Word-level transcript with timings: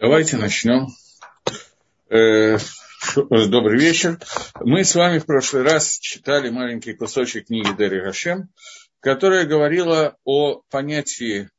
Давайте 0.00 0.36
начнем. 0.36 0.86
Э, 2.08 2.56
добрый 3.16 3.80
вечер. 3.80 4.20
Мы 4.60 4.84
с 4.84 4.94
вами 4.94 5.18
в 5.18 5.26
прошлый 5.26 5.64
раз 5.64 5.98
читали 5.98 6.50
маленький 6.50 6.92
кусочек 6.92 7.48
книги 7.48 7.76
Дери 7.76 8.00
Гашем, 8.00 8.48
которая 9.00 9.44
говорила 9.44 10.16
о 10.22 10.62
понятии, 10.70 11.50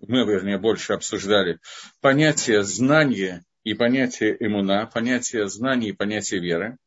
мы, 0.00 0.24
вернее, 0.24 0.58
больше 0.58 0.94
обсуждали, 0.94 1.60
понятие 2.00 2.64
знания 2.64 3.44
и 3.62 3.74
понятие 3.74 4.36
иммуна, 4.40 4.90
понятие 4.92 5.48
знаний 5.48 5.90
и 5.90 5.92
понятие 5.92 6.40
веры. 6.40 6.78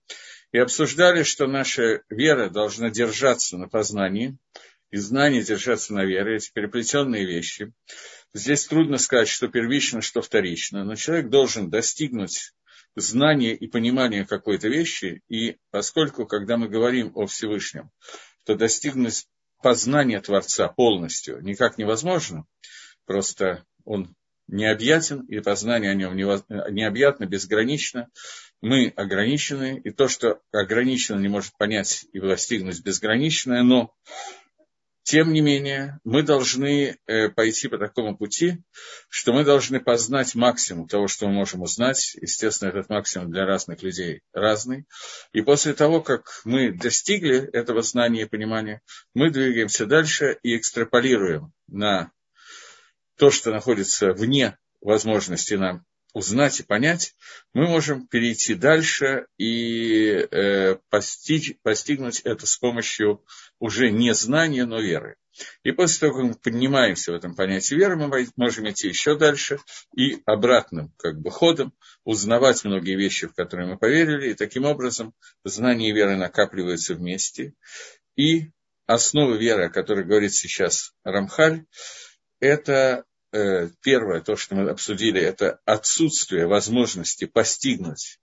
И 0.52 0.58
обсуждали, 0.58 1.24
что 1.24 1.48
наша 1.48 2.02
вера 2.10 2.50
должна 2.50 2.90
держаться 2.90 3.58
на 3.58 3.70
познании, 3.70 4.38
и 4.92 4.98
знание 4.98 5.42
держаться 5.42 5.94
на 5.94 6.04
вере, 6.04 6.36
эти 6.36 6.52
переплетенные 6.52 7.26
вещи. 7.26 7.72
Здесь 8.34 8.68
трудно 8.68 8.98
сказать, 8.98 9.28
что 9.28 9.48
первично, 9.48 10.02
что 10.02 10.22
вторично, 10.22 10.84
но 10.84 10.96
человек 10.96 11.30
должен 11.30 11.70
достигнуть 11.70 12.54
знания 12.96 13.54
и 13.54 13.68
понимания 13.68 14.26
какой-то 14.26 14.68
вещи, 14.68 15.22
и 15.30 15.58
поскольку, 15.72 16.26
когда 16.26 16.58
мы 16.58 16.68
говорим 16.68 17.12
о 17.16 17.26
Всевышнем, 17.26 17.92
то 18.44 18.56
достигнуть 18.56 19.28
познания 19.62 20.22
Творца 20.22 20.68
полностью 20.68 21.42
никак 21.42 21.78
невозможно, 21.78 22.46
просто 23.06 23.66
он 23.86 24.16
необъятен, 24.48 25.22
и 25.22 25.40
познание 25.40 25.92
о 25.92 25.96
нем 25.96 26.16
необъятно, 26.16 27.26
безгранично. 27.26 28.10
Мы 28.62 28.88
ограничены, 28.96 29.80
и 29.84 29.92
то, 29.92 30.08
что 30.08 30.42
ограничено, 30.52 31.20
не 31.20 31.28
может 31.28 31.56
понять 31.58 32.06
и 32.14 32.20
достигнуть 32.20 32.82
безграничное, 32.82 33.62
но 33.64 33.94
тем 35.08 35.32
не 35.32 35.40
менее, 35.40 36.02
мы 36.04 36.22
должны 36.22 36.98
э, 37.08 37.30
пойти 37.30 37.70
по 37.70 37.78
такому 37.78 38.18
пути, 38.18 38.58
что 39.08 39.32
мы 39.32 39.46
должны 39.46 39.80
познать 39.80 40.36
максимум 40.36 40.86
того, 40.86 41.08
что 41.08 41.28
мы 41.28 41.34
можем 41.34 41.62
узнать. 41.62 42.14
Естественно, 42.16 42.68
этот 42.72 42.90
максимум 42.90 43.32
для 43.32 43.46
разных 43.46 43.82
людей 43.84 44.20
разный. 44.34 44.86
И 45.32 45.40
после 45.40 45.74
того, 45.74 46.02
как 46.02 46.42
мы 46.44 46.74
достигли 46.74 47.38
этого 47.38 47.84
знания 47.84 48.24
и 48.24 48.28
понимания, 48.28 48.82
мы 49.14 49.30
двигаемся 49.30 49.86
дальше 49.86 50.40
и 50.44 50.58
экстраполируем 50.58 51.54
на 51.68 52.12
то, 53.16 53.32
что 53.32 53.52
находится 53.52 54.12
вне 54.12 54.58
возможности 54.82 55.54
нам 55.54 55.86
узнать 56.12 56.60
и 56.60 56.64
понять, 56.64 57.16
мы 57.54 57.68
можем 57.68 58.08
перейти 58.08 58.56
дальше 58.56 59.28
и 59.38 60.28
э, 60.30 60.76
постичь, 60.90 61.56
постигнуть 61.62 62.22
это 62.22 62.46
с 62.46 62.58
помощью 62.58 63.24
уже 63.60 63.92
не 63.92 64.14
знания, 64.14 64.66
но 64.66 64.80
веры. 64.80 65.16
И 65.64 65.72
после 65.72 66.00
того, 66.00 66.14
как 66.14 66.24
мы 66.26 66.36
поднимаемся 66.36 67.12
в 67.12 67.16
этом 67.16 67.36
понятии 67.36 67.76
веры, 67.76 67.96
мы 67.96 68.28
можем 68.36 68.70
идти 68.70 68.88
еще 68.88 69.18
дальше 69.18 69.60
и 69.96 70.22
обратным 70.26 70.94
как 70.98 71.20
бы, 71.20 71.30
ходом 71.30 71.74
узнавать 72.04 72.64
многие 72.66 72.96
вещи, 72.96 73.28
в 73.28 73.36
которые 73.36 73.70
мы 73.70 73.78
поверили, 73.78 74.32
и 74.32 74.36
таким 74.36 74.66
образом 74.66 75.14
знания 75.44 75.90
и 75.90 75.94
веры 75.94 76.18
накапливаются 76.18 76.96
вместе. 76.96 77.54
И 78.16 78.50
основы 78.88 79.38
веры, 79.38 79.66
о 79.66 79.70
которой 79.70 80.06
говорит 80.06 80.34
сейчас 80.34 80.94
Рамхаль, 81.04 81.66
это 82.40 83.06
Э, 83.34 83.70
первое, 83.82 84.22
то, 84.22 84.36
что 84.36 84.56
мы 84.56 84.70
обсудили, 84.70 85.22
это 85.22 85.60
отсутствие 85.66 86.48
возможности 86.48 87.26
постигнуть 87.26 88.20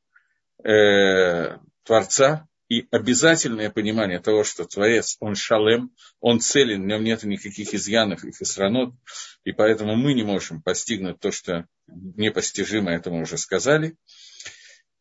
э, 0.65 1.59
Творца 1.83 2.49
и 2.75 2.89
обязательное 2.91 3.71
понимание 3.71 4.19
того, 4.19 4.43
что 4.43 4.65
Творец, 4.65 5.17
он 5.21 5.35
шалем, 5.37 5.91
он 6.21 6.41
целен, 6.41 6.83
в 6.83 6.87
нем 6.87 7.05
нет 7.05 7.23
никаких 7.23 7.73
изъянов 7.73 8.25
и 8.25 8.33
хисранот, 8.33 8.95
и 9.45 9.53
поэтому 9.53 9.97
мы 9.97 10.15
не 10.15 10.25
можем 10.25 10.61
постигнуть 10.63 11.21
то, 11.21 11.31
что 11.31 11.67
непостижимо, 11.87 12.91
это 12.91 13.11
мы 13.11 13.23
уже 13.23 13.39
сказали. 13.39 13.97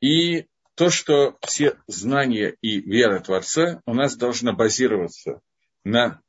И 0.01 0.45
то, 0.75 0.89
что 0.89 1.37
все 1.41 1.77
знания 1.87 2.55
и 2.61 2.79
вера 2.79 3.19
Творца 3.19 3.81
у 3.85 3.93
нас 3.93 4.15
должна 4.15 4.53
базироваться 4.53 5.41
на 5.83 6.21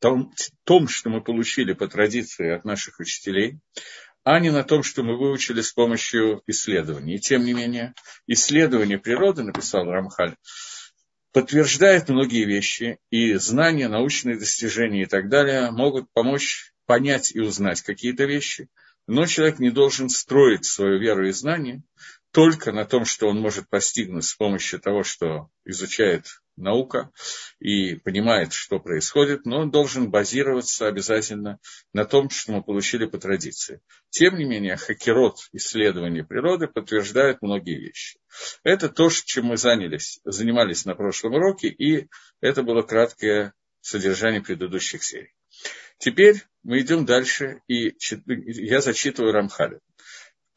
том, 0.00 0.32
том, 0.64 0.88
что 0.88 1.10
мы 1.10 1.22
получили 1.22 1.72
по 1.72 1.86
традиции 1.86 2.50
от 2.50 2.64
наших 2.64 2.98
учителей, 2.98 3.58
а 4.24 4.38
не 4.38 4.50
на 4.50 4.64
том, 4.64 4.82
что 4.82 5.02
мы 5.02 5.16
выучили 5.16 5.60
с 5.60 5.72
помощью 5.72 6.42
исследований. 6.46 7.14
И 7.14 7.20
тем 7.20 7.44
не 7.44 7.54
менее, 7.54 7.94
исследование 8.26 8.98
природы, 8.98 9.42
написал 9.42 9.86
Рамхаль, 9.86 10.36
подтверждает 11.32 12.08
многие 12.08 12.44
вещи, 12.44 12.98
и 13.10 13.34
знания, 13.34 13.88
научные 13.88 14.38
достижения 14.38 15.02
и 15.02 15.06
так 15.06 15.28
далее 15.28 15.70
могут 15.70 16.10
помочь 16.12 16.72
понять 16.86 17.34
и 17.34 17.40
узнать 17.40 17.82
какие-то 17.82 18.24
вещи, 18.24 18.68
но 19.06 19.26
человек 19.26 19.58
не 19.58 19.70
должен 19.70 20.08
строить 20.08 20.64
свою 20.64 20.98
веру 20.98 21.26
и 21.26 21.32
знания 21.32 21.82
только 22.32 22.72
на 22.72 22.84
том, 22.84 23.04
что 23.04 23.28
он 23.28 23.40
может 23.40 23.68
постигнуть 23.68 24.24
с 24.24 24.34
помощью 24.34 24.80
того, 24.80 25.02
что 25.02 25.48
изучает 25.64 26.26
наука 26.56 27.10
и 27.58 27.96
понимает, 27.96 28.52
что 28.52 28.78
происходит, 28.78 29.46
но 29.46 29.60
он 29.60 29.70
должен 29.70 30.10
базироваться 30.10 30.86
обязательно 30.86 31.58
на 31.92 32.04
том, 32.04 32.30
что 32.30 32.52
мы 32.52 32.62
получили 32.62 33.06
по 33.06 33.18
традиции. 33.18 33.80
Тем 34.10 34.36
не 34.36 34.44
менее, 34.44 34.76
хакерот 34.76 35.36
исследования 35.52 36.24
природы 36.24 36.68
подтверждает 36.68 37.42
многие 37.42 37.78
вещи. 37.78 38.20
Это 38.62 38.88
то, 38.88 39.10
чем 39.10 39.46
мы 39.46 39.56
занялись, 39.56 40.20
занимались 40.24 40.84
на 40.84 40.94
прошлом 40.94 41.34
уроке, 41.34 41.68
и 41.68 42.08
это 42.40 42.62
было 42.62 42.82
краткое 42.82 43.54
содержание 43.80 44.42
предыдущих 44.42 45.02
серий. 45.02 45.34
Теперь 45.98 46.42
мы 46.62 46.80
идем 46.80 47.04
дальше, 47.04 47.60
и 47.66 47.94
я 48.26 48.80
зачитываю 48.80 49.32
Рамхаля. 49.32 49.80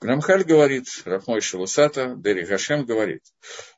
Рамхаль 0.03 0.43
говорит, 0.43 0.87
Рафмой 1.05 1.41
Шалусата, 1.41 2.15
Дери 2.17 2.45
Гашем 2.45 2.85
говорит, 2.85 3.23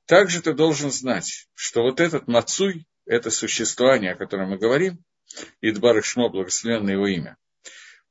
также 0.05 0.41
ты 0.41 0.53
должен 0.53 0.91
знать, 0.91 1.47
что 1.53 1.83
вот 1.83 1.99
этот 1.99 2.27
Мацуй, 2.27 2.85
это 3.05 3.29
существование, 3.29 4.13
о 4.13 4.15
котором 4.15 4.49
мы 4.49 4.57
говорим, 4.57 5.03
Идбар 5.61 6.03
Шмо, 6.03 6.29
благословенное 6.29 6.93
его 6.93 7.07
имя, 7.07 7.37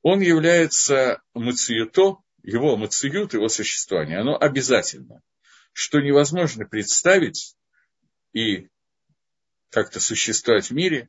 он 0.03 0.21
является 0.21 1.23
мациюто, 1.33 2.19
его 2.43 2.77
мациют, 2.77 3.35
его 3.35 3.49
существование, 3.49 4.21
оно 4.21 4.37
обязательно, 4.39 5.21
что 5.73 6.01
невозможно 6.01 6.67
представить 6.67 7.57
и 8.33 8.69
как-то 9.71 9.99
существовать 9.99 10.71
в 10.71 10.75
мире, 10.75 11.09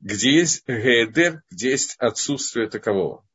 где 0.00 0.32
есть 0.32 0.66
геедер, 0.68 1.42
где 1.50 1.70
есть 1.70 1.96
отсутствие 1.98 2.68
такового. 2.68 3.26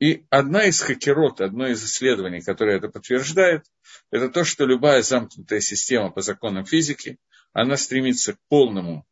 И 0.00 0.24
одна 0.30 0.64
из 0.66 0.80
хакерот, 0.80 1.40
одно 1.40 1.66
из 1.66 1.84
исследований, 1.84 2.40
которое 2.40 2.76
это 2.76 2.88
подтверждает, 2.88 3.64
это 4.10 4.28
то, 4.28 4.44
что 4.44 4.64
любая 4.64 5.02
замкнутая 5.02 5.60
система 5.60 6.10
по 6.10 6.20
законам 6.20 6.64
физики, 6.64 7.18
она 7.52 7.76
стремится 7.76 8.34
к 8.34 8.38
полному 8.48 9.06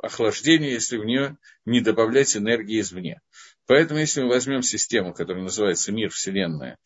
охлаждению, 0.00 0.70
если 0.70 0.96
в 0.96 1.04
нее 1.04 1.36
не 1.64 1.80
добавлять 1.80 2.36
энергии 2.36 2.80
извне. 2.80 3.20
Поэтому, 3.66 3.98
если 3.98 4.22
мы 4.22 4.28
возьмем 4.28 4.62
систему, 4.62 5.12
которая 5.12 5.42
называется 5.42 5.90
мир, 5.90 6.10
Вселенная, 6.10 6.78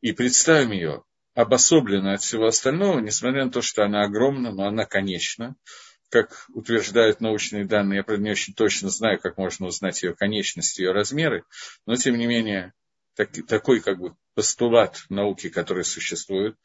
и 0.00 0.12
представим 0.12 0.70
ее 0.70 1.02
обособленно 1.34 2.12
от 2.12 2.22
всего 2.22 2.46
остального, 2.46 3.00
несмотря 3.00 3.44
на 3.44 3.50
то, 3.50 3.60
что 3.60 3.84
она 3.84 4.04
огромна, 4.04 4.52
но 4.52 4.66
она 4.66 4.86
конечна, 4.86 5.56
как 6.10 6.46
утверждают 6.50 7.20
научные 7.20 7.64
данные, 7.64 7.98
я, 7.98 8.04
правда, 8.04 8.22
не 8.22 8.30
очень 8.30 8.54
точно 8.54 8.88
знаю, 8.88 9.18
как 9.18 9.36
можно 9.36 9.66
узнать 9.66 10.00
ее 10.04 10.14
конечность, 10.14 10.78
ее 10.78 10.92
размеры, 10.92 11.44
но, 11.86 11.96
тем 11.96 12.16
не 12.16 12.26
менее, 12.26 12.72
так, 13.14 13.30
такой 13.46 13.80
как 13.80 13.98
бы 13.98 14.16
постулат 14.34 15.04
науки, 15.08 15.48
который 15.48 15.84
существует, 15.84 16.56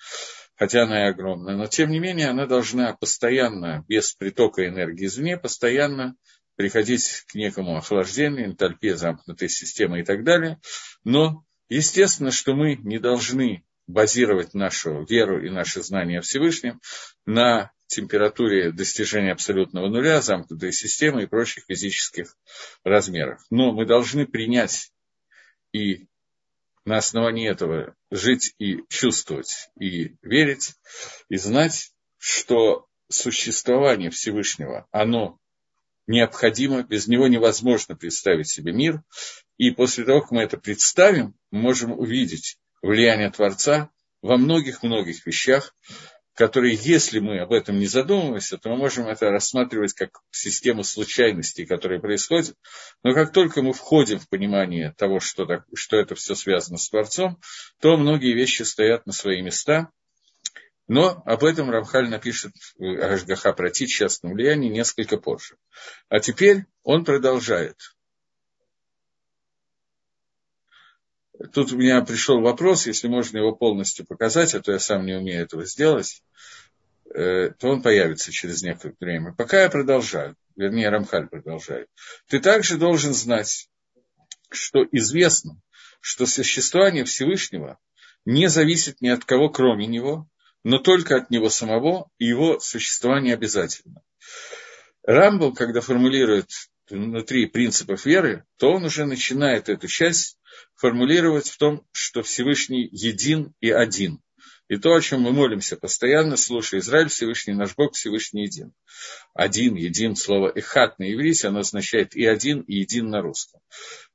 хотя 0.56 0.84
она 0.84 1.06
и 1.06 1.10
огромная, 1.10 1.56
но 1.56 1.68
тем 1.68 1.90
не 1.90 2.00
менее 2.00 2.30
она 2.30 2.46
должна 2.46 2.94
постоянно, 2.94 3.86
без 3.88 4.14
притока 4.14 4.68
энергии 4.68 5.06
извне, 5.06 5.38
постоянно 5.38 6.16
приходить 6.56 7.24
к 7.28 7.36
некому 7.36 7.78
охлаждению, 7.78 8.48
энтальпии 8.48 8.90
замкнутой 8.90 9.48
системы 9.48 10.02
и 10.02 10.04
так 10.04 10.26
далее. 10.26 10.60
Но 11.06 11.46
естественно, 11.70 12.32
что 12.32 12.54
мы 12.54 12.76
не 12.76 13.00
должны 13.00 13.64
базировать 13.88 14.54
нашу 14.54 15.06
веру 15.06 15.44
и 15.44 15.50
наши 15.50 15.81
знания 15.81 16.19
о 16.19 16.22
Всевышнем 16.22 16.81
на 17.25 17.72
температуре 17.88 18.72
достижения 18.72 19.31
абсолютного 19.31 19.88
нуля, 19.88 20.22
замкнутой 20.22 20.74
системы 20.74 21.24
и 21.24 21.28
прочих 21.28 21.63
физических 21.68 22.36
размерах. 22.84 23.44
Но 23.50 23.72
мы 23.72 23.86
должны 23.86 24.28
принять 24.28 24.92
и 25.72 26.07
на 26.89 26.97
основании 26.97 27.47
этого 27.47 27.94
жить 28.09 28.56
и 28.57 28.80
чувствовать, 28.89 29.69
и 29.80 30.15
верить, 30.24 30.74
и 31.30 31.38
знать, 31.38 31.91
что 32.18 32.88
существование 33.09 34.09
Всевышнего, 34.09 34.88
оно 34.89 35.38
необходимо, 36.07 36.81
без 36.81 37.06
него 37.07 37.27
невозможно 37.27 37.95
представить 37.95 38.50
себе 38.50 38.71
мир. 38.71 39.03
И 39.57 39.69
после 39.69 40.03
того, 40.03 40.21
как 40.21 40.31
мы 40.31 40.41
это 40.41 40.57
представим, 40.57 41.36
мы 41.51 41.62
можем 41.62 41.91
увидеть 41.91 42.57
влияние 42.81 43.30
Творца 43.30 43.92
во 44.24 44.38
многих-многих 44.38 45.24
вещах, 45.27 45.75
которые, 46.36 46.76
если 46.76 47.20
мы 47.20 47.40
об 47.40 47.52
этом 47.52 47.80
не 47.80 47.88
задумываемся, 47.88 48.58
то 48.58 48.70
мы 48.70 48.78
можем 48.78 49.08
это 49.08 49.30
рассматривать 49.30 49.94
как 49.94 50.22
систему 50.31 50.84
случайностей, 50.84 51.66
которые 51.66 52.00
происходят. 52.00 52.56
Но 53.04 53.14
как 53.14 53.34
только 53.34 53.62
мы 53.62 53.74
входим 53.74 54.20
в 54.20 54.30
понимание 54.30 54.94
того, 54.98 55.20
что, 55.20 55.46
так, 55.46 55.66
что 55.74 55.98
это 55.98 56.16
все 56.16 56.36
связано 56.36 56.78
с 56.78 56.90
Творцом, 56.90 57.40
то 57.81 57.98
многие 57.98 58.34
вещи 58.34 58.64
стоят 58.64 59.06
на 59.06 59.12
свои 59.12 59.42
места. 59.42 59.90
Но 60.88 61.22
об 61.26 61.44
этом 61.44 61.70
Рамхаль 61.70 62.10
напишет 62.10 62.54
Ашгаха 62.80 63.54
Прати 63.54 63.88
частном 63.88 64.34
влиянии 64.34 64.70
несколько 64.70 65.18
позже. 65.18 65.56
А 66.08 66.20
теперь 66.20 66.66
он 66.84 67.06
продолжает. 67.06 67.76
Тут 71.53 71.71
у 71.71 71.77
меня 71.77 72.01
пришел 72.01 72.41
вопрос, 72.41 72.86
если 72.88 73.07
можно 73.07 73.38
его 73.38 73.56
полностью 73.56 74.06
показать, 74.06 74.53
а 74.56 74.62
то 74.62 74.71
я 74.74 74.80
сам 74.80 75.06
не 75.06 75.13
умею 75.13 75.44
этого 75.44 75.65
сделать, 75.65 76.21
э, 77.13 77.51
то 77.57 77.69
он 77.69 77.81
появится 77.81 78.31
через 78.31 78.62
некоторое 78.62 78.95
время. 79.00 79.33
Пока 79.33 79.62
я 79.63 79.69
продолжаю, 79.69 80.36
вернее, 80.57 80.89
Рамхаль 80.89 81.27
продолжает. 81.27 81.88
Ты 82.27 82.39
также 82.39 82.77
должен 82.77 83.13
знать, 83.13 83.69
что 84.50 84.86
известно, 84.91 85.62
что 86.01 86.25
существование 86.25 87.06
Всевышнего 87.06 87.80
не 88.25 88.50
зависит 88.50 89.00
ни 89.00 89.07
от 89.07 89.24
кого, 89.24 89.50
кроме 89.50 89.88
него, 89.88 90.27
но 90.63 90.77
только 90.77 91.15
от 91.15 91.30
него 91.30 91.50
самого, 91.50 92.09
и 92.18 92.25
его 92.25 92.59
существование 92.59 93.33
обязательно. 93.33 94.01
Рамбл, 95.03 95.53
когда 95.53 95.80
формулирует 95.80 96.50
внутри 96.89 97.45
принципов 97.45 98.06
веры, 98.06 98.45
то 98.57 98.71
он 98.74 98.83
уже 98.83 99.06
начинает 99.06 99.69
эту 99.69 99.88
часть 99.88 100.38
формулировать 100.75 101.50
в 101.50 101.57
том, 101.57 101.85
что 101.91 102.23
Всевышний 102.23 102.88
един 102.91 103.53
и 103.59 103.69
один. 103.71 104.21
И 104.69 104.77
то, 104.77 104.94
о 104.94 105.01
чем 105.01 105.21
мы 105.21 105.31
молимся 105.33 105.77
постоянно, 105.77 106.38
слушая 106.38 106.79
Израиль, 106.79 107.09
Всевышний 107.09 107.56
наш 107.56 107.75
Бог, 107.75 107.95
Всевышний 107.95 108.44
един. 108.44 108.71
Один, 109.33 109.73
един, 109.73 110.15
слово 110.15 110.51
«эхат» 110.53 111.00
на 111.00 111.11
иврите, 111.11 111.47
оно 111.47 111.61
означает 111.61 112.15
и 112.15 112.23
один, 112.23 112.61
и 112.61 112.75
един 112.75 113.09
на 113.09 113.21
русском. 113.21 113.61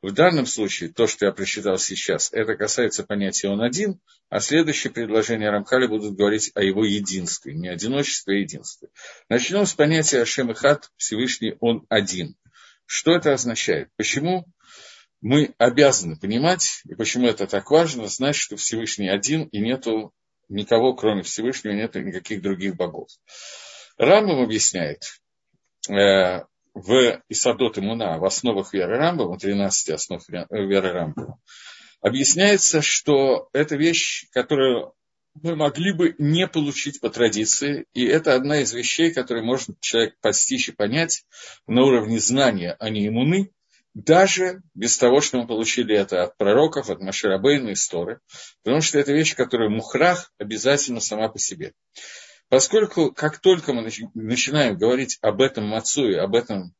В 0.01 0.13
данном 0.13 0.47
случае, 0.47 0.93
то, 0.93 1.09
что 1.09 1.27
я 1.27 1.33
прочитал 1.33 1.77
сейчас, 1.77 2.33
это 2.33 2.55
касается 2.55 3.03
понятия 3.03 3.49
«он 3.49 3.63
один», 3.63 3.99
а 4.29 4.39
следующее 4.39 4.93
предложение 4.93 5.51
Рамхали 5.51 5.89
будут 5.89 6.15
говорить 6.15 6.53
о 6.55 6.63
его 6.63 6.85
единстве, 6.85 7.55
не 7.55 7.69
одиночестве, 7.69 8.37
а 8.37 8.39
единстве. 8.39 8.89
Начнем 9.29 9.67
с 9.67 9.75
понятия 9.75 10.23
«Ашем 10.23 10.53
Эхат», 10.53 10.93
Всевышний 10.97 11.57
«он 11.59 11.85
один». 11.89 12.37
Что 12.87 13.13
это 13.17 13.33
означает? 13.33 13.89
Почему 13.97 14.47
мы 15.25 15.55
обязаны 15.57 16.17
понимать, 16.17 16.83
и 16.87 16.95
почему 16.95 17.27
это 17.27 17.47
так 17.47 17.71
важно, 17.71 18.09
знать, 18.09 18.37
что 18.37 18.57
Всевышний 18.57 19.09
один, 19.09 19.45
и 19.45 19.59
нету 19.59 20.13
никого, 20.51 20.93
кроме 20.93 21.23
Всевышнего, 21.23 21.73
нет 21.73 21.95
никаких 21.95 22.43
других 22.43 22.77
богов. 22.77 23.09
Рамбам 23.97 24.43
объясняет 24.43 25.03
э, 25.89 26.45
в 26.75 27.23
Исадот 27.31 27.79
Имуна, 27.79 28.19
в 28.19 28.25
основах 28.27 28.75
веры 28.75 28.99
Рамбама, 28.99 29.39
13 29.39 29.91
основ 29.95 30.23
веры 30.29 30.93
Рамбама, 30.93 31.39
объясняется, 32.03 32.83
что 32.83 33.49
это 33.55 33.77
вещь, 33.77 34.27
которую 34.31 34.93
мы 35.41 35.57
могли 35.57 35.95
бы 35.95 36.15
не 36.19 36.47
получить 36.47 37.01
по 37.01 37.09
традиции, 37.09 37.87
и 37.95 38.05
это 38.05 38.35
одна 38.35 38.61
из 38.61 38.75
вещей, 38.75 39.11
которые 39.11 39.43
может 39.43 39.81
человек 39.81 40.21
постичь 40.21 40.69
и 40.69 40.73
понять 40.73 41.25
на 41.67 41.83
уровне 41.83 42.21
знания, 42.21 42.77
а 42.79 42.91
не 42.91 43.09
иммуны, 43.09 43.51
даже 43.95 44.63
без 44.75 44.99
того, 44.99 45.21
что 45.21 45.39
мы 45.39 45.47
получили 45.47 45.97
это 45.97 46.25
от 46.25 46.37
пророков, 46.37 46.91
от 46.91 47.01
Маширабейна 47.01 47.71
и 47.71 47.75
Сторы, 47.77 48.21
потому 48.63 48.83
что 48.83 48.99
это 48.99 49.13
вещь, 49.13 49.35
которая 49.35 49.71
мухрах 49.71 50.33
обязательно 50.39 51.01
сама 51.01 51.29
по 51.29 51.39
себе. 51.39 51.73
Поскольку 52.49 53.13
как 53.13 53.39
только 53.39 53.73
мы 53.73 53.89
начинаем 54.15 54.77
говорить 54.77 55.19
об 55.23 55.41
этом 55.41 55.67
Мацуе, 55.67 56.21
об 56.21 56.35
этом 56.35 56.75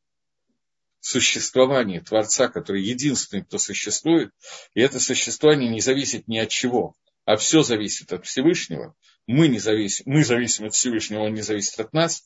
существовании 1.01 2.01
Творца, 2.01 2.49
который 2.49 2.83
единственный, 2.83 3.45
кто 3.45 3.59
существует, 3.59 4.31
и 4.75 4.81
это 4.81 4.99
существование 4.99 5.71
не 5.71 5.81
зависит 5.81 6.27
ни 6.29 6.39
от 6.39 6.49
чего, 6.49 6.95
а 7.25 7.37
все 7.37 7.63
зависит 7.63 8.13
от 8.13 8.27
Всевышнего, 8.27 8.95
мы, 9.27 9.49
не 9.49 9.59
зависим, 9.59 10.05
мы 10.07 10.25
зависим 10.25 10.67
от 10.67 10.75
Всевышнего, 10.75 11.21
он 11.21 11.35
не 11.35 11.43
зависит 11.43 11.79
от 11.79 11.93
нас. 11.93 12.25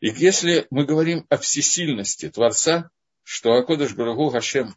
И 0.00 0.08
если 0.08 0.66
мы 0.70 0.86
говорим 0.86 1.26
о 1.28 1.36
всесильности 1.36 2.30
Творца, 2.30 2.90
что 3.30 3.54
Акодыш 3.54 3.94
Барагу 3.94 4.30
Хашем, 4.30 4.74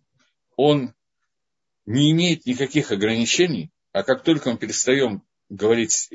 он 0.57 0.93
не 1.87 2.11
имеет 2.11 2.45
никаких 2.45 2.91
ограничений, 2.91 3.71
а 3.93 4.03
как 4.03 4.23
только 4.23 4.51
мы 4.51 4.59
перестаем 4.59 5.23
говорить 5.49 6.07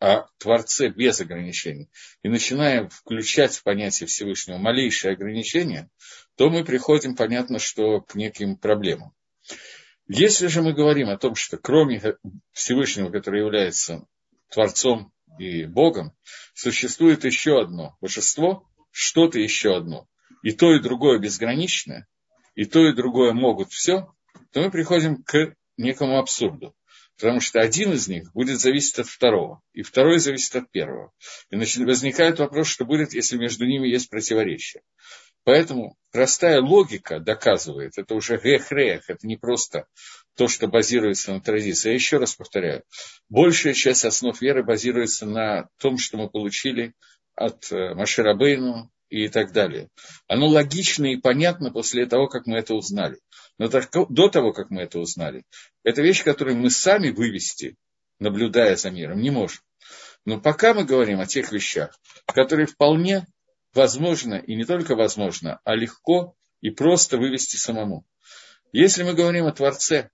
о 0.00 0.26
Творце 0.38 0.88
без 0.88 1.20
ограничений 1.20 1.88
и 2.24 2.28
начинаем 2.28 2.88
включать 2.88 3.54
в 3.54 3.62
понятие 3.62 4.08
Всевышнего 4.08 4.58
малейшие 4.58 5.12
ограничения, 5.12 5.88
то 6.34 6.50
мы 6.50 6.64
приходим, 6.64 7.14
понятно, 7.14 7.60
что 7.60 8.00
к 8.00 8.16
неким 8.16 8.56
проблемам. 8.56 9.14
Если 10.08 10.48
же 10.48 10.62
мы 10.62 10.72
говорим 10.72 11.08
о 11.08 11.18
том, 11.18 11.36
что 11.36 11.56
кроме 11.56 12.16
Всевышнего, 12.50 13.10
который 13.10 13.42
является 13.42 14.08
Творцом 14.48 15.12
и 15.38 15.66
Богом, 15.66 16.16
существует 16.52 17.24
еще 17.24 17.60
одно 17.60 17.96
божество, 18.00 18.68
что-то 18.90 19.38
еще 19.38 19.76
одно, 19.76 20.08
и 20.42 20.52
то, 20.52 20.74
и 20.74 20.80
другое 20.80 21.18
безграничное, 21.18 22.06
и 22.54 22.64
то, 22.64 22.86
и 22.86 22.92
другое 22.92 23.32
могут 23.32 23.72
все, 23.72 24.12
то 24.52 24.60
мы 24.60 24.70
приходим 24.70 25.22
к 25.22 25.54
некому 25.76 26.18
абсурду. 26.18 26.74
Потому 27.16 27.40
что 27.40 27.60
один 27.60 27.92
из 27.92 28.08
них 28.08 28.32
будет 28.32 28.60
зависеть 28.60 28.98
от 28.98 29.06
второго, 29.06 29.60
и 29.74 29.82
второй 29.82 30.18
зависит 30.18 30.56
от 30.56 30.70
первого. 30.70 31.12
И 31.50 31.56
значит, 31.56 31.84
возникает 31.84 32.38
вопрос, 32.38 32.68
что 32.68 32.86
будет, 32.86 33.12
если 33.12 33.36
между 33.36 33.66
ними 33.66 33.88
есть 33.88 34.08
противоречие. 34.08 34.82
Поэтому 35.44 35.96
простая 36.12 36.60
логика 36.60 37.18
доказывает, 37.18 37.96
это 37.96 38.14
уже 38.14 38.36
грех-рех, 38.36 39.08
это 39.08 39.26
не 39.26 39.36
просто 39.36 39.86
то, 40.36 40.48
что 40.48 40.66
базируется 40.68 41.32
на 41.32 41.40
традиции. 41.40 41.90
Я 41.90 41.94
еще 41.94 42.18
раз 42.18 42.34
повторяю, 42.34 42.84
большая 43.28 43.74
часть 43.74 44.04
основ 44.04 44.38
веры 44.40 44.62
базируется 44.62 45.26
на 45.26 45.68
том, 45.78 45.98
что 45.98 46.18
мы 46.18 46.28
получили 46.30 46.94
от 47.34 47.70
э, 47.72 47.94
Маширабейну, 47.94 48.90
и 49.10 49.28
так 49.28 49.52
далее. 49.52 49.88
Оно 50.28 50.46
логично 50.46 51.12
и 51.12 51.16
понятно 51.16 51.70
после 51.70 52.06
того, 52.06 52.28
как 52.28 52.46
мы 52.46 52.58
это 52.58 52.74
узнали. 52.74 53.18
Но 53.58 53.68
так, 53.68 53.90
до 54.08 54.28
того, 54.28 54.52
как 54.52 54.70
мы 54.70 54.82
это 54.82 54.98
узнали, 54.98 55.44
это 55.84 56.00
вещь, 56.00 56.24
которую 56.24 56.56
мы 56.56 56.70
сами 56.70 57.10
вывести, 57.10 57.76
наблюдая 58.18 58.76
за 58.76 58.90
миром, 58.90 59.20
не 59.20 59.30
можем. 59.30 59.60
Но 60.24 60.40
пока 60.40 60.74
мы 60.74 60.84
говорим 60.84 61.20
о 61.20 61.26
тех 61.26 61.50
вещах, 61.52 61.98
которые 62.26 62.66
вполне 62.66 63.26
возможно, 63.74 64.34
и 64.34 64.54
не 64.54 64.64
только 64.64 64.94
возможно, 64.94 65.60
а 65.64 65.74
легко 65.74 66.34
и 66.60 66.70
просто 66.70 67.18
вывести 67.18 67.56
самому. 67.56 68.04
Если 68.72 69.02
мы 69.02 69.14
говорим 69.14 69.46
о 69.46 69.52
Творце, 69.52 70.10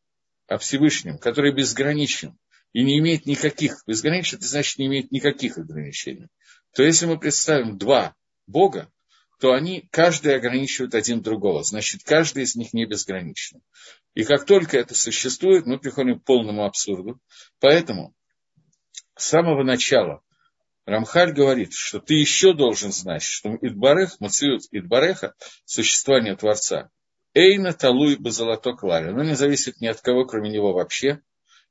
о 0.46 0.58
Всевышнем, 0.58 1.18
который 1.18 1.52
безграничен 1.52 2.38
и 2.72 2.84
не 2.84 2.98
имеет 2.98 3.26
никаких, 3.26 3.82
безграничен, 3.86 4.38
это 4.38 4.46
значит 4.46 4.78
не 4.78 4.86
имеет 4.86 5.10
никаких 5.10 5.58
ограничений, 5.58 6.28
то 6.74 6.82
если 6.82 7.06
мы 7.06 7.18
представим 7.18 7.78
два 7.78 8.14
Бога, 8.46 8.90
то 9.38 9.52
они, 9.52 9.88
каждый 9.90 10.34
ограничивает 10.34 10.94
один 10.94 11.20
другого. 11.20 11.62
Значит, 11.62 12.02
каждый 12.04 12.44
из 12.44 12.56
них 12.56 12.72
не 12.72 12.86
безграничен. 12.86 13.60
И 14.14 14.24
как 14.24 14.46
только 14.46 14.78
это 14.78 14.94
существует, 14.94 15.66
мы 15.66 15.78
приходим 15.78 16.18
к 16.18 16.24
полному 16.24 16.64
абсурду. 16.64 17.20
Поэтому 17.60 18.14
с 19.16 19.26
самого 19.26 19.62
начала 19.62 20.22
Рамхаль 20.86 21.32
говорит, 21.32 21.72
что 21.72 21.98
ты 22.00 22.14
еще 22.14 22.54
должен 22.54 22.92
знать, 22.92 23.22
что 23.22 23.54
Идбарех, 23.60 24.20
Мациют 24.20 24.62
Идбареха, 24.70 25.34
существование 25.64 26.36
Творца, 26.36 26.90
Эйна 27.34 27.72
Талуй 27.72 28.16
Базалато 28.16 28.72
Клари, 28.72 29.10
оно 29.10 29.24
не 29.24 29.34
зависит 29.34 29.80
ни 29.80 29.86
от 29.86 30.00
кого, 30.00 30.24
кроме 30.24 30.48
него 30.48 30.72
вообще. 30.72 31.20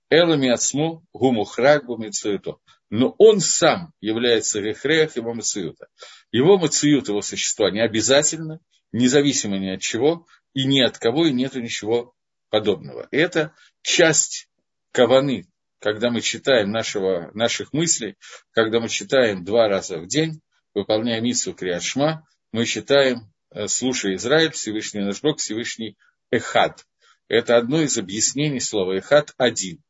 Элами 0.10 0.50
Ацму 0.50 1.04
Гумухрак 1.14 1.86
Бумицуито 1.86 2.58
но 2.90 3.16
он 3.18 3.40
сам 3.40 3.92
является 4.00 4.60
рехрех 4.60 5.16
его 5.16 5.34
мациюта. 5.34 5.88
Его 6.32 6.58
мациют, 6.58 7.08
его 7.08 7.22
существа 7.22 7.72
не 7.72 7.82
обязательно, 7.82 8.60
независимо 8.92 9.58
ни 9.58 9.70
от 9.70 9.82
чего, 9.82 10.26
и 10.54 10.66
ни 10.66 10.82
от 10.82 10.98
кого, 10.98 11.26
и 11.26 11.34
нету 11.34 11.62
ничего 11.62 12.14
подобного. 12.50 13.08
Это 13.12 13.54
часть 13.82 14.50
каваны, 14.92 15.48
когда 15.80 16.10
мы 16.10 16.22
читаем 16.22 16.72
нашего, 16.72 17.32
наших 17.34 17.74
мыслей, 17.74 18.16
когда 18.52 18.80
мы 18.80 18.90
читаем 18.90 19.44
два 19.44 19.68
раза 19.68 20.00
в 20.00 20.08
день, 20.08 20.42
выполняя 20.74 21.22
миссу 21.22 21.54
Криашма, 21.54 22.26
мы 22.52 22.66
читаем, 22.66 23.32
э, 23.52 23.68
слушая 23.68 24.16
Израиль, 24.16 24.52
Всевышний 24.52 25.02
наш 25.02 25.22
Бог, 25.22 25.40
Всевышний 25.40 25.98
Эхад. 26.32 26.86
Это 27.28 27.58
одно 27.58 27.82
из 27.82 27.98
объяснений 27.98 28.60
слова 28.60 28.98
Эхад 28.98 29.34
один. 29.38 29.84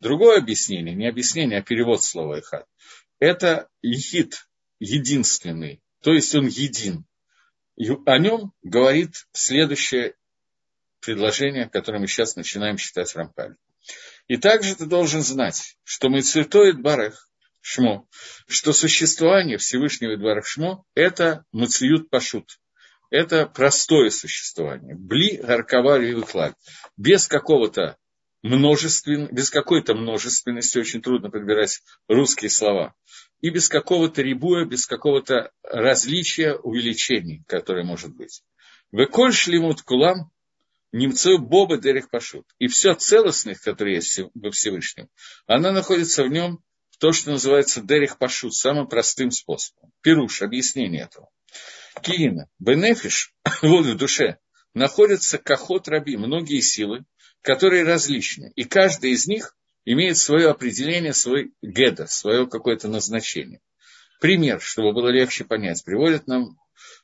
Другое 0.00 0.38
объяснение, 0.38 0.94
не 0.94 1.08
объяснение, 1.08 1.58
а 1.58 1.62
перевод 1.62 2.04
слова 2.04 2.38
«эхад», 2.38 2.66
это 3.18 3.68
«ехид», 3.82 4.48
единственный, 4.78 5.82
то 6.02 6.12
есть 6.12 6.34
он 6.34 6.46
един. 6.46 7.04
И 7.76 7.90
о 8.06 8.18
нем 8.18 8.52
говорит 8.62 9.26
следующее 9.32 10.14
предложение, 11.00 11.68
которое 11.68 11.98
мы 11.98 12.06
сейчас 12.06 12.36
начинаем 12.36 12.76
читать 12.76 13.10
в 13.10 13.16
Рампале. 13.16 13.56
И 14.26 14.36
также 14.36 14.74
ты 14.74 14.86
должен 14.86 15.22
знать, 15.22 15.76
что 15.84 16.08
мы 16.08 16.22
цветоид 16.22 16.80
барех, 16.80 17.28
Шмо, 17.60 18.06
что 18.46 18.72
существование 18.72 19.58
Всевышнего 19.58 20.16
Двора 20.16 20.42
Шмо– 20.42 20.84
это 20.94 21.44
Мациют 21.52 22.08
Пашут, 22.08 22.60
это 23.10 23.46
простое 23.46 24.10
существование, 24.10 24.94
бли 24.94 25.36
гарковали 25.36 26.12
выклаль, 26.14 26.54
без 26.96 27.26
какого-то 27.26 27.96
множествен, 28.42 29.28
без 29.32 29.50
какой-то 29.50 29.94
множественности, 29.94 30.78
очень 30.78 31.02
трудно 31.02 31.30
подбирать 31.30 31.82
русские 32.08 32.50
слова, 32.50 32.94
и 33.40 33.50
без 33.50 33.68
какого-то 33.68 34.22
рибуя, 34.22 34.64
без 34.64 34.86
какого-то 34.86 35.50
различия, 35.62 36.54
увеличений, 36.54 37.44
которое 37.46 37.84
может 37.84 38.14
быть. 38.14 38.42
Веколь 38.92 39.32
шлимут 39.32 39.82
кулам, 39.82 40.30
немцев 40.92 41.40
боба 41.40 41.78
дерех 41.78 42.10
пашут. 42.10 42.46
И 42.58 42.68
все 42.68 42.94
целостность, 42.94 43.60
которое 43.60 43.96
есть 43.96 44.20
во 44.34 44.50
Всевышнем, 44.50 45.08
она 45.46 45.72
находится 45.72 46.24
в 46.24 46.28
нем, 46.28 46.62
в 46.90 46.98
то, 46.98 47.12
что 47.12 47.30
называется 47.30 47.80
дерех 47.80 48.18
пашут, 48.18 48.54
самым 48.54 48.88
простым 48.88 49.30
способом. 49.30 49.92
Пируш, 50.00 50.42
объяснение 50.42 51.04
этого. 51.04 51.28
Киина, 52.02 52.48
бенефиш, 52.58 53.34
вот 53.62 53.86
в 53.86 53.96
душе, 53.96 54.38
находятся 54.74 55.38
кахот 55.38 55.88
раби, 55.88 56.16
многие 56.16 56.60
силы, 56.60 57.04
которые 57.42 57.84
различны. 57.84 58.52
И 58.56 58.64
каждый 58.64 59.12
из 59.12 59.26
них 59.26 59.56
имеет 59.84 60.18
свое 60.18 60.50
определение, 60.50 61.12
свой 61.12 61.52
геда, 61.62 62.06
свое 62.06 62.46
какое-то 62.46 62.88
назначение. 62.88 63.60
Пример, 64.20 64.60
чтобы 64.60 64.92
было 64.92 65.08
легче 65.08 65.44
понять, 65.44 65.84
приводит 65.84 66.26
нам 66.26 66.58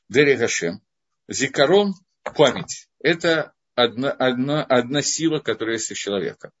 Дери 0.09 0.35
Гашем. 0.35 0.81
Зикарон– 1.27 1.93
память. 2.35 2.87
Это 2.99 3.53
одна, 3.73 4.11
одна, 4.11 4.63
одна 4.63 5.01
сила, 5.01 5.39
которая 5.39 5.75
есть 5.75 5.91
у 5.91 5.95
человека. 5.95 6.51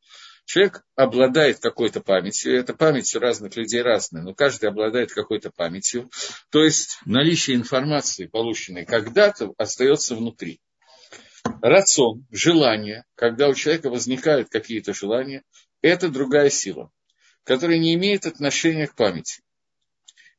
Человек 0.45 0.83
обладает 0.95 1.59
какой-то 1.59 2.01
памятью, 2.01 2.55
эта 2.55 2.75
память 2.75 3.15
у 3.15 3.19
разных 3.19 3.55
людей 3.55 3.81
разная, 3.81 4.21
но 4.21 4.35
каждый 4.35 4.69
обладает 4.69 5.11
какой-то 5.11 5.49
памятью, 5.49 6.09
то 6.51 6.63
есть 6.63 6.99
наличие 7.05 7.55
информации, 7.55 8.27
полученной 8.27 8.85
когда-то, 8.85 9.53
остается 9.57 10.15
внутри. 10.15 10.61
Рацион, 11.61 12.25
желание, 12.31 13.05
когда 13.15 13.47
у 13.47 13.53
человека 13.53 13.89
возникают 13.89 14.49
какие-то 14.49 14.93
желания, 14.93 15.43
это 15.81 16.09
другая 16.09 16.49
сила, 16.49 16.91
которая 17.43 17.77
не 17.77 17.93
имеет 17.95 18.25
отношения 18.25 18.87
к 18.87 18.95
памяти. 18.95 19.41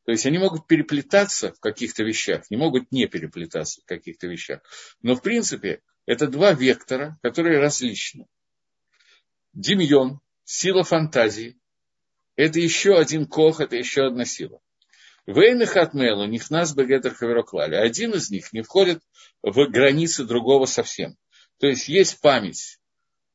То 0.04 0.12
есть 0.12 0.24
они 0.24 0.38
могут 0.38 0.66
переплетаться 0.66 1.52
в 1.52 1.60
каких-то 1.60 2.04
вещах, 2.04 2.48
не 2.50 2.56
могут 2.56 2.92
не 2.92 3.06
переплетаться 3.06 3.80
в 3.82 3.84
каких-то 3.86 4.28
вещах. 4.28 4.60
Но 5.02 5.16
в 5.16 5.22
принципе 5.22 5.82
это 6.06 6.28
два 6.28 6.52
вектора, 6.52 7.18
которые 7.22 7.58
различны. 7.58 8.26
Демьон, 9.52 10.20
сила 10.44 10.84
фантазии, 10.84 11.58
это 12.36 12.60
еще 12.60 12.96
один 12.96 13.26
кох, 13.26 13.60
это 13.60 13.76
еще 13.76 14.06
одна 14.06 14.24
сила. 14.24 14.60
Вейнах 15.26 15.76
от 15.76 15.92
Мела, 15.92 16.24
Нихнас 16.24 16.74
Бегетер 16.74 17.14
Хавероклали. 17.14 17.74
Один 17.74 18.14
из 18.14 18.30
них 18.30 18.52
не 18.52 18.62
входит 18.62 19.02
в 19.42 19.66
границы 19.66 20.24
другого 20.24 20.66
совсем. 20.66 21.16
То 21.58 21.66
есть 21.66 21.88
есть 21.88 22.20
память 22.20 22.78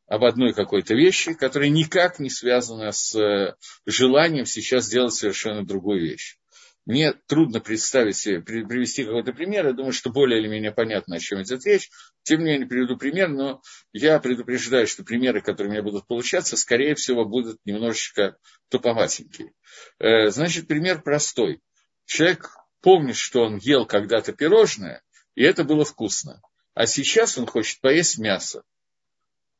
об 0.08 0.24
одной 0.24 0.54
какой-то 0.54 0.94
вещи, 0.94 1.34
которая 1.34 1.70
никак 1.70 2.20
не 2.20 2.30
связана 2.30 2.92
с 2.92 3.16
э, 3.16 3.56
желанием 3.86 4.46
сейчас 4.46 4.86
сделать 4.86 5.14
совершенно 5.14 5.66
другую 5.66 6.02
вещь. 6.02 6.38
Мне 6.86 7.14
трудно 7.28 7.60
представить 7.60 8.18
себе, 8.18 8.42
привести 8.42 9.04
какой-то 9.04 9.34
пример. 9.34 9.68
Я 9.68 9.74
думаю, 9.74 9.94
что 9.94 10.10
более 10.10 10.40
или 10.40 10.48
менее 10.48 10.72
понятно, 10.72 11.18
о 11.18 11.20
чем 11.20 11.42
идет 11.42 11.66
речь. 11.66 11.90
Тем 12.24 12.40
не 12.40 12.52
менее, 12.52 12.68
приведу 12.68 12.98
пример, 12.98 13.30
но 13.30 13.62
я 13.94 14.20
предупреждаю, 14.20 14.88
что 14.88 15.04
примеры, 15.04 15.42
которые 15.42 15.70
у 15.70 15.74
меня 15.74 15.84
будут 15.84 16.08
получаться, 16.08 16.58
скорее 16.58 16.96
всего, 16.96 17.24
будут 17.24 17.60
немножечко 17.66 18.36
туповатенькие. 18.70 19.54
Э, 20.00 20.30
значит, 20.30 20.68
пример 20.68 21.02
простой. 21.04 21.62
Человек 22.12 22.58
помнит, 22.82 23.16
что 23.16 23.44
он 23.44 23.56
ел 23.56 23.86
когда-то 23.86 24.34
пирожное, 24.34 25.02
и 25.34 25.44
это 25.44 25.64
было 25.64 25.86
вкусно. 25.86 26.42
А 26.74 26.86
сейчас 26.86 27.38
он 27.38 27.46
хочет 27.46 27.80
поесть 27.80 28.18
мясо. 28.18 28.64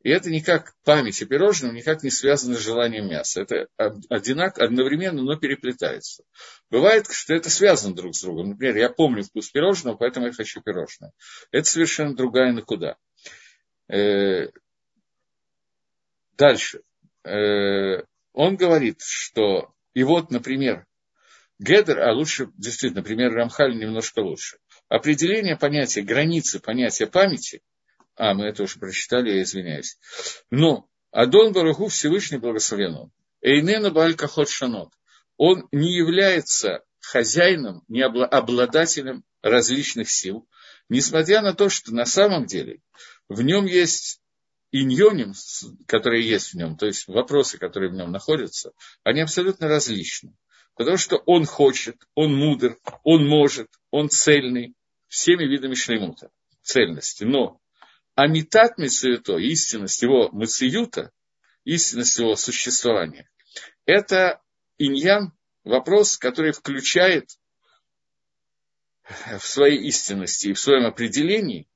И 0.04 0.10
это 0.10 0.30
никак, 0.30 0.76
память 0.84 1.22
о 1.22 1.26
пирожном 1.28 1.74
никак 1.74 2.04
не 2.04 2.10
связано 2.10 2.58
с 2.58 2.60
желанием 2.60 3.08
мяса. 3.08 3.44
Это 3.44 3.70
одинаково, 4.10 4.66
одновременно, 4.66 5.22
но 5.22 5.38
переплетается. 5.38 6.26
Бывает, 6.70 7.10
что 7.10 7.34
это 7.34 7.50
связано 7.50 7.96
друг 7.96 8.18
с 8.18 8.22
другом. 8.22 8.50
Например, 8.50 8.76
я 8.76 8.90
помню 8.90 9.24
вкус 9.24 9.50
пирожного, 9.50 9.96
поэтому 9.96 10.26
я 10.26 10.34
хочу 10.34 10.62
пирожное. 10.62 11.14
Это 11.52 11.70
совершенно 11.70 12.18
другая 12.18 12.52
накуда. 12.52 12.98
Э, 13.88 14.50
дальше. 16.36 16.82
Э, 17.24 18.04
он 18.34 18.58
говорит, 18.58 19.00
что 19.00 19.74
и 19.94 20.04
вот, 20.04 20.32
например, 20.32 20.86
Гедер, 21.62 22.00
а 22.00 22.14
лучше, 22.14 22.50
действительно, 22.58 23.02
например, 23.02 23.32
Рамхаль 23.34 23.78
немножко 23.78 24.20
лучше. 24.20 24.58
Определение 24.90 25.58
понятия, 25.58 26.02
границы 26.02 26.60
понятия 26.60 27.08
памяти– 27.08 27.62
а, 28.16 28.34
мы 28.34 28.46
это 28.46 28.64
уже 28.64 28.80
прочитали, 28.80 29.32
я 29.32 29.42
извиняюсь. 29.42 29.98
Но 30.50 30.88
Адон 31.12 31.54
Баруху 31.54 31.88
Всевышний 31.88 32.38
благословен 32.38 32.96
он. 32.96 33.12
Эйнена 33.42 33.90
Балькахот 33.90 34.50
Шанот. 34.50 34.94
Он 35.38 35.68
не 35.72 35.96
является 35.96 36.84
хозяином, 37.00 37.84
не 37.88 38.02
обладателем 38.02 39.24
различных 39.42 40.10
сил, 40.12 40.48
несмотря 40.88 41.42
на 41.42 41.54
то, 41.54 41.70
что 41.70 41.94
на 41.96 42.06
самом 42.06 42.46
деле 42.46 42.82
в 43.28 43.42
нем 43.42 43.66
есть 43.66 44.22
иньоним, 44.72 45.34
которые 45.88 46.28
есть 46.28 46.54
в 46.54 46.58
нем, 46.58 46.78
то 46.78 46.86
есть 46.86 47.08
вопросы, 47.08 47.58
которые 47.58 47.90
в 47.90 47.96
нем 47.96 48.12
находятся, 48.12 48.72
они 49.04 49.22
абсолютно 49.22 49.68
различны. 49.68 50.36
Потому 50.82 50.98
что 50.98 51.18
он 51.28 51.46
хочет, 51.46 51.96
он 52.16 52.34
мудр, 52.34 52.76
он 53.04 53.28
может, 53.28 53.68
он 53.92 54.10
цельный, 54.10 54.74
всеми 55.08 55.44
видами 55.44 55.76
шлемута, 55.76 56.32
цельности. 56.64 57.24
Но 57.24 57.62
Амитат 58.16 58.80
Мицуюто, 58.80 59.38
истинность 59.38 60.02
его 60.02 60.30
Мациюта, 60.32 61.12
истинность 61.66 62.18
его 62.18 62.36
существования, 62.36 63.30
это 63.86 64.42
иньян, 64.80 65.34
вопрос, 65.64 66.18
который 66.18 66.52
включает 66.52 67.30
в 69.04 69.46
своей 69.46 69.88
истинности 69.88 70.48
и 70.48 70.54
в 70.54 70.60
своем 70.60 70.88
определении, 70.88 71.70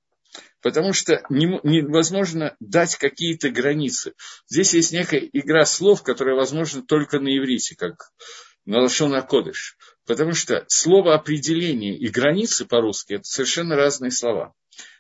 потому 0.62 0.94
что 0.94 1.24
невозможно 1.30 2.56
дать 2.60 2.96
какие-то 2.96 3.52
границы. 3.52 4.16
Здесь 4.48 4.74
есть 4.74 4.94
некая 4.94 5.20
игра 5.20 5.64
слов, 5.68 6.02
которая 6.02 6.36
возможна 6.36 6.82
только 6.82 7.20
на 7.20 7.28
иврите, 7.38 7.76
как 7.76 8.12
на 8.65 8.79
Лашона 8.81 9.22
Кодыш. 9.22 9.77
Потому 10.05 10.34
что 10.34 10.65
слово 10.67 11.15
определение 11.15 11.98
и 11.98 12.07
границы 12.10 12.65
по-русски– 12.65 13.13
это 13.15 13.24
совершенно 13.24 13.75
разные 13.75 14.12
слова. 14.12 14.53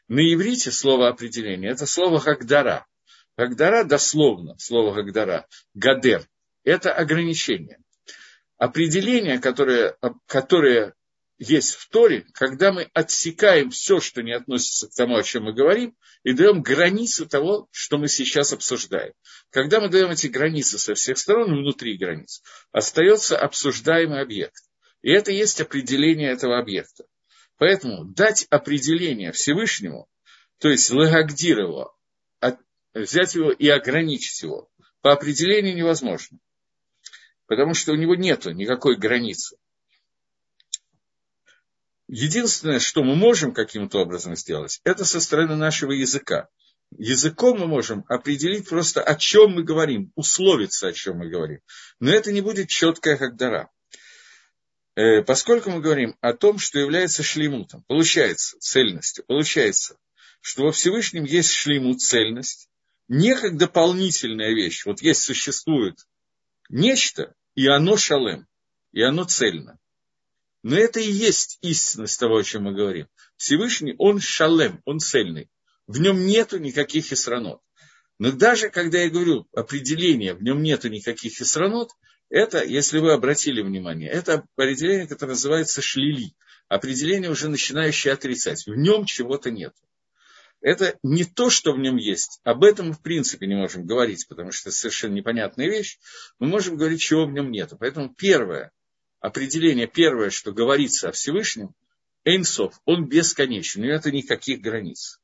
На 0.07 0.19
иврите 0.19 0.71
слово 0.71 1.09
определение– 1.09 1.71
это 1.71 1.85
слово 1.85 2.19
«гагдара». 2.19 2.85
«Гагдара» 3.37 3.83
дословно, 3.83 4.55
слово 4.59 4.93
«гагдара», 4.93 5.47
«гадер»– 5.73 6.25
это 6.63 6.93
ограничение. 6.93 7.79
Определение, 8.57 9.39
которое, 9.39 9.97
которое 10.25 10.93
есть 11.37 11.73
в 11.73 11.89
Торе, 11.89 12.25
когда 12.33 12.71
мы 12.71 12.89
отсекаем 12.93 13.69
все, 13.69 13.99
что 13.99 14.23
не 14.23 14.31
относится 14.31 14.87
к 14.87 14.93
тому, 14.93 15.17
о 15.17 15.23
чем 15.23 15.43
мы 15.43 15.53
говорим, 15.53 15.95
и 16.23 16.33
даем 16.33 16.61
границы 16.61 17.25
того, 17.25 17.67
что 17.71 17.97
мы 17.97 18.07
сейчас 18.07 18.53
обсуждаем. 18.53 19.13
Когда 19.49 19.81
мы 19.81 19.89
даем 19.89 20.11
эти 20.11 20.27
границы 20.27 20.79
со 20.79 20.93
всех 20.93 21.17
сторон, 21.17 21.51
внутри 21.51 21.97
границ, 21.97 22.41
остается 22.71 23.37
обсуждаемый 23.37 24.21
объект. 24.21 24.63
И 25.01 25.11
это 25.11 25.31
есть 25.31 25.59
определение 25.61 26.31
этого 26.31 26.57
объекта. 26.57 27.05
Поэтому 27.57 28.05
дать 28.05 28.47
определение 28.49 29.31
Всевышнему, 29.31 30.07
то 30.59 30.69
есть 30.69 30.89
лагагдир 30.91 31.59
его, 31.59 31.95
взять 32.93 33.35
его 33.35 33.51
и 33.51 33.67
ограничить 33.67 34.41
его, 34.41 34.69
по 35.01 35.11
определению 35.11 35.75
невозможно. 35.75 36.39
Потому 37.45 37.73
что 37.73 37.91
у 37.91 37.95
него 37.95 38.15
нет 38.15 38.45
никакой 38.45 38.97
границы. 38.97 39.57
Единственное, 42.07 42.79
что 42.79 43.03
мы 43.03 43.15
можем 43.15 43.53
каким-то 43.53 43.99
образом 43.99 44.35
сделать, 44.35 44.79
это 44.83 45.05
со 45.05 45.19
стороны 45.19 45.55
нашего 45.55 45.91
языка. 45.91 46.49
Языком 46.97 47.59
мы 47.59 47.67
можем 47.67 48.05
определить 48.07 48.69
просто, 48.69 49.01
о 49.01 49.15
чем 49.15 49.53
мы 49.53 49.63
говорим, 49.63 50.11
условиться, 50.15 50.87
о 50.87 50.93
чем 50.93 51.17
мы 51.17 51.29
говорим. 51.29 51.59
Но 51.99 52.11
это 52.11 52.31
не 52.31 52.41
будет 52.41 52.69
четкая 52.69 53.17
как 53.17 53.35
дара. 53.35 53.71
Э, 54.95 55.23
поскольку 55.23 55.71
мы 55.71 55.81
говорим 55.81 56.15
о 56.21 56.33
том, 56.33 56.59
что 56.59 56.79
является 56.79 57.23
шлемутом, 57.23 57.83
получается, 57.87 58.57
цельностью, 58.59 59.25
получается, 59.25 59.97
что 60.41 60.63
во 60.63 60.71
Всевышнем 60.71 61.23
есть 61.23 61.51
шлемут, 61.51 62.01
цельность, 62.01 62.69
не 63.07 63.35
как 63.35 63.57
дополнительная 63.57 64.53
вещь. 64.53 64.85
Вот 64.85 65.01
есть, 65.01 65.21
существует 65.21 65.97
нечто, 66.69 67.33
и 67.55 67.67
оно 67.67 67.97
шалем, 67.97 68.47
и 68.91 69.01
оно 69.01 69.25
цельно. 69.25 69.79
Но 70.65 70.75
это 70.75 70.99
и 70.99 71.11
есть 71.11 71.59
истинность 71.61 72.19
того, 72.19 72.37
о 72.37 72.43
чем 72.43 72.63
мы 72.63 72.73
говорим. 72.73 73.07
Всевышний, 73.37 73.93
он 73.99 74.19
шалем, 74.19 74.81
он 74.85 74.97
цельный. 74.97 75.47
В 75.85 76.01
нем 76.01 76.25
нету 76.25 76.57
никаких 76.57 77.13
исранот. 77.13 77.61
Но 78.17 78.31
даже 78.31 78.69
когда 78.71 78.97
я 78.97 79.11
говорю 79.11 79.47
определение, 79.53 80.33
в 80.33 80.41
нем 80.41 80.63
нету 80.63 80.89
никаких 80.89 81.39
исранот, 81.39 81.91
Это, 82.29 82.63
если 82.63 82.97
вы 82.97 83.13
обратили 83.13 83.61
внимание, 83.61 84.09
это 84.09 84.43
определение, 84.55 85.07
которое 85.07 85.33
называется 85.33 85.83
шлили. 85.83 86.33
Определение, 86.67 87.29
уже 87.29 87.47
начинающее 87.47 88.11
отрицать. 88.11 88.65
В 88.65 88.75
нем 88.75 89.05
чего-то 89.05 89.51
нет. 89.51 89.75
Это 90.61 90.97
не 91.03 91.25
то, 91.25 91.51
что 91.51 91.73
в 91.73 91.77
нем 91.77 91.97
есть. 91.97 92.39
Об 92.43 92.63
этом 92.63 92.91
в 92.91 93.03
принципе 93.03 93.45
не 93.45 93.53
можем 93.53 93.85
говорить, 93.85 94.27
потому 94.27 94.51
что 94.51 94.69
это 94.69 94.77
совершенно 94.79 95.13
непонятная 95.13 95.67
вещь. 95.67 95.99
Мы 96.39 96.47
можем 96.47 96.75
говорить, 96.75 97.01
чего 97.01 97.27
в 97.27 97.31
нем 97.31 97.51
нет. 97.51 97.71
Поэтому 97.79 98.11
первое 98.15 98.71
определение, 99.25 99.87
первое, 99.87 100.29
что 100.29 100.51
говорится 100.51 101.09
о 101.09 101.11
Всевышнем, 101.11 101.73
Эйнсов, 102.23 102.79
он 102.85 103.07
бесконечен, 103.07 103.81
у 103.81 103.85
него 103.85 103.95
нет 103.95 104.05
никаких 104.05 104.61
границ. 104.61 105.19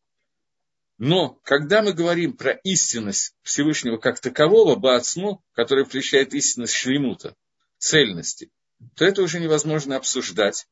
Но 0.97 1.39
когда 1.43 1.81
мы 1.81 1.93
говорим 1.93 2.33
про 2.37 2.51
истинность 2.51 3.33
Всевышнего 3.41 3.97
как 3.97 4.19
такового, 4.19 4.75
Баацму, 4.75 5.43
который 5.53 5.83
включает 5.83 6.33
истинность 6.33 6.73
Шлемута, 6.73 7.35
цельности, 7.77 8.51
то 8.95 9.05
это 9.05 9.23
уже 9.23 9.39
невозможно 9.39 9.95
обсуждать, 9.95 10.67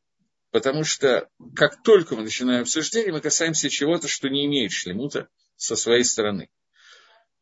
потому 0.51 0.83
что 0.83 1.29
как 1.55 1.81
только 1.81 2.15
мы 2.15 2.23
начинаем 2.23 2.61
обсуждение, 2.61 3.11
мы 3.11 3.21
касаемся 3.21 3.69
чего-то, 3.69 4.07
что 4.07 4.29
не 4.29 4.45
имеет 4.45 4.71
Шлемута 4.71 5.29
со 5.55 5.75
своей 5.75 6.03
стороны. 6.03 6.49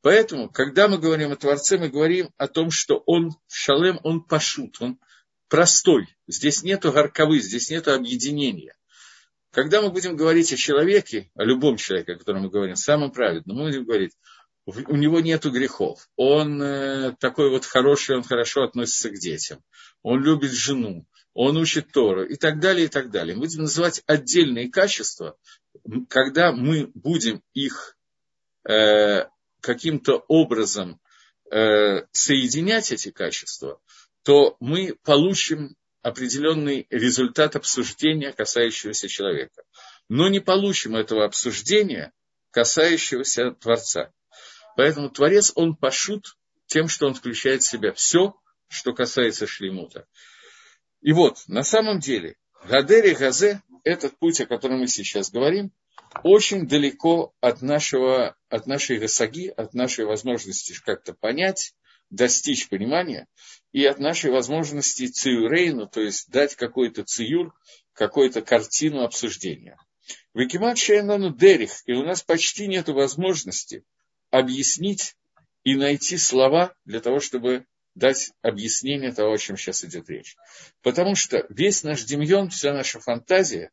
Поэтому, 0.02 0.50
когда 0.50 0.88
мы 0.88 0.98
говорим 0.98 1.34
о 1.34 1.36
Творце, 1.36 1.78
мы 1.78 1.90
говорим 1.90 2.30
о 2.38 2.48
том, 2.48 2.72
что 2.72 3.04
он 3.06 3.36
шалем, 3.48 4.00
он 4.04 4.24
пашут, 4.24 4.78
он 4.80 5.00
простой. 5.50 6.08
Здесь 6.28 6.64
нету 6.64 6.92
горковы, 6.92 7.40
здесь 7.40 7.70
нету 7.70 7.94
объединения. 7.94 8.76
Когда 9.52 9.82
мы 9.82 9.90
будем 9.90 10.16
говорить 10.16 10.52
о 10.54 10.58
человеке, 10.58 11.32
о 11.36 11.44
любом 11.44 11.78
человеке, 11.78 12.14
о 12.14 12.18
котором 12.18 12.44
мы 12.44 12.50
говорим, 12.50 12.76
самым 12.76 13.12
праведным, 13.12 13.58
мы 13.58 13.66
будем 13.66 13.86
говорить, 13.86 14.14
у 14.66 14.96
него 14.96 15.22
нет 15.22 15.46
грехов, 15.46 16.10
он 16.18 16.62
э, 16.62 17.16
такой 17.20 17.50
вот 17.50 17.66
хороший, 17.66 18.18
он 18.18 18.24
хорошо 18.24 18.64
относится 18.64 19.10
к 19.10 19.18
детям, 19.18 19.64
он 20.04 20.22
любит 20.22 20.52
жену, 20.52 21.08
он 21.34 21.56
учит 21.56 21.92
Тору 21.94 22.26
и 22.26 22.36
так 22.36 22.60
далее, 22.60 22.88
и 22.88 22.90
так 22.90 23.10
далее. 23.10 23.36
Мы 23.36 23.44
будем 23.44 23.62
называть 23.62 24.04
отдельные 24.08 24.70
качества, 24.70 25.38
когда 26.10 26.52
мы 26.52 26.92
будем 26.94 27.42
их 27.54 27.98
э, 28.68 29.26
каким-то 29.62 30.18
образом 30.28 31.00
э, 31.50 32.06
соединять, 32.12 32.92
эти 32.92 33.12
качества, 33.12 33.80
то 34.28 34.58
мы 34.60 34.94
получим 35.04 35.78
определенный 36.02 36.86
результат 36.90 37.56
обсуждения, 37.56 38.34
касающегося 38.34 39.08
человека. 39.08 39.64
Но 40.10 40.28
не 40.28 40.42
получим 40.42 40.98
этого 40.98 41.24
обсуждения, 41.24 42.12
касающегося 42.52 43.52
Творца. 43.52 44.12
Поэтому 44.76 45.10
Творец, 45.10 45.54
он 45.56 45.78
пошут 45.78 46.36
тем, 46.66 46.90
что 46.90 47.08
он 47.08 47.14
включает 47.14 47.64
в 47.64 47.70
себя 47.70 47.94
все, 47.94 48.36
что 48.68 48.94
касается 48.94 49.48
шлемута. 49.48 50.06
И 51.00 51.14
вот, 51.14 51.38
на 51.48 51.64
самом 51.64 52.02
деле, 52.02 52.36
Гадери 52.66 53.14
Газе, 53.14 53.62
этот 53.86 54.20
путь, 54.20 54.42
о 54.42 54.46
котором 54.46 54.80
мы 54.80 54.88
сейчас 54.88 55.32
говорим, 55.32 55.72
очень 56.24 56.68
далеко 56.68 57.34
от, 57.40 57.62
нашего, 57.62 58.36
от 58.50 58.68
нашей 58.68 58.98
гасаги, 58.98 59.48
от 59.48 59.74
нашей 59.74 60.04
возможности 60.04 60.78
как-то 60.86 61.14
понять, 61.14 61.76
достичь 62.10 62.70
понимания 62.70 63.28
и 63.72 63.86
от 63.86 64.00
нашей 64.00 64.32
возможности 64.32 65.08
циюрейну, 65.08 65.88
то 65.88 66.02
есть 66.02 66.30
дать 66.30 66.56
какой-то 66.56 67.04
циюр, 67.04 67.54
какую-то 67.94 68.42
картину 68.42 69.04
обсуждения. 69.04 69.78
Викимат 70.34 70.78
Шейнану 70.78 71.34
Дерих, 71.36 71.84
и 71.86 71.94
у 71.94 72.04
нас 72.04 72.24
почти 72.24 72.68
нет 72.68 72.88
возможности 72.90 73.84
объяснить 74.30 75.16
и 75.64 75.76
найти 75.76 76.18
слова 76.18 76.74
для 76.86 77.02
того, 77.02 77.20
чтобы 77.20 77.66
дать 77.96 78.32
объяснение 78.42 79.12
того, 79.12 79.34
о 79.34 79.38
чем 79.38 79.58
сейчас 79.58 79.84
идет 79.84 80.10
речь. 80.10 80.38
Потому 80.84 81.16
что 81.16 81.46
весь 81.50 81.84
наш 81.84 82.04
демьон, 82.04 82.50
вся 82.50 82.74
наша 82.74 83.00
фантазия, 83.00 83.72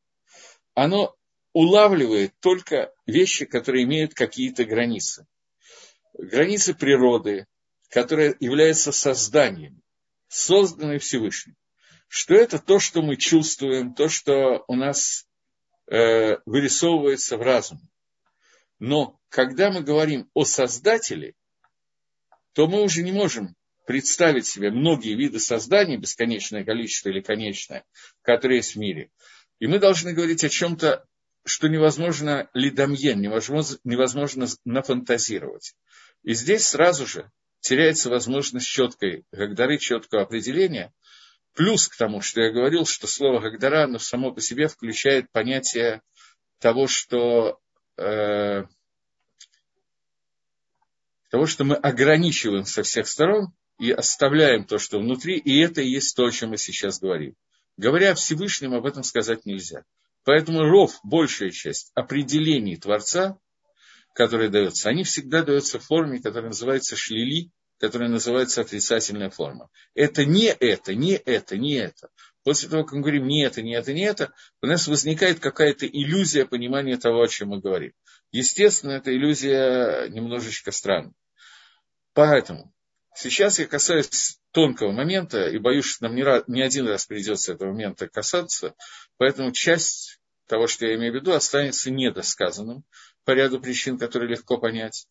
оно 0.72 1.14
улавливает 1.52 2.32
только 2.40 2.92
вещи, 3.06 3.44
которые 3.44 3.84
имеют 3.84 4.14
какие-то 4.14 4.64
границы. 4.64 5.26
Границы 6.14 6.74
природы, 6.74 7.46
которая 7.94 8.34
является 8.40 8.90
созданием, 8.90 9.80
созданной 10.26 10.98
Всевышним. 10.98 11.54
Что 12.08 12.34
это 12.34 12.58
то, 12.58 12.80
что 12.80 13.02
мы 13.02 13.14
чувствуем, 13.14 13.94
то, 13.94 14.08
что 14.08 14.64
у 14.66 14.74
нас 14.74 15.28
э, 15.86 16.38
вырисовывается 16.44 17.36
в 17.38 17.42
разуме. 17.42 17.88
Но 18.80 19.20
когда 19.28 19.70
мы 19.70 19.82
говорим 19.82 20.28
о 20.34 20.44
Создателе, 20.44 21.34
то 22.52 22.66
мы 22.66 22.82
уже 22.82 23.04
не 23.04 23.12
можем 23.12 23.54
представить 23.86 24.46
себе 24.46 24.72
многие 24.72 25.14
виды 25.14 25.38
создания, 25.38 25.96
бесконечное 25.96 26.64
количество 26.64 27.10
или 27.10 27.20
конечное, 27.20 27.84
которые 28.22 28.56
есть 28.56 28.74
в 28.74 28.78
мире. 28.80 29.12
И 29.60 29.68
мы 29.68 29.78
должны 29.78 30.12
говорить 30.14 30.42
о 30.42 30.48
чем-то, 30.48 31.06
что 31.44 31.68
невозможно 31.68 32.50
лидомьен, 32.54 33.20
невозможно, 33.20 33.78
невозможно 33.84 34.48
нафантазировать. 34.64 35.76
И 36.24 36.34
здесь 36.34 36.66
сразу 36.66 37.06
же 37.06 37.30
теряется 37.64 38.10
возможность 38.10 38.66
четкой 38.66 39.24
гагдары, 39.32 39.78
четкого 39.78 40.22
определения. 40.22 40.92
Плюс 41.54 41.88
к 41.88 41.96
тому, 41.96 42.20
что 42.20 42.42
я 42.42 42.52
говорил, 42.52 42.84
что 42.84 43.06
слово 43.06 43.40
гагдара, 43.40 43.84
оно 43.84 43.98
само 43.98 44.32
по 44.32 44.42
себе 44.42 44.68
включает 44.68 45.30
понятие 45.32 46.02
того, 46.58 46.86
что, 46.86 47.58
э, 47.96 48.64
того, 51.30 51.46
что 51.46 51.64
мы 51.64 51.76
ограничиваем 51.76 52.66
со 52.66 52.82
всех 52.82 53.08
сторон 53.08 53.54
и 53.78 53.92
оставляем 53.92 54.66
то, 54.66 54.78
что 54.78 54.98
внутри, 54.98 55.38
и 55.38 55.58
это 55.58 55.80
и 55.80 55.88
есть 55.88 56.14
то, 56.14 56.26
о 56.26 56.30
чем 56.30 56.50
мы 56.50 56.58
сейчас 56.58 57.00
говорим. 57.00 57.34
Говоря 57.78 58.10
о 58.10 58.14
Всевышнем, 58.14 58.74
об 58.74 58.84
этом 58.84 59.04
сказать 59.04 59.46
нельзя. 59.46 59.84
Поэтому 60.24 60.64
ров, 60.64 61.00
большая 61.02 61.50
часть 61.50 61.92
определений 61.94 62.76
Творца, 62.76 63.38
которые 64.14 64.48
даются, 64.48 64.88
они 64.88 65.04
всегда 65.04 65.42
даются 65.42 65.78
в 65.78 65.84
форме, 65.84 66.22
которая 66.22 66.50
называется 66.50 66.96
шлили, 66.96 67.50
которая 67.78 68.08
называется 68.08 68.62
отрицательная 68.62 69.28
форма. 69.28 69.68
Это 69.94 70.24
не 70.24 70.46
это, 70.46 70.94
не 70.94 71.14
это, 71.16 71.58
не 71.58 71.74
это. 71.74 72.08
После 72.44 72.68
того, 72.68 72.84
как 72.84 72.94
мы 72.94 73.00
говорим 73.00 73.26
не 73.26 73.42
это, 73.42 73.60
не 73.60 73.74
это, 73.74 73.92
не 73.92 74.02
это, 74.02 74.32
у 74.62 74.66
нас 74.66 74.86
возникает 74.86 75.40
какая-то 75.40 75.86
иллюзия 75.86 76.46
понимания 76.46 76.96
того, 76.96 77.22
о 77.22 77.28
чем 77.28 77.48
мы 77.48 77.60
говорим. 77.60 77.92
Естественно, 78.30 78.92
эта 78.92 79.12
иллюзия 79.12 80.08
немножечко 80.08 80.70
странная. 80.70 81.14
Поэтому 82.12 82.72
сейчас 83.14 83.58
я 83.58 83.66
касаюсь 83.66 84.38
тонкого 84.52 84.92
момента, 84.92 85.48
и 85.48 85.58
боюсь, 85.58 85.86
что 85.86 86.04
нам 86.04 86.14
не, 86.14 86.22
раз, 86.22 86.44
не 86.46 86.62
один 86.62 86.86
раз 86.86 87.06
придется 87.06 87.52
этого 87.52 87.72
момента 87.72 88.08
касаться, 88.08 88.74
поэтому 89.16 89.50
часть 89.50 90.20
того, 90.46 90.68
что 90.68 90.86
я 90.86 90.94
имею 90.94 91.12
в 91.12 91.16
виду, 91.16 91.32
останется 91.32 91.90
недосказанным 91.90 92.84
по 93.24 93.32
ряду 93.32 93.60
причин, 93.60 93.98
которые 93.98 94.30
легко 94.30 94.58
понять. 94.58 95.06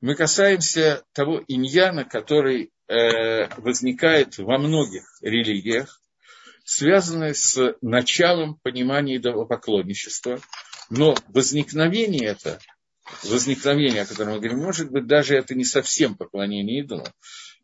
Мы 0.00 0.14
касаемся 0.14 1.04
того 1.12 1.42
иньяна, 1.48 2.04
который 2.04 2.72
э, 2.88 3.48
возникает 3.60 4.38
во 4.38 4.58
многих 4.58 5.04
религиях, 5.20 6.00
связанный 6.64 7.34
с 7.34 7.76
началом 7.80 8.58
понимания 8.62 9.16
идолопоклонничества. 9.16 10.40
Но 10.90 11.14
возникновение 11.28 12.28
это, 12.28 12.58
возникновение, 13.24 14.02
о 14.02 14.06
котором 14.06 14.34
мы 14.34 14.38
говорим, 14.38 14.58
может 14.58 14.90
быть, 14.90 15.06
даже 15.06 15.36
это 15.36 15.54
не 15.54 15.64
совсем 15.64 16.16
поклонение 16.16 16.80
идолам 16.80 17.06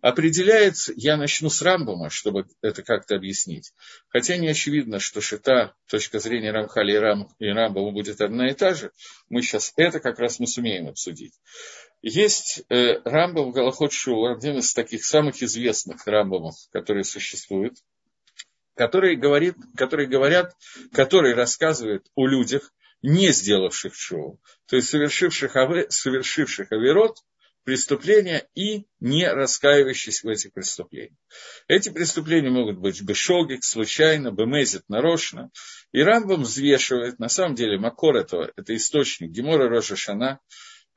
определяется, 0.04 0.92
я 0.96 1.16
начну 1.16 1.48
с 1.48 1.62
Рамбома, 1.62 2.10
чтобы 2.10 2.46
это 2.60 2.82
как-то 2.82 3.14
объяснить. 3.14 3.72
Хотя 4.08 4.36
не 4.36 4.48
очевидно, 4.48 4.98
что 4.98 5.22
шита, 5.22 5.72
точка 5.88 6.18
зрения 6.18 6.52
Рамхали 6.52 6.92
и, 6.92 6.96
Рам, 6.96 7.28
и 7.38 7.46
Рамбома 7.46 7.90
будет 7.90 8.20
одна 8.20 8.50
и 8.50 8.54
та 8.54 8.74
же. 8.74 8.90
Мы 9.30 9.40
сейчас 9.40 9.72
это 9.76 10.00
как 10.00 10.18
раз 10.18 10.38
мы 10.40 10.46
сумеем 10.46 10.88
обсудить. 10.88 11.32
Есть 12.02 12.64
э, 12.68 13.00
Рамбом 13.06 13.52
Галахот 13.52 13.92
один 14.36 14.58
из 14.58 14.74
таких 14.74 15.06
самых 15.06 15.42
известных 15.42 16.06
Рамбомов, 16.06 16.54
которые 16.70 17.04
существуют, 17.04 17.78
которые, 18.74 19.16
говорит, 19.16 19.56
которые 19.74 20.06
говорят, 20.06 20.54
которые 20.92 21.34
рассказывают 21.34 22.04
о 22.14 22.26
людях, 22.26 22.74
не 23.00 23.32
сделавших 23.32 23.94
шоу, 23.94 24.38
то 24.66 24.76
есть 24.76 24.90
совершивших, 24.90 25.56
аве, 25.56 25.90
совершивших 25.90 26.72
авирот, 26.72 27.16
преступления 27.64 28.46
и 28.54 28.86
не 29.00 29.26
раскаивающиеся 29.28 30.26
в 30.26 30.30
этих 30.30 30.52
преступлениях. 30.52 31.18
Эти 31.66 31.88
преступления 31.88 32.50
могут 32.50 32.78
быть 32.78 33.02
бешогик, 33.02 33.64
случайно, 33.64 34.30
бемезит, 34.30 34.82
нарочно. 34.88 35.50
И 35.92 36.02
Рамбам 36.02 36.42
взвешивает, 36.42 37.18
на 37.18 37.28
самом 37.28 37.54
деле, 37.54 37.78
Макор 37.78 38.16
этого, 38.16 38.52
это 38.56 38.74
источник 38.76 39.30
Гемора 39.30 39.68
Рожа 39.68 39.96
Шана, 39.96 40.40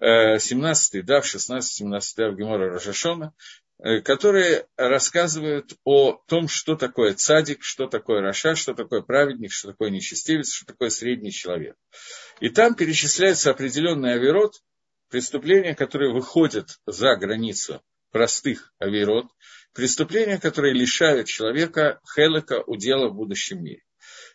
17-й 0.02 1.02
дав, 1.02 1.26
16-17 1.26 2.02
дав 2.18 2.36
Гемора 2.36 2.70
Рожашона, 2.72 3.34
э, 3.80 4.02
которые 4.02 4.68
рассказывают 4.76 5.74
о 5.84 6.22
том, 6.28 6.48
что 6.48 6.76
такое 6.76 7.14
цадик, 7.14 7.64
что 7.64 7.88
такое 7.88 8.22
Раша, 8.22 8.56
что 8.56 8.74
такое 8.74 9.02
праведник, 9.02 9.52
что 9.52 9.72
такое 9.72 9.90
нечестивец, 9.90 10.54
что 10.54 10.66
такое 10.66 10.90
средний 10.90 11.32
человек. 11.32 11.76
И 12.40 12.50
там 12.50 12.76
перечисляется 12.76 13.50
определенный 13.52 14.14
авирот, 14.14 14.62
преступления, 15.10 15.76
которые 15.76 16.14
выходят 16.14 16.80
за 16.86 17.16
границу 17.16 17.82
простых 18.12 18.74
авирот, 18.80 19.28
преступления, 19.74 20.40
которые 20.40 20.74
лишают 20.74 21.28
человека 21.28 22.00
хелека 22.16 22.64
удела 22.66 23.10
в 23.10 23.16
будущем 23.16 23.64
мире. 23.64 23.84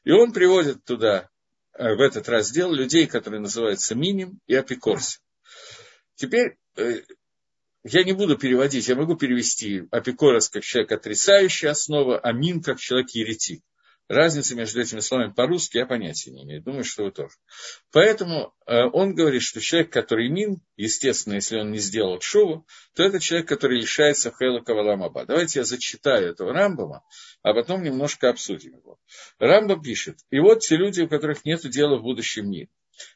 И 0.05 0.11
он 0.11 0.33
приводит 0.33 0.85
туда, 0.85 1.29
э, 1.75 1.95
в 1.95 2.01
этот 2.01 2.29
раздел, 2.29 2.73
людей, 2.73 3.07
которые 3.07 3.41
называются 3.41 3.95
миним 3.95 4.41
и 4.47 4.55
апикорсим. 4.55 5.21
Теперь 6.15 6.59
э, 6.77 7.03
я 7.85 8.05
не 8.05 8.13
буду 8.13 8.39
переводить, 8.39 8.89
я 8.89 8.95
могу 8.95 9.17
перевести 9.17 9.89
апикорос 9.91 10.49
как 10.49 10.63
человек 10.63 10.93
отрицающий 10.93 11.69
основу, 11.69 12.19
а 12.23 12.33
мин 12.33 12.63
как 12.63 12.79
человек 12.79 13.11
еретик. 13.11 13.63
Разницы 14.09 14.55
между 14.55 14.81
этими 14.81 15.01
словами 15.01 15.33
по-русски 15.33 15.79
я 15.79 15.87
понятия 15.87 16.33
не 16.33 16.43
имею. 16.43 16.63
Думаю, 16.63 16.85
что 16.85 17.05
вы 17.05 17.13
тоже. 17.13 17.35
Поэтому 17.93 18.53
э, 18.67 18.83
он 18.93 19.15
говорит, 19.15 19.43
что 19.43 19.61
человек, 19.61 19.91
который 19.91 20.29
мин, 20.29 20.61
естественно, 20.77 21.35
если 21.35 21.59
он 21.59 21.71
не 21.71 21.79
сделал 21.79 22.21
шуву, 22.21 22.67
то 22.95 23.03
это 23.03 23.21
человек, 23.21 23.49
который 23.49 23.81
лишается 23.81 24.31
Хейла 24.31 24.61
Каваламаба. 24.61 25.25
Давайте 25.25 25.61
я 25.61 25.65
зачитаю 25.65 26.31
этого 26.31 26.53
Рамбама, 26.53 27.05
а 27.43 27.55
потом 27.55 27.83
немножко 27.83 28.29
обсудим 28.29 28.77
его. 28.77 28.99
Рамбам 29.39 29.81
пишет, 29.83 30.19
и 30.31 30.41
вот 30.41 30.61
те 30.61 30.77
люди, 30.77 31.01
у 31.01 31.09
которых 31.09 31.45
нет 31.45 31.63
дела 31.63 31.97
в 31.97 32.03
будущем 32.03 32.51
мире, 32.51 32.69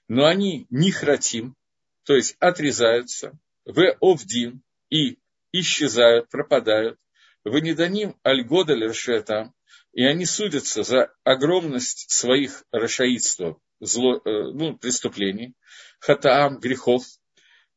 но 0.08 0.24
они 0.24 0.66
не 0.70 0.92
хратим, 0.92 1.56
то 2.04 2.14
есть 2.14 2.36
отрезаются, 2.38 3.38
в 3.64 3.96
овдин 4.00 4.62
и 4.88 5.18
исчезают, 5.52 6.30
пропадают, 6.30 6.98
в 7.44 7.58
недоним 7.58 8.16
альгода 8.22 8.74
лершетам, 8.74 9.54
и 9.96 10.04
они 10.04 10.26
судятся 10.26 10.82
за 10.82 11.10
огромность 11.24 12.10
своих 12.10 12.64
рашаидства, 12.70 13.58
зло, 13.80 14.16
э, 14.18 14.52
ну, 14.52 14.76
преступлений, 14.76 15.54
хатаам, 16.00 16.58
грехов, 16.60 17.02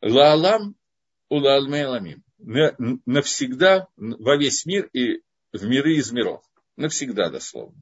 лаалам 0.02 0.76
улаалмейламим, 1.30 2.22
навсегда 3.06 3.88
во 3.96 4.36
весь 4.36 4.66
мир 4.66 4.90
и 4.92 5.22
в 5.54 5.64
миры 5.64 5.96
из 5.96 6.12
миров. 6.12 6.44
Навсегда, 6.76 7.30
дословно. 7.30 7.82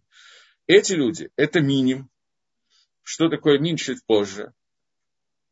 Эти 0.68 0.94
люди– 0.94 1.32
это 1.36 1.60
миним. 1.60 2.08
Что 3.02 3.30
такое 3.30 3.58
мин 3.58 3.76
чуть 3.76 4.06
позже? 4.06 4.54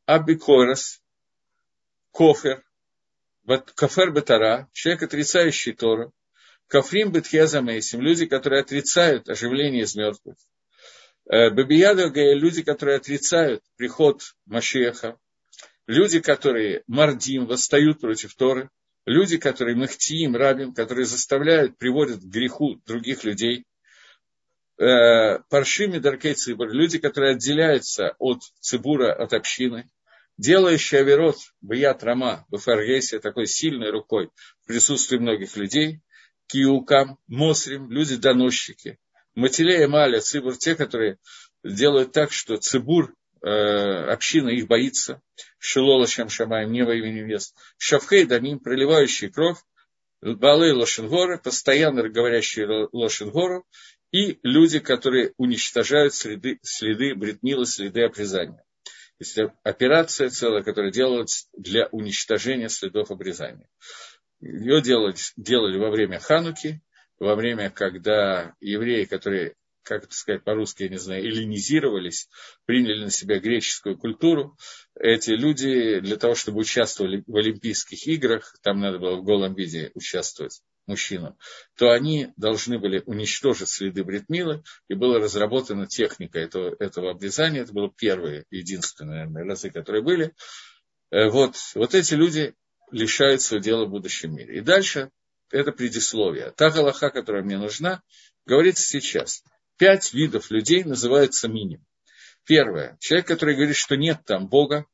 Абикорос, 0.06 1.02
кофер, 2.12 2.64
кафер 3.74 4.12
бетара, 4.12 4.70
человек, 4.74 5.02
отрицающий 5.02 5.74
Тору, 5.74 6.14
Кафрим 6.68 7.12
Бетхезамейсим, 7.12 8.02
люди, 8.02 8.26
которые 8.26 8.62
отрицают 8.62 9.30
оживление 9.30 9.84
из 9.84 9.96
мертвых. 9.96 10.36
Э, 11.30 11.50
Бабияда 11.52 12.08
люди, 12.34 12.64
которые 12.64 12.98
отрицают 12.98 13.64
приход 13.76 14.22
Машеха. 14.46 15.18
Люди, 15.88 16.20
которые 16.20 16.84
мардим, 16.88 17.46
восстают 17.46 18.02
против 18.02 18.36
Торы. 18.36 18.70
Люди, 19.06 19.38
которые 19.38 19.76
махтиим, 19.76 20.36
рабим, 20.36 20.74
которые 20.74 21.06
заставляют, 21.06 21.78
приводят 21.78 22.22
к 22.22 22.26
греху 22.26 22.82
других 22.88 23.24
людей. 23.24 23.66
Э, 24.78 25.40
Паршими 25.50 26.00
Даркей 26.00 26.34
Цибур, 26.34 26.70
люди, 26.70 26.98
которые 26.98 27.36
отделяются 27.36 28.16
от 28.18 28.42
Цибура, 28.60 29.14
от 29.14 29.34
общины 29.34 29.90
делающий 30.38 31.00
Аверот, 31.00 31.38
Баят 31.62 32.04
Рама, 32.04 32.46
Бафаргесе, 32.50 33.20
такой 33.20 33.48
сильной 33.48 33.92
рукой 33.92 34.30
в 34.62 34.68
присутствии 34.68 35.18
многих 35.18 35.56
людей, 35.56 36.02
киукам, 36.48 37.18
мосрим, 37.28 37.92
люди-доносчики. 37.92 38.98
Мателея 39.36 39.88
Маля, 39.88 40.22
Цибур, 40.22 40.58
те, 40.58 40.76
которые 40.76 41.18
делают 41.64 42.12
так, 42.12 42.32
что 42.32 42.58
Цибур, 42.58 43.14
э, 43.42 43.48
община 43.50 44.50
их 44.50 44.68
боится, 44.68 45.22
Шилола 45.58 46.08
Шамшамаем, 46.08 46.72
не 46.72 46.84
во 46.84 46.96
имя 46.96 47.12
невест, 47.12 47.56
Шавхей 47.78 48.26
Дамим, 48.26 48.60
проливающие 48.60 49.30
кровь, 49.30 49.58
Балы 50.22 50.74
Лошенгоры, 50.74 51.38
постоянно 51.38 52.08
говорящие 52.10 52.88
Лошенгору, 52.92 53.66
и 54.12 54.40
люди, 54.44 54.80
которые 54.80 55.34
уничтожают 55.38 56.14
следы, 56.14 56.60
следы 56.64 57.14
бритнила, 57.16 57.66
следы 57.66 58.04
обрезания. 58.04 58.64
То 59.36 59.54
операция 59.64 60.30
целая, 60.30 60.64
которая 60.64 60.92
делалась 60.92 61.48
для 61.56 61.88
уничтожения 61.88 62.70
следов 62.70 63.12
обрезания. 63.12 63.68
Ее 64.46 64.80
делали, 64.82 65.16
делали 65.38 65.80
во 65.80 65.90
время 65.90 66.20
Хануки, 66.20 66.82
во 67.20 67.36
время, 67.36 67.72
когда 67.72 68.54
евреи, 68.60 69.06
которые, 69.06 69.56
как 69.82 70.04
это 70.04 70.14
сказать 70.14 70.44
по-русски, 70.44 70.84
я 70.84 70.90
не 70.90 71.00
знаю, 71.00 71.26
эллинизировались, 71.26 72.30
приняли 72.66 73.06
на 73.06 73.10
себя 73.10 73.40
греческую 73.40 73.98
культуру, 73.98 74.56
эти 75.00 75.32
люди 75.32 76.00
для 76.00 76.18
того, 76.18 76.36
чтобы 76.36 76.60
участвовали 76.60 77.24
в 77.26 77.36
Олимпийских 77.36 78.06
играх, 78.06 78.56
там 78.62 78.80
надо 78.82 79.00
было 79.00 79.16
в 79.16 79.24
голом 79.24 79.56
виде 79.56 79.90
участвовать, 79.96 80.62
мужчинам, 80.86 81.36
то 81.76 81.90
они 81.90 82.28
должны 82.38 82.78
были 82.78 83.02
уничтожить 83.08 83.70
следы 83.70 84.04
Бритмила, 84.04 84.64
и 84.88 84.94
была 84.94 85.18
разработана 85.18 85.88
техника 85.88 86.38
этого, 86.38 86.76
этого 86.78 87.10
обрезания. 87.10 87.64
Это 87.64 87.74
было 87.74 87.92
первые, 87.92 88.46
единственные, 88.52 89.26
наверное, 89.26 89.46
разы, 89.46 89.72
которые 89.72 90.04
были. 90.04 90.36
Э, 91.10 91.30
вот, 91.30 91.56
вот 91.74 91.96
эти 91.96 92.14
люди 92.14 92.54
лишает 92.92 93.42
своего 93.42 93.64
дела 93.64 93.86
в 93.86 93.90
будущем 93.90 94.36
мире. 94.36 94.58
И 94.58 94.62
дальше 94.62 95.10
это 95.52 95.72
предисловие. 95.72 96.52
Та 96.52 96.72
галаха, 96.72 97.10
которая 97.10 97.44
мне 97.44 97.58
нужна, 97.58 98.02
говорится 98.46 98.84
сейчас. 98.84 99.44
Пять 99.78 100.14
видов 100.14 100.52
людей 100.52 100.84
называются 100.84 101.48
миним. 101.48 101.86
Первое. 102.46 102.98
Человек, 103.00 103.28
который 103.28 103.56
говорит, 103.56 103.76
что 103.76 103.96
нет 103.96 104.22
там 104.26 104.48
Бога, 104.48 104.86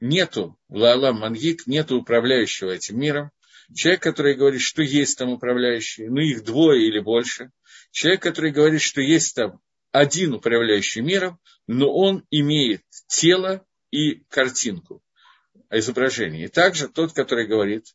нету 0.00 0.58
Лаалам 0.68 1.20
Мангик, 1.20 1.66
нету 1.66 1.96
управляющего 1.98 2.70
этим 2.70 2.98
миром. 2.98 3.30
Человек, 3.74 4.02
который 4.02 4.34
говорит, 4.34 4.60
что 4.60 4.82
есть 4.82 5.18
там 5.18 5.30
управляющий, 5.30 6.08
ну 6.08 6.20
их 6.20 6.44
двое 6.44 6.86
или 6.86 6.98
больше. 6.98 7.50
Человек, 7.92 8.22
который 8.22 8.52
говорит, 8.52 8.80
что 8.80 9.00
есть 9.00 9.34
там 9.34 9.60
один 9.92 10.34
управляющий 10.34 11.02
миром, 11.02 11.38
но 11.66 11.92
он 11.92 12.24
имеет 12.30 12.82
тело 13.08 13.64
и 13.90 14.22
картинку 14.28 15.02
изображение. 15.70 16.46
И 16.46 16.48
также 16.48 16.88
тот, 16.88 17.12
который 17.12 17.46
говорит, 17.46 17.86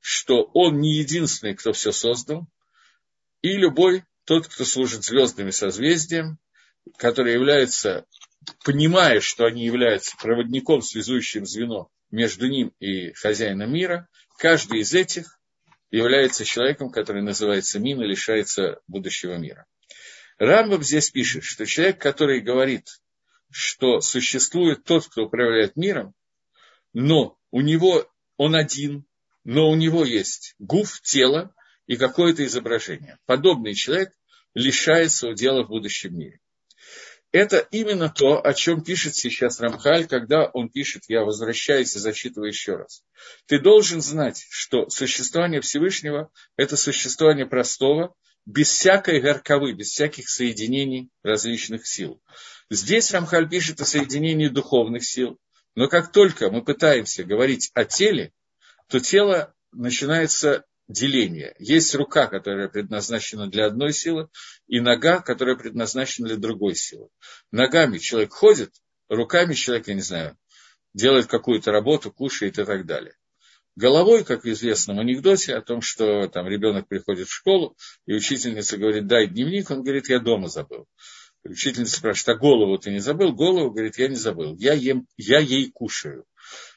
что 0.00 0.44
он 0.54 0.80
не 0.80 0.94
единственный, 0.98 1.54
кто 1.54 1.72
все 1.72 1.92
создал, 1.92 2.46
и 3.42 3.52
любой 3.52 4.04
тот, 4.24 4.46
кто 4.46 4.64
служит 4.64 5.04
звездными 5.04 5.50
созвездием, 5.50 6.38
который 6.96 7.34
является, 7.34 8.06
понимая, 8.64 9.20
что 9.20 9.44
они 9.44 9.64
являются 9.64 10.16
проводником, 10.16 10.82
связующим 10.82 11.46
звено 11.46 11.90
между 12.10 12.48
ним 12.48 12.72
и 12.78 13.12
хозяином 13.12 13.72
мира, 13.72 14.08
каждый 14.38 14.80
из 14.80 14.94
этих 14.94 15.38
является 15.90 16.44
человеком, 16.44 16.90
который 16.90 17.22
называется 17.22 17.78
Мин 17.78 18.02
и 18.02 18.06
лишается 18.06 18.80
будущего 18.86 19.36
мира. 19.36 19.66
Рамбов 20.38 20.84
здесь 20.84 21.10
пишет, 21.10 21.44
что 21.44 21.66
человек, 21.66 22.00
который 22.00 22.40
говорит, 22.40 22.86
что 23.50 24.00
существует 24.00 24.84
тот, 24.84 25.08
кто 25.08 25.24
управляет 25.24 25.76
миром, 25.76 26.14
но 27.00 27.38
у 27.52 27.60
него 27.60 28.10
он 28.38 28.56
один, 28.56 29.06
но 29.44 29.70
у 29.70 29.76
него 29.76 30.04
есть 30.04 30.56
гуф, 30.58 31.00
тело 31.00 31.54
и 31.86 31.96
какое-то 31.96 32.44
изображение. 32.44 33.18
Подобный 33.24 33.74
человек 33.74 34.12
лишается 34.54 35.28
удела 35.28 35.62
в 35.62 35.68
будущем 35.68 36.18
мире. 36.18 36.40
Это 37.30 37.58
именно 37.70 38.08
то, 38.08 38.44
о 38.44 38.52
чем 38.52 38.82
пишет 38.82 39.14
сейчас 39.14 39.60
Рамхаль, 39.60 40.08
когда 40.08 40.46
он 40.46 40.70
пишет, 40.70 41.04
я 41.06 41.22
возвращаюсь 41.22 41.94
и 41.94 42.00
зачитываю 42.00 42.48
еще 42.48 42.74
раз. 42.74 43.04
Ты 43.46 43.60
должен 43.60 44.00
знать, 44.00 44.44
что 44.50 44.88
существование 44.88 45.60
Всевышнего– 45.60 46.32
это 46.56 46.76
существование 46.76 47.46
простого, 47.46 48.12
без 48.44 48.70
всякой 48.70 49.20
горковы, 49.20 49.72
без 49.72 49.90
всяких 49.90 50.28
соединений 50.28 51.10
различных 51.22 51.86
сил. 51.86 52.20
Здесь 52.70 53.12
Рамхаль 53.12 53.48
пишет 53.48 53.80
о 53.80 53.84
соединении 53.84 54.48
духовных 54.48 55.04
сил, 55.04 55.38
но 55.78 55.86
как 55.86 56.10
только 56.10 56.50
мы 56.50 56.64
пытаемся 56.64 57.22
говорить 57.22 57.70
о 57.72 57.84
теле, 57.84 58.32
то 58.88 58.98
тело 58.98 59.54
начинается 59.70 60.64
деление. 60.88 61.54
Есть 61.60 61.94
рука, 61.94 62.26
которая 62.26 62.66
предназначена 62.66 63.46
для 63.46 63.66
одной 63.66 63.92
силы, 63.92 64.28
и 64.66 64.80
нога, 64.80 65.20
которая 65.20 65.54
предназначена 65.54 66.26
для 66.26 66.36
другой 66.36 66.74
силы. 66.74 67.10
Ногами 67.52 67.98
человек 67.98 68.32
ходит, 68.32 68.72
руками 69.08 69.54
человек, 69.54 69.86
я 69.86 69.94
не 69.94 70.00
знаю, 70.00 70.36
делает 70.94 71.28
какую-то 71.28 71.70
работу, 71.70 72.10
кушает 72.10 72.58
и 72.58 72.64
так 72.64 72.84
далее. 72.84 73.14
Головой, 73.76 74.24
как 74.24 74.42
в 74.42 74.48
известном 74.50 74.98
анекдоте 74.98 75.54
о 75.54 75.62
том, 75.62 75.80
что 75.80 76.26
там 76.26 76.48
ребенок 76.48 76.88
приходит 76.88 77.28
в 77.28 77.32
школу, 77.32 77.76
и 78.04 78.14
учительница 78.14 78.78
говорит, 78.78 79.06
дай 79.06 79.28
дневник, 79.28 79.70
он 79.70 79.84
говорит, 79.84 80.08
я 80.08 80.18
дома 80.18 80.48
забыл. 80.48 80.88
Учительница 81.44 81.96
спрашивает, 81.96 82.36
а 82.36 82.40
голову 82.40 82.78
ты 82.78 82.90
не 82.90 82.98
забыл? 82.98 83.32
Голову, 83.32 83.70
говорит, 83.70 83.98
я 83.98 84.08
не 84.08 84.16
забыл, 84.16 84.56
я, 84.58 84.74
ем, 84.74 85.06
я 85.16 85.38
ей 85.38 85.70
кушаю. 85.70 86.24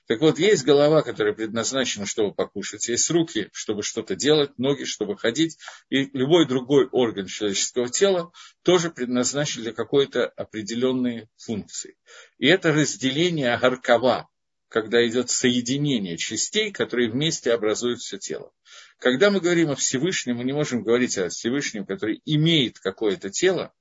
Так 0.07 0.19
вот, 0.19 0.39
есть 0.39 0.65
голова, 0.65 1.01
которая 1.01 1.33
предназначена, 1.33 2.05
чтобы 2.05 2.33
покушать, 2.33 2.87
есть 2.89 3.09
руки, 3.09 3.49
чтобы 3.53 3.81
что-то 3.81 4.15
делать, 4.15 4.57
ноги, 4.57 4.83
чтобы 4.83 5.17
ходить, 5.17 5.57
и 5.89 6.09
любой 6.17 6.47
другой 6.47 6.87
орган 6.87 7.27
человеческого 7.27 7.89
тела 7.89 8.31
тоже 8.63 8.89
предназначен 8.89 9.61
для 9.61 9.73
какой-то 9.73 10.25
определенной 10.25 11.29
функции. 11.37 11.95
И 12.37 12.47
это 12.47 12.73
разделение 12.73 13.53
агаркова, 13.53 14.29
когда 14.67 15.05
идет 15.07 15.29
соединение 15.29 16.17
частей, 16.17 16.71
которые 16.71 17.09
вместе 17.09 17.53
образуют 17.53 17.99
все 17.99 18.17
тело. 18.17 18.51
Когда 18.99 19.31
мы 19.31 19.39
говорим 19.39 19.69
о 19.69 19.75
Всевышнем, 19.75 20.37
мы 20.37 20.43
не 20.43 20.53
можем 20.53 20.83
говорить 20.83 21.17
о 21.17 21.29
Всевышнем, 21.29 21.85
который 21.85 22.21
имеет 22.25 22.79
какое-то 22.79 23.29
тело, 23.29 23.73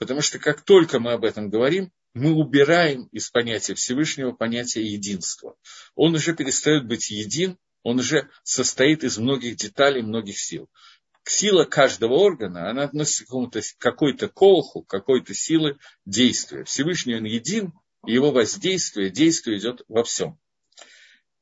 потому 0.00 0.22
что 0.22 0.38
как 0.38 0.62
только 0.62 0.98
мы 0.98 1.12
об 1.12 1.24
этом 1.24 1.50
говорим, 1.50 1.92
мы 2.14 2.32
убираем 2.32 3.04
из 3.12 3.30
понятия 3.30 3.74
Всевышнего 3.74 4.32
понятие 4.32 4.90
единства. 4.90 5.56
Он 5.94 6.14
уже 6.14 6.34
перестает 6.34 6.88
быть 6.88 7.10
един, 7.10 7.58
он 7.82 7.98
уже 7.98 8.28
состоит 8.42 9.04
из 9.04 9.18
многих 9.18 9.56
деталей, 9.56 10.02
многих 10.02 10.38
сил. 10.38 10.68
Сила 11.24 11.64
каждого 11.64 12.14
органа, 12.14 12.70
она 12.70 12.84
относится 12.84 13.24
к 13.26 13.78
какой-то 13.78 14.28
колху, 14.28 14.82
какой-то 14.82 15.34
силы 15.34 15.78
действия. 16.06 16.64
Всевышний 16.64 17.16
он 17.16 17.24
един, 17.24 17.74
и 18.06 18.14
его 18.14 18.32
воздействие, 18.32 19.10
действие 19.10 19.58
идет 19.58 19.82
во 19.86 20.02
всем. 20.02 20.38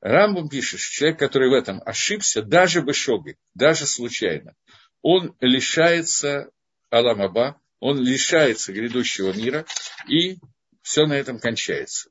Рамбам 0.00 0.48
пишет, 0.48 0.80
что 0.80 0.94
человек, 0.94 1.20
который 1.20 1.48
в 1.48 1.54
этом 1.54 1.80
ошибся, 1.86 2.42
даже 2.42 2.82
бешоги, 2.82 3.36
даже 3.54 3.86
случайно, 3.86 4.56
он 5.00 5.36
лишается 5.40 6.50
Аламаба, 6.90 7.60
он 7.80 7.98
лишается 8.00 8.72
грядущего 8.72 9.32
мира, 9.32 9.64
и 10.08 10.38
все 10.82 11.06
на 11.06 11.14
этом 11.14 11.38
кончается. 11.38 12.10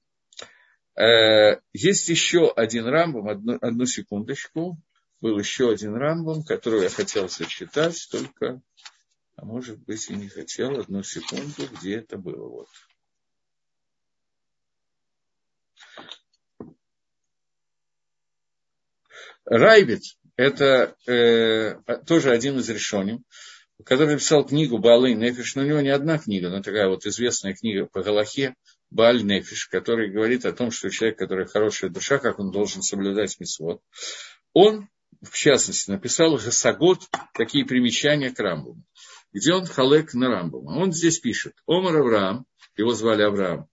Э, 0.95 1.60
есть 1.73 2.08
еще 2.10 2.51
один 2.51 2.86
рамбам, 2.86 3.27
одну, 3.27 3.58
одну 3.62 3.86
секундочку. 3.86 4.77
Был 5.19 5.39
еще 5.39 5.71
один 5.71 5.95
рамбам, 5.95 6.43
который 6.43 6.84
я 6.84 6.89
хотел 6.89 7.27
зачитать, 7.27 8.08
только, 8.12 8.62
а 9.36 9.45
может 9.45 9.80
быть 9.80 10.10
и 10.10 10.15
не 10.15 10.30
хотел, 10.30 10.80
одну 10.80 11.01
секунду, 11.03 11.67
где 11.75 11.97
это 11.97 12.17
было. 12.17 12.47
Вот. 12.47 12.67
Райбит– 19.45 20.03
это 20.36 20.95
э, 21.08 21.75
тоже 22.06 22.32
один 22.32 22.60
из 22.60 22.69
решений, 22.69 23.23
который 23.83 24.13
написал 24.13 24.45
книгу 24.45 24.79
Баалы 24.79 25.13
Нефиш, 25.13 25.55
но 25.55 25.61
у 25.61 25.65
него 25.65 25.81
не 25.81 25.89
одна 25.89 26.17
книга, 26.17 26.49
но 26.49 26.61
такая 26.61 26.87
вот 26.87 27.05
известная 27.05 27.53
книга 27.53 27.85
по 27.85 28.01
Галахе 28.01 28.55
Бааль 28.89 29.23
Нефиш, 29.23 29.67
который 29.67 30.09
говорит 30.09 30.45
о 30.45 30.53
том, 30.53 30.71
что 30.71 30.89
человек, 30.89 31.17
который 31.17 31.45
хорошая 31.45 31.89
душа, 31.89 32.17
как 32.17 32.39
он 32.39 32.51
должен 32.51 32.81
соблюдать 32.81 33.39
мисвод, 33.39 33.81
он, 34.53 34.89
в 35.21 35.35
частности, 35.35 35.91
написал 35.91 36.33
уже 36.33 36.51
Сагот 36.51 37.01
такие 37.33 37.65
примечания 37.65 38.33
к 38.33 38.39
Рамбуму, 38.39 38.83
где 39.31 39.53
он 39.53 39.65
халек 39.65 40.13
на 40.13 40.29
Рамбума. 40.29 40.71
Он 40.79 40.91
здесь 40.91 41.19
пишет, 41.19 41.53
Омар 41.67 41.97
Авраам, 41.97 42.45
его 42.75 42.93
звали 42.93 43.21
Авраам, 43.23 43.67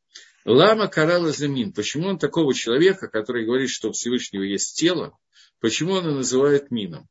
Лама 0.45 0.89
Карала 0.89 1.33
Замин. 1.33 1.73
Почему 1.73 2.09
он 2.09 2.19
такого 2.19 2.53
человека, 2.53 3.09
который 3.09 3.47
говорит, 3.47 3.71
что 3.71 3.89
у 3.89 3.93
Всевышнего 3.93 4.43
есть 4.43 4.77
тело, 4.79 5.17
почему 5.61 5.95
он 5.95 6.05
его 6.05 6.17
называет 6.17 6.71
Мином? 6.71 7.09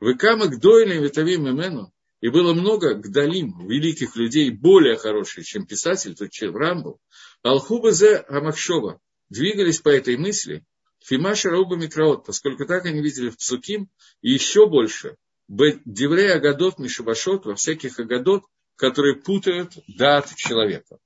Выкама 0.00 0.46
Гдойлем 0.46 1.02
Витавим 1.02 1.48
Имену, 1.48 1.92
и 2.22 2.28
было 2.28 2.54
много 2.54 2.94
гдалим, 2.94 3.66
великих 3.66 4.16
людей, 4.16 4.50
более 4.50 4.96
хороших, 4.96 5.44
чем 5.44 5.66
писатель, 5.66 6.14
тот 6.14 6.30
чем 6.30 6.56
Рамбов, 6.56 6.98
Алхубазе 7.42 8.18
Амакшова, 8.28 9.00
двигались 9.28 9.80
по 9.80 9.88
этой 9.88 10.16
мысли, 10.16 10.64
Фимаша 11.04 11.50
Рауба 11.50 11.74
Микроот, 11.74 12.24
поскольку 12.24 12.64
так 12.64 12.86
они 12.86 13.02
видели 13.02 13.28
в 13.28 13.36
Псуким, 13.36 13.90
и 14.20 14.30
еще 14.30 14.68
больше, 14.68 15.16
Деврей 15.48 16.32
Агадот 16.32 16.78
Мишабашот, 16.78 17.44
во 17.44 17.56
всяких 17.56 17.98
Агадот, 17.98 18.44
которые 18.76 19.16
путают 19.16 19.72
дат 19.88 20.32
человека. 20.36 20.98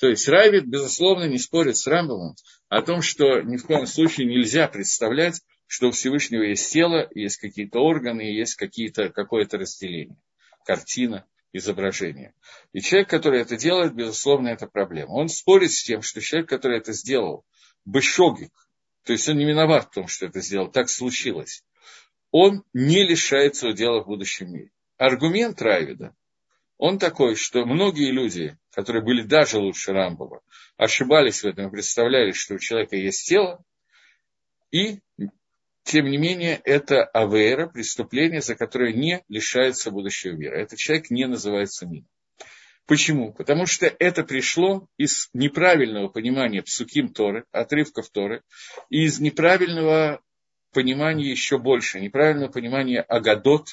То 0.00 0.08
есть 0.08 0.26
Райвит, 0.28 0.66
безусловно, 0.66 1.28
не 1.28 1.38
спорит 1.38 1.76
с 1.76 1.86
Рамбовым 1.86 2.36
о 2.70 2.80
том, 2.80 3.02
что 3.02 3.42
ни 3.42 3.58
в 3.58 3.66
коем 3.66 3.86
случае 3.86 4.26
нельзя 4.26 4.66
представлять, 4.66 5.42
что 5.66 5.88
у 5.88 5.90
Всевышнего 5.90 6.42
есть 6.42 6.72
тело, 6.72 7.06
есть 7.14 7.36
какие-то 7.36 7.80
органы, 7.80 8.22
есть 8.22 8.54
какие-то, 8.54 9.10
какое-то 9.10 9.58
разделение, 9.58 10.16
картина, 10.68 11.24
изображение. 11.54 12.34
И 12.74 12.82
человек, 12.82 13.08
который 13.08 13.40
это 13.40 13.56
делает, 13.56 13.94
безусловно, 13.94 14.48
это 14.48 14.66
проблема. 14.66 15.12
Он 15.12 15.30
спорит 15.30 15.72
с 15.72 15.82
тем, 15.82 16.02
что 16.02 16.20
человек, 16.20 16.50
который 16.50 16.76
это 16.76 16.92
сделал, 16.92 17.46
бешогик, 17.86 18.52
то 19.04 19.12
есть 19.12 19.26
он 19.30 19.38
не 19.38 19.46
виноват 19.46 19.86
в 19.86 19.94
том, 19.94 20.08
что 20.08 20.26
это 20.26 20.42
сделал, 20.42 20.70
так 20.70 20.90
случилось, 20.90 21.64
он 22.30 22.64
не 22.74 23.02
лишает 23.02 23.56
своего 23.56 23.74
дела 23.74 24.02
в 24.02 24.08
будущем 24.08 24.52
мире. 24.52 24.70
Аргумент 24.98 25.62
Райвида 25.62 26.14
он 26.76 26.98
такой, 26.98 27.34
что 27.34 27.64
многие 27.64 28.10
люди, 28.10 28.58
которые 28.70 29.02
были 29.02 29.22
даже 29.22 29.58
лучше 29.58 29.92
Рамбова, 29.92 30.42
ошибались 30.76 31.42
в 31.42 31.46
этом 31.46 31.68
и 31.68 31.70
представляли, 31.70 32.32
что 32.32 32.54
у 32.54 32.58
человека 32.58 32.94
есть 32.94 33.26
тело, 33.26 33.64
и, 34.70 35.00
тем 35.88 36.10
не 36.10 36.18
менее, 36.18 36.60
это 36.64 37.02
авейра, 37.02 37.66
преступление, 37.66 38.42
за 38.42 38.54
которое 38.54 38.92
не 38.92 39.24
лишается 39.28 39.90
будущего 39.90 40.32
мира. 40.32 40.54
Этот 40.54 40.78
человек 40.78 41.10
не 41.10 41.26
называется 41.26 41.86
мином. 41.86 42.08
Почему? 42.86 43.32
Потому 43.32 43.64
что 43.64 43.86
это 43.86 44.22
пришло 44.22 44.86
из 44.98 45.30
неправильного 45.32 46.08
понимания 46.08 46.62
псуким 46.62 47.08
Торы, 47.08 47.46
отрывков 47.52 48.10
Торы, 48.10 48.42
и 48.90 49.04
из 49.04 49.18
неправильного 49.18 50.20
понимания 50.74 51.30
еще 51.30 51.56
больше, 51.56 52.00
неправильного 52.00 52.52
понимания 52.52 53.00
Агадот, 53.00 53.68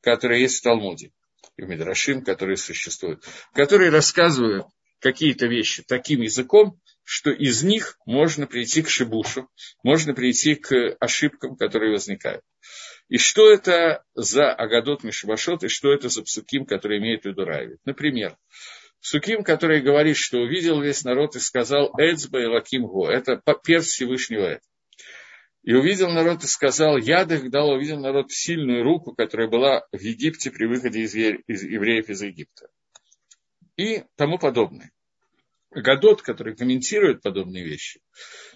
которое 0.00 0.40
есть 0.40 0.60
в 0.60 0.62
Талмуде 0.62 1.12
и 1.58 1.62
в 1.62 1.68
Медрашим, 1.68 2.24
которые 2.24 2.56
существуют, 2.56 3.22
которые 3.52 3.90
рассказывают 3.90 4.66
какие-то 4.98 5.46
вещи 5.46 5.82
таким 5.86 6.22
языком, 6.22 6.80
что 7.04 7.30
из 7.30 7.62
них 7.62 7.98
можно 8.06 8.46
прийти 8.46 8.82
к 8.82 8.88
шибушу, 8.88 9.48
можно 9.82 10.14
прийти 10.14 10.54
к 10.54 10.96
ошибкам, 11.00 11.56
которые 11.56 11.92
возникают. 11.92 12.42
И 13.08 13.18
что 13.18 13.50
это 13.50 14.04
за 14.14 14.52
Агадот 14.52 15.02
Мишабашот, 15.02 15.64
и 15.64 15.68
что 15.68 15.92
это 15.92 16.08
за 16.08 16.22
псуким, 16.22 16.64
который 16.64 16.98
имеет 16.98 17.22
в 17.22 17.26
виду 17.26 17.44
Райвит. 17.44 17.78
Например, 17.84 18.36
псуким, 19.00 19.42
который 19.42 19.80
говорит, 19.80 20.16
что 20.16 20.38
увидел 20.38 20.80
весь 20.80 21.02
народ 21.02 21.34
и 21.34 21.40
сказал 21.40 21.92
«Эцба 21.98 22.40
и 22.40 22.46
Лаким 22.46 22.86
Го». 22.86 23.10
Это 23.10 23.42
перст 23.64 23.88
Всевышнего 23.88 24.44
это. 24.44 24.64
И 25.62 25.74
увидел 25.74 26.08
народ 26.08 26.42
и 26.42 26.46
сказал, 26.46 26.96
Ядых 26.96 27.50
дал, 27.50 27.70
увидел 27.70 27.98
народ 27.98 28.30
сильную 28.30 28.82
руку, 28.82 29.14
которая 29.14 29.48
была 29.48 29.84
в 29.92 30.00
Египте 30.00 30.50
при 30.50 30.66
выходе 30.66 31.00
из, 31.00 31.14
из 31.14 31.62
евреев 31.64 32.08
из 32.08 32.22
Египта. 32.22 32.68
И 33.76 34.04
тому 34.16 34.38
подобное. 34.38 34.90
Гадот, 35.70 36.22
который 36.22 36.56
комментирует 36.56 37.22
подобные 37.22 37.64
вещи, 37.64 38.00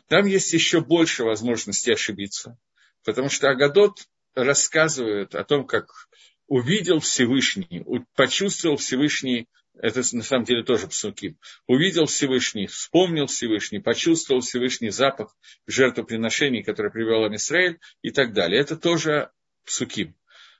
там 0.09 0.27
есть 0.27 0.53
еще 0.53 0.81
больше 0.81 1.25
возможности 1.25 1.91
ошибиться. 1.91 2.59
Потому 3.05 3.29
что 3.29 3.51
Агадот 3.51 4.07
рассказывает 4.35 5.35
о 5.35 5.45
том, 5.45 5.67
как 5.67 6.09
увидел 6.47 7.01
Всевышний, 7.01 7.85
почувствовал 8.15 8.77
Всевышний 8.77 9.49
это 9.77 10.03
на 10.13 10.23
самом 10.23 10.45
деле 10.45 10.63
тоже 10.63 10.87
псуким, 10.87 11.37
увидел 11.67 12.07
Всевышний, 12.07 12.67
вспомнил 12.67 13.27
Всевышний, 13.27 13.81
почувствовал 13.81 14.41
Всевышний 14.41 14.91
запах 14.91 15.37
жертвоприношений, 15.67 16.63
которые 16.63 16.93
привел 16.93 17.25
Амисраэль 17.25 17.81
и 18.01 18.11
так 18.11 18.33
далее. 18.33 18.61
Это 18.61 18.77
тоже 18.77 19.31
псуким. 19.65 20.15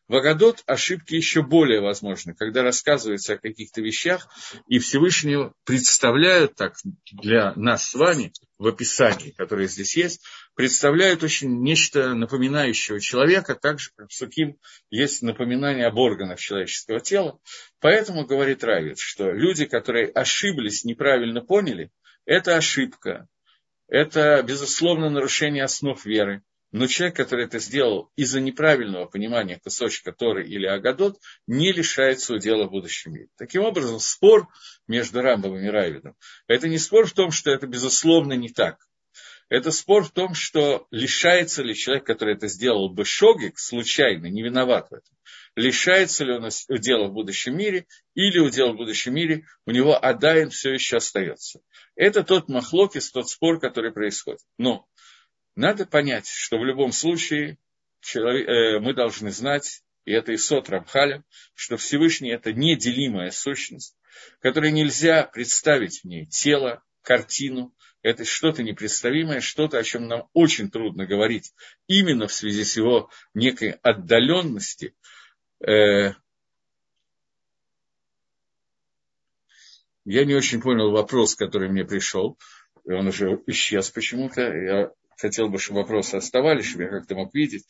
В 0.07 0.17
Агадот 0.17 0.63
ошибки 0.67 1.15
еще 1.15 1.43
более 1.43 1.81
возможны, 1.81 2.35
когда 2.35 2.63
рассказывается 2.63 3.35
о 3.35 3.39
каких-то 3.39 3.81
вещах, 3.81 4.29
и 4.69 4.79
Всевышнего 4.79 5.55
представляют 5.65 6.57
так 6.57 6.75
для 7.11 7.55
нас 7.57 7.89
с 7.89 7.95
вами 7.95 8.31
в 8.59 8.67
описании, 8.67 9.31
которое 9.31 9.67
здесь 9.67 9.97
есть, 9.97 10.21
представляют 10.55 11.23
очень 11.23 11.63
нечто 11.63 12.15
напоминающего 12.15 13.01
человека, 13.01 13.55
также 13.55 13.93
как 13.97 14.11
в 14.11 14.15
Суким 14.15 14.59
есть 14.91 15.23
напоминание 15.23 15.87
об 15.87 15.97
органах 15.97 16.39
человеческого 16.39 17.01
тела. 17.01 17.39
Поэтому 17.81 18.27
говорит 18.27 18.63
Равид, 18.63 18.99
что 18.99 19.31
люди, 19.33 19.65
которые 19.65 20.09
ошиблись, 20.09 20.85
неправильно 20.85 21.41
поняли, 21.41 21.91
это 22.27 22.57
ошибка, 22.57 23.27
это, 23.89 24.43
безусловно, 24.43 25.09
нарушение 25.09 25.65
основ 25.65 26.05
веры, 26.05 26.43
но 26.75 26.89
человек, 26.89 27.15
который 27.15 27.45
это 27.45 27.61
сделал 27.61 28.11
из-за 28.17 28.41
неправильного 28.41 29.07
понимания 29.07 29.61
кусочка 29.63 30.11
Торы 30.11 30.45
или 30.45 30.67
Агадот, 30.67 31.21
не 31.47 31.71
лишает 31.71 32.19
своего 32.19 32.43
дела 32.43 32.67
в 32.67 32.73
будущем 32.73 33.13
мире. 33.13 33.29
Таким 33.39 33.63
образом, 33.63 34.01
спор 34.01 34.49
между 34.89 35.23
Рамбом 35.23 35.57
и 35.57 35.69
Райвидом– 35.69 36.17
это 36.49 36.67
не 36.67 36.79
спор 36.79 37.07
в 37.07 37.13
том, 37.13 37.31
что 37.31 37.53
это, 37.53 37.69
безусловно, 37.69 38.33
не 38.33 38.49
так. 38.49 38.79
Это 39.49 39.71
спор 39.71 40.03
в 40.03 40.11
том, 40.11 40.35
что 40.35 40.89
лишается 40.91 41.63
ли 41.63 41.77
человек, 41.77 42.07
который 42.07 42.35
это 42.35 42.49
сделал 42.49 42.89
бы 42.89 43.05
шогик, 43.05 43.61
случайно, 43.61 44.27
не 44.27 44.43
виноват 44.43 44.89
в 44.91 44.95
этом, 44.95 45.15
лишается 45.55 46.25
ли 46.25 46.33
он 46.33 46.49
дела 46.81 47.07
в 47.07 47.13
будущем 47.13 47.57
мире, 47.57 47.87
или 48.15 48.41
у 48.41 48.51
дела 48.51 48.73
в 48.73 48.79
будущем 48.79 49.15
мире 49.15 49.47
у 49.65 49.71
него 49.71 49.97
Адайн 49.97 50.51
все 50.51 50.73
еще 50.73 50.97
остается. 50.97 51.61
Это 51.95 52.25
тот 52.25 52.49
махлокис, 52.49 53.13
тот 53.13 53.31
спор, 53.31 53.61
который 53.61 53.93
происходит. 53.93 54.41
Но 54.59 54.89
надо 55.57 55.87
понять, 55.87 56.29
что 56.29 56.59
в 56.59 56.65
любом 56.65 56.93
случае 56.93 57.59
человек, 58.01 58.49
э, 58.49 58.79
мы 58.81 58.95
должны 58.95 59.31
знать, 59.31 59.83
и 60.05 60.13
это 60.13 60.33
и 60.33 60.37
сот 60.37 60.69
Рамхаля, 60.69 61.25
что 61.55 61.77
Всевышний– 61.77 62.31
это 62.31 62.53
неделимая 62.53 63.31
сущность, 63.31 63.97
которой 64.41 64.73
нельзя 64.73 65.25
представить 65.25 66.01
в 66.01 66.05
ней 66.05 66.27
тело, 66.27 66.83
картину, 67.03 67.75
это 68.03 68.25
что-то 68.25 68.63
непредставимое, 68.63 69.41
что-то, 69.41 69.79
о 69.79 69.83
чем 69.83 70.09
нам 70.09 70.29
очень 70.33 70.71
трудно 70.71 71.07
говорить, 71.07 71.55
именно 71.87 72.27
в 72.27 72.33
связи 72.33 72.65
с 72.65 72.77
его 72.77 73.11
некой 73.33 73.73
отдаленности. 73.83 74.95
Э, 75.61 76.13
я 80.05 80.25
не 80.25 80.35
очень 80.35 80.61
понял 80.61 80.91
вопрос, 80.91 81.35
который 81.35 81.71
мне 81.71 81.85
пришел, 81.85 82.39
он 82.85 83.07
уже 83.07 83.41
исчез 83.47 83.91
почему-то. 83.91 84.43
Я 84.43 84.93
хотел 85.19 85.49
бы, 85.49 85.59
чтобы 85.59 85.81
вопросы 85.81 86.17
оставались, 86.17 86.67
чтобы 86.67 86.85
я 86.85 86.91
как-то 86.91 87.15
мог 87.15 87.35
видеть. 87.35 87.67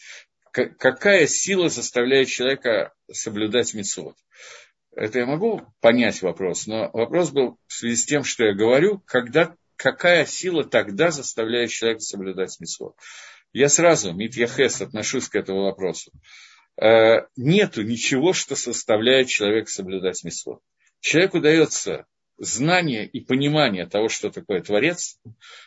Какая 0.50 1.26
сила 1.26 1.68
заставляет 1.68 2.28
человека 2.28 2.92
соблюдать 3.11 3.74
митцвот? 3.74 4.16
Это 4.94 5.18
я 5.18 5.26
могу 5.26 5.62
понять 5.80 6.22
вопрос, 6.22 6.68
но 6.68 6.90
вопрос 6.92 7.30
был 7.30 7.59
в 7.66 7.72
связи 7.72 7.96
с 7.96 8.07
тем, 8.07 8.22
что 8.22 8.44
я 8.44 8.54
говорю, 8.54 9.02
когда, 9.07 9.57
какая 9.74 10.24
сила 10.26 10.62
тогда 10.62 11.11
заставляет 11.11 11.70
человека 11.70 12.00
соблюдать 12.00 12.61
митцвот. 12.61 12.94
Я 13.52 13.68
сразу, 13.68 14.12
Митьяхес, 14.12 14.80
отношусь 14.83 15.28
к 15.28 15.37
этому 15.37 15.64
вопросу. 15.64 16.12
Э, 16.76 17.26
нету 17.37 17.83
ничего, 17.83 18.33
что 18.33 18.57
заставляет 18.57 19.28
человека 19.28 19.70
соблюдать 19.70 20.22
митцвот. 20.24 20.61
Человеку 21.00 21.40
дается 21.40 22.07
знание 22.38 23.07
и 23.07 23.20
понимание 23.20 23.87
того, 23.87 24.09
что 24.09 24.31
такое 24.31 24.61
Творец, 24.61 25.18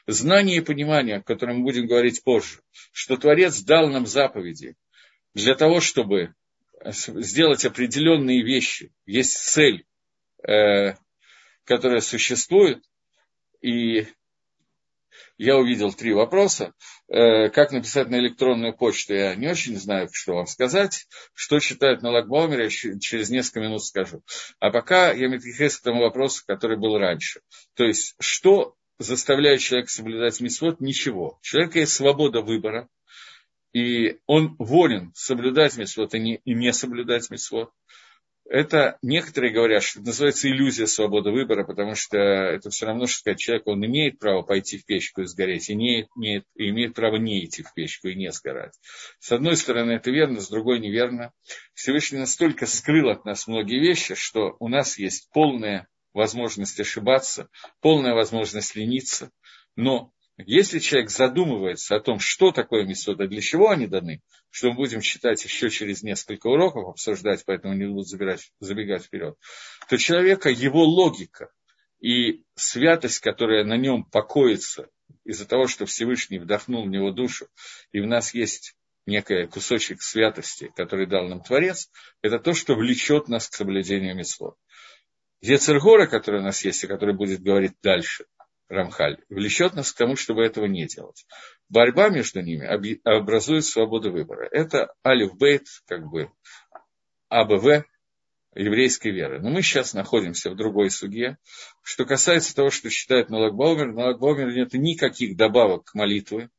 знание 0.05 0.57
и 0.57 0.61
понимание, 0.61 1.17
о 1.17 1.23
котором 1.23 1.57
мы 1.57 1.63
будем 1.63 1.87
говорить 1.87 2.23
позже, 2.23 2.61
что 2.91 3.17
Творец 3.17 3.61
дал 3.61 3.89
нам 3.89 4.05
заповеди 4.05 4.75
для 5.33 5.55
того, 5.55 5.79
чтобы 5.79 6.33
сделать 6.91 7.65
определенные 7.65 8.43
вещи, 8.43 8.91
есть 9.05 9.37
цель, 9.37 9.85
э, 10.47 10.95
которая 11.63 12.01
существует, 12.01 12.83
и 13.61 14.07
я 15.37 15.57
увидел 15.57 15.93
три 15.93 16.13
вопроса. 16.13 16.73
Э, 17.07 17.49
как 17.49 17.71
написать 17.71 18.09
на 18.09 18.17
электронную 18.17 18.75
почту, 18.75 19.13
я 19.13 19.35
не 19.35 19.47
очень 19.47 19.77
знаю, 19.77 20.09
что 20.11 20.35
вам 20.35 20.47
сказать. 20.47 21.07
Что 21.33 21.59
читают 21.59 22.01
на 22.01 22.11
Лагбаумере, 22.11 22.65
я 22.65 22.99
через 22.99 23.29
несколько 23.29 23.61
минут 23.61 23.83
скажу. 23.83 24.23
А 24.59 24.71
пока 24.71 25.11
я 25.11 25.27
метрихес 25.27 25.77
к 25.77 25.83
тому 25.83 26.01
вопросу, 26.01 26.43
который 26.45 26.77
был 26.77 26.97
раньше. 26.97 27.41
То 27.75 27.83
есть, 27.83 28.15
что 28.19 28.75
заставляет 28.99 29.61
человека 29.61 29.89
соблюдать 29.89 30.39
мисвод? 30.41 30.81
Ничего. 30.81 31.37
У 31.39 31.43
человека 31.43 31.79
есть 31.79 31.93
свобода 31.93 32.41
выбора 32.41 32.89
и 33.77 34.19
он 34.25 34.55
волен 34.57 35.11
соблюдать 35.13 35.77
митцвот 35.77 36.13
и 36.15 36.19
не, 36.19 36.35
и 36.45 36.53
не 36.55 36.73
соблюдать 36.73 37.29
митцвот. 37.29 37.71
Это 38.49 38.97
некоторые 39.01 39.51
говорят, 39.51 39.83
что 39.83 39.99
это 39.99 40.07
называется 40.07 40.47
иллюзия 40.47 40.87
свободы 40.87 41.31
выбора, 41.31 41.65
потому 41.65 41.95
что 41.95 42.17
это 42.17 42.69
все 42.69 42.85
равно, 42.85 43.05
что 43.05 43.19
сказать, 43.19 43.39
человек, 43.39 43.67
он 43.67 43.85
имеет 43.85 44.19
право 44.19 44.41
пойти 44.41 44.77
в 44.77 44.85
печку 44.85 45.21
и 45.21 45.25
сгореть, 45.25 45.69
и, 45.69 45.75
не, 45.75 46.07
не, 46.15 46.43
и 46.55 46.69
имеет 46.69 46.93
право 46.93 47.17
не 47.17 47.43
идти 47.43 47.63
в 47.63 47.73
печку 47.73 48.07
и 48.07 48.15
не 48.15 48.31
сгорать. 48.31 48.73
С 49.19 49.31
одной 49.33 49.57
стороны, 49.57 49.91
это 49.93 50.11
верно, 50.11 50.39
с 50.39 50.49
другой 50.49 50.79
неверно. 50.79 51.33
Всевышний 51.73 52.19
настолько 52.19 52.65
скрыл 52.65 53.09
от 53.09 53.25
нас 53.25 53.47
многие 53.47 53.79
вещи, 53.79 54.15
что 54.15 54.55
у 54.59 54.69
нас 54.69 54.97
есть 54.97 55.29
полная 55.33 55.87
возможность 56.13 56.79
ошибаться, 56.79 57.49
полная 57.81 58.13
возможность 58.13 58.75
лениться, 58.75 59.29
но 59.75 60.11
если 60.45 60.77
человек 60.77 61.09
задумывается 61.09 61.95
о 61.95 61.99
том, 61.99 62.19
что 62.19 62.51
такое 62.51 62.85
мисода, 62.85 63.27
для 63.27 63.41
чего 63.41 63.69
они 63.69 63.87
даны, 63.87 64.21
что 64.51 64.69
мы 64.69 64.75
будем 64.75 65.01
читать 65.01 65.43
еще 65.43 65.69
через 65.69 66.03
несколько 66.03 66.47
уроков, 66.47 66.89
обсуждать, 66.89 67.43
поэтому 67.45 67.73
не 67.73 67.87
буду 67.87 68.03
забирать, 68.03 68.51
забегать 68.59 69.03
вперед, 69.03 69.35
то 69.89 69.97
человека, 69.97 70.49
его 70.49 70.83
логика 70.83 71.51
и 71.99 72.43
святость, 72.53 73.19
которая 73.19 73.63
на 73.63 73.77
нем 73.77 74.03
покоится 74.03 74.89
из-за 75.25 75.47
того, 75.47 75.67
что 75.67 75.87
Всевышний 75.87 76.37
вдохнул 76.37 76.85
в 76.85 76.89
него 76.89 77.11
душу, 77.11 77.47
и 77.91 77.99
в 77.99 78.05
нас 78.05 78.35
есть 78.35 78.75
некий 79.07 79.47
кусочек 79.47 80.03
святости, 80.03 80.71
который 80.75 81.07
дал 81.07 81.27
нам 81.27 81.41
Творец, 81.41 81.89
это 82.21 82.37
то, 82.37 82.53
что 82.53 82.75
влечет 82.75 83.27
нас 83.27 83.49
к 83.49 83.55
соблюдению 83.55 84.15
митцвот. 84.15 84.55
Ецергора, 85.41 86.05
который 86.05 86.41
у 86.41 86.43
нас 86.43 86.63
есть, 86.63 86.83
и 86.83 86.87
который 86.87 87.15
будет 87.15 87.41
говорить 87.41 87.73
дальше– 87.81 88.25
Рамхаль, 88.69 89.17
влечет 89.29 89.75
нас 89.75 89.91
к 89.91 89.97
тому, 89.97 90.15
чтобы 90.15 90.43
этого 90.43 90.65
не 90.65 90.85
делать. 90.85 91.25
Борьба 91.69 92.09
между 92.09 92.41
ними 92.41 92.65
образует 93.07 93.65
свободу 93.65 94.11
выбора. 94.11 94.47
Это 94.51 94.93
алиф 95.05 95.35
бейт, 95.37 95.67
как 95.87 96.05
бы 96.07 96.29
АБВ 97.29 97.85
еврейской 98.55 99.11
веры. 99.11 99.39
Но 99.39 99.49
мы 99.49 99.61
сейчас 99.61 99.93
находимся 99.93 100.49
в 100.49 100.55
другой 100.55 100.89
суге. 100.89 101.37
Что 101.81 102.05
касается 102.05 102.55
того, 102.55 102.69
что 102.69 102.89
считает 102.89 103.29
Лагбаумер, 103.29 103.93
на 103.93 104.05
Лагбаумере 104.07 104.53
нет 104.53 104.73
никаких 104.73 105.37
добавок 105.37 105.85
к 105.85 105.93
молитве. 105.93 106.49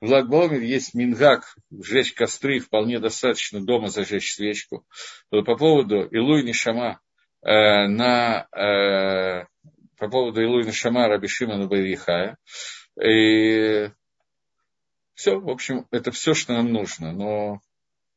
В 0.00 0.10
Лагбаумере 0.10 0.68
есть 0.68 0.94
мингак, 0.94 1.56
сжечь 1.70 2.12
костры, 2.12 2.60
вполне 2.60 3.00
достаточно 3.00 3.60
дома 3.64 3.88
зажечь 3.88 4.34
свечку. 4.34 4.86
По 5.30 5.56
поводу 5.56 6.04
Илуй 6.04 6.44
Нишама 6.44 7.00
э, 7.42 7.88
на 7.88 8.46
э, 8.52 9.46
по 9.98 10.08
поводу 10.08 10.42
Илуина 10.42 10.72
Шамара 10.72 11.18
Бешимана 11.18 11.66
Байрихая. 11.66 12.36
И 13.00 13.90
все, 15.14 15.38
в 15.38 15.48
общем, 15.48 15.86
это 15.90 16.10
все, 16.12 16.34
что 16.34 16.52
нам 16.52 16.72
нужно. 16.72 17.12
Но 17.12 17.60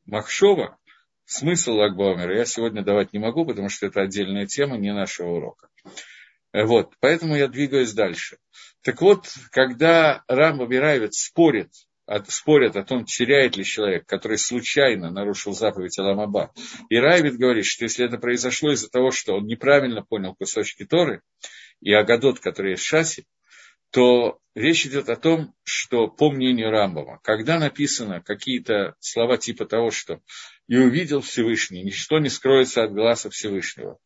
Махшова, 0.06 0.78
смысл 1.24 1.72
Лагбаумера 1.72 2.36
я 2.36 2.44
сегодня 2.44 2.82
давать 2.82 3.12
не 3.12 3.18
могу, 3.18 3.44
потому 3.44 3.68
что 3.68 3.86
это 3.86 4.02
отдельная 4.02 4.46
тема, 4.46 4.76
не 4.76 4.92
нашего 4.92 5.30
урока. 5.30 5.68
Вот, 6.52 6.94
поэтому 7.00 7.36
я 7.36 7.48
двигаюсь 7.48 7.92
дальше. 7.92 8.36
Так 8.82 9.00
вот, 9.00 9.26
когда 9.50 10.22
Рамба 10.28 10.66
Бираевец 10.66 11.16
спорит, 11.16 11.70
спорят 12.28 12.76
о 12.76 12.84
том, 12.84 13.04
теряет 13.04 13.56
ли 13.56 13.64
человек, 13.64 14.06
который 14.06 14.38
случайно 14.38 15.10
нарушил 15.10 15.52
заповедь 15.52 15.98
Аламаба. 15.98 16.52
И 16.90 16.96
Райвит 16.96 17.36
говорит, 17.36 17.64
что 17.64 17.84
если 17.84 18.04
это 18.04 18.18
произошло 18.18 18.72
из-за 18.72 18.90
того, 18.90 19.10
что 19.10 19.36
он 19.36 19.46
неправильно 19.46 20.02
понял 20.02 20.34
кусочки 20.34 20.84
Торы, 20.84 21.22
и 21.82 21.92
Агадот, 21.92 22.40
который 22.40 22.72
есть 22.72 22.84
в 22.84 22.86
Шасе, 22.86 23.24
то 23.90 24.38
речь 24.54 24.86
идет 24.86 25.10
о 25.10 25.16
том, 25.16 25.54
что 25.64 26.08
по 26.08 26.30
мнению 26.30 26.70
Рамбама, 26.70 27.20
когда 27.22 27.58
написано 27.58 28.22
какие-то 28.22 28.94
слова 29.00 29.36
типа 29.36 29.66
того, 29.66 29.90
что 29.90 30.20
«и 30.66 30.76
увидел 30.76 31.20
Всевышний, 31.20 31.82
ничто 31.82 32.18
не 32.18 32.30
скроется 32.30 32.84
от 32.84 32.92
глаза 32.92 33.28
Всевышнего», 33.28 33.98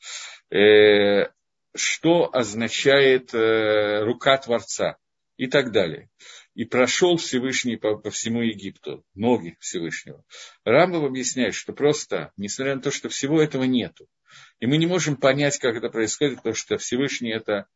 э, 0.51 1.29
что 1.77 2.35
означает 2.35 3.33
э, 3.35 4.03
рука 4.03 4.37
Творца 4.39 4.97
и 5.37 5.47
так 5.47 5.71
далее. 5.71 6.09
И 6.57 6.65
прошел 6.65 7.19
Всевышний 7.19 7.77
по, 7.77 7.97
по 7.97 8.11
всему 8.11 8.41
Египту, 8.41 9.05
ноги 9.15 9.59
Всевышнего. 9.61 10.25
Рамбов 10.65 11.05
объясняет, 11.05 11.55
что 11.55 11.75
просто, 11.75 12.33
несмотря 12.39 12.75
на 12.75 12.81
то, 12.81 12.91
что 12.91 13.11
всего 13.11 13.43
этого 13.43 13.65
нету, 13.65 14.09
и 14.59 14.67
мы 14.67 14.79
не 14.79 14.87
можем 14.87 15.17
понять, 15.17 15.59
как 15.59 15.77
это 15.77 15.91
происходит, 15.91 16.39
потому 16.39 16.55
что 16.55 16.79
Всевышний 16.79 17.31
это 17.31 17.67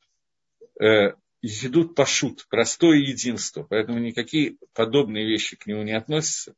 э, 0.80 1.12
идут 1.42 1.94
пашут, 1.94 2.46
простое 2.48 2.96
единство, 3.00 3.64
поэтому 3.64 3.98
никакие 3.98 4.56
подобные 4.72 5.26
вещи 5.26 5.56
к 5.56 5.66
нему 5.66 5.82
не 5.82 5.92
относятся. 5.92 6.54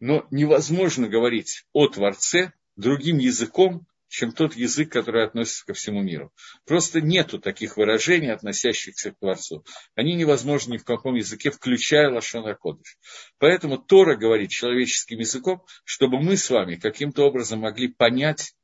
Но 0.00 0.26
невозможно 0.30 1.06
говорить 1.06 1.66
о 1.74 1.86
Творце 1.88 2.54
другим 2.76 3.18
языком, 3.18 3.86
чем 4.08 4.32
тот 4.32 4.54
язык, 4.54 4.90
который 4.90 5.24
относится 5.24 5.66
ко 5.66 5.74
всему 5.74 6.02
миру. 6.02 6.32
Просто 6.66 7.00
нету 7.00 7.38
таких 7.38 7.76
выражений, 7.76 8.32
относящихся 8.32 9.12
к 9.12 9.18
Творцу. 9.18 9.64
Они 9.94 10.14
невозможны 10.14 10.74
ни 10.74 10.76
в 10.78 10.84
каком 10.84 11.14
языке, 11.14 11.50
включая 11.50 12.10
Лашон 12.10 12.44
Кодыш. 12.56 12.98
Поэтому 13.38 13.78
Тора 13.78 14.16
говорит 14.16 14.50
человеческим 14.50 15.18
языком, 15.18 15.62
чтобы 15.84 16.20
мы 16.20 16.36
с 16.36 16.48
вами 16.50 16.76
каким-то 16.76 17.24
образом 17.24 17.60
могли 17.60 17.88
понять 17.88 18.54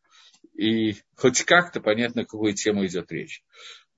и 0.55 0.97
хоть 1.17 1.43
как-то 1.43 1.81
понять, 1.81 2.15
на 2.15 2.25
какую 2.25 2.55
тему 2.55 2.87
идет 2.87 3.11
речь. 3.11 3.43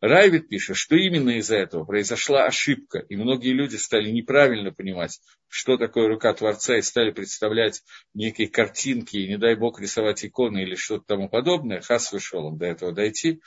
Райвит 0.00 0.48
пишет, 0.48 0.76
что 0.76 0.94
именно 0.94 1.38
из-за 1.38 1.56
этого 1.56 1.84
произошла 1.84 2.44
ошибка, 2.44 2.98
и 2.98 3.16
многие 3.16 3.52
люди 3.52 3.76
стали 3.76 4.10
неправильно 4.10 4.70
понимать, 4.70 5.20
что 5.48 5.78
такое 5.78 6.08
рука 6.08 6.34
Творца, 6.34 6.76
и 6.76 6.82
стали 6.82 7.12
представлять 7.12 7.82
некие 8.12 8.48
картинки, 8.48 9.16
и 9.16 9.28
не 9.28 9.38
дай 9.38 9.54
бог 9.54 9.80
рисовать 9.80 10.24
иконы 10.24 10.62
или 10.62 10.74
что-то 10.74 11.04
тому 11.06 11.30
подобное, 11.30 11.80
Хас 11.80 12.12
вышел 12.12 12.50
до 12.52 12.66
этого 12.66 12.92
дойти, 12.92 13.40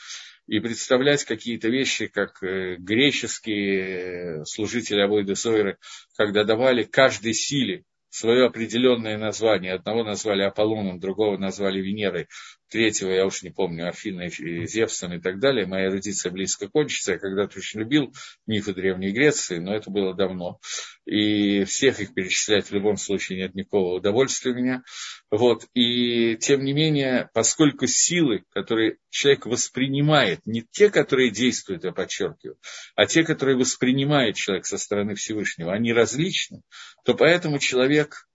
и 0.47 0.59
представлять 0.59 1.23
какие-то 1.25 1.69
вещи, 1.69 2.07
как 2.07 2.41
э, 2.41 2.77
греческие 2.77 4.43
служители 4.45 5.01
Абойды 5.01 5.35
Сойры, 5.35 5.77
когда 6.17 6.43
давали 6.43 6.83
каждой 6.83 7.35
силе 7.35 7.83
свое 8.09 8.47
определенное 8.47 9.19
название. 9.19 9.73
Одного 9.73 10.03
назвали 10.03 10.41
Аполлоном, 10.41 10.99
другого 10.99 11.37
назвали 11.37 11.79
Венерой. 11.79 12.27
Третьего, 12.69 13.11
я 13.11 13.25
уж 13.25 13.43
не 13.43 13.49
помню, 13.49 13.89
Афиной, 13.89 14.29
Зевсом 14.65 15.13
и 15.13 15.19
так 15.19 15.39
далее. 15.39 15.65
Моя 15.65 15.87
эрудиция 15.87 16.31
близко 16.31 16.67
кончится. 16.67 17.13
Я 17.13 17.19
когда-то 17.19 17.57
очень 17.57 17.79
любил 17.81 18.13
мифы 18.47 18.73
Древней 18.73 19.11
Греции, 19.11 19.57
но 19.57 19.75
это 19.75 19.89
было 19.89 20.13
давно. 20.13 20.59
И 21.05 21.63
всех 21.65 21.99
их 21.99 22.13
перечислять 22.13 22.67
в 22.67 22.73
любом 22.73 22.97
случае 22.97 23.39
нет 23.39 23.55
никакого 23.55 23.97
удовольствия 23.97 24.51
у 24.51 24.55
меня. 24.55 24.83
Вот. 25.31 25.65
И 25.73 26.37
тем 26.37 26.63
не 26.63 26.73
менее, 26.73 27.29
поскольку 27.33 27.87
силы, 27.87 28.43
которые 28.51 28.97
человек 29.09 29.45
воспринимает, 29.45 30.39
не 30.45 30.63
те, 30.69 30.89
которые 30.89 31.31
действуют, 31.31 31.83
я 31.83 31.91
подчеркиваю, 31.91 32.57
а 32.95 33.05
те, 33.05 33.23
которые 33.23 33.57
воспринимает 33.57 34.35
человек 34.35 34.65
со 34.65 34.77
стороны 34.77 35.15
Всевышнего, 35.15 35.73
они 35.73 35.93
различны, 35.93 36.61
то 37.03 37.15
поэтому 37.15 37.59
человек 37.59 38.28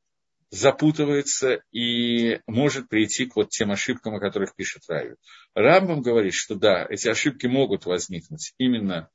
запутывается 0.51 1.63
и 1.73 2.41
может 2.47 2.89
прийти 2.89 3.27
к 3.27 3.37
вот 3.37 3.51
тем 3.51 3.71
ошибкам, 3.71 4.15
о 4.15 4.21
которых 4.21 4.55
пишет 4.55 4.83
Рави. 4.89 5.15
Рамбам 5.55 6.03
говорит, 6.03 6.35
что 6.35 6.55
да, 6.55 6.87
эти 6.89 7.09
ошибки 7.09 7.47
могут 7.47 7.87
возникнуть 7.87 8.55
именно 8.59 9.11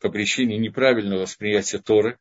по 0.00 0.08
причине 0.08 0.58
неправильного 0.58 1.22
восприятия 1.22 1.78
Торы, 1.78 2.18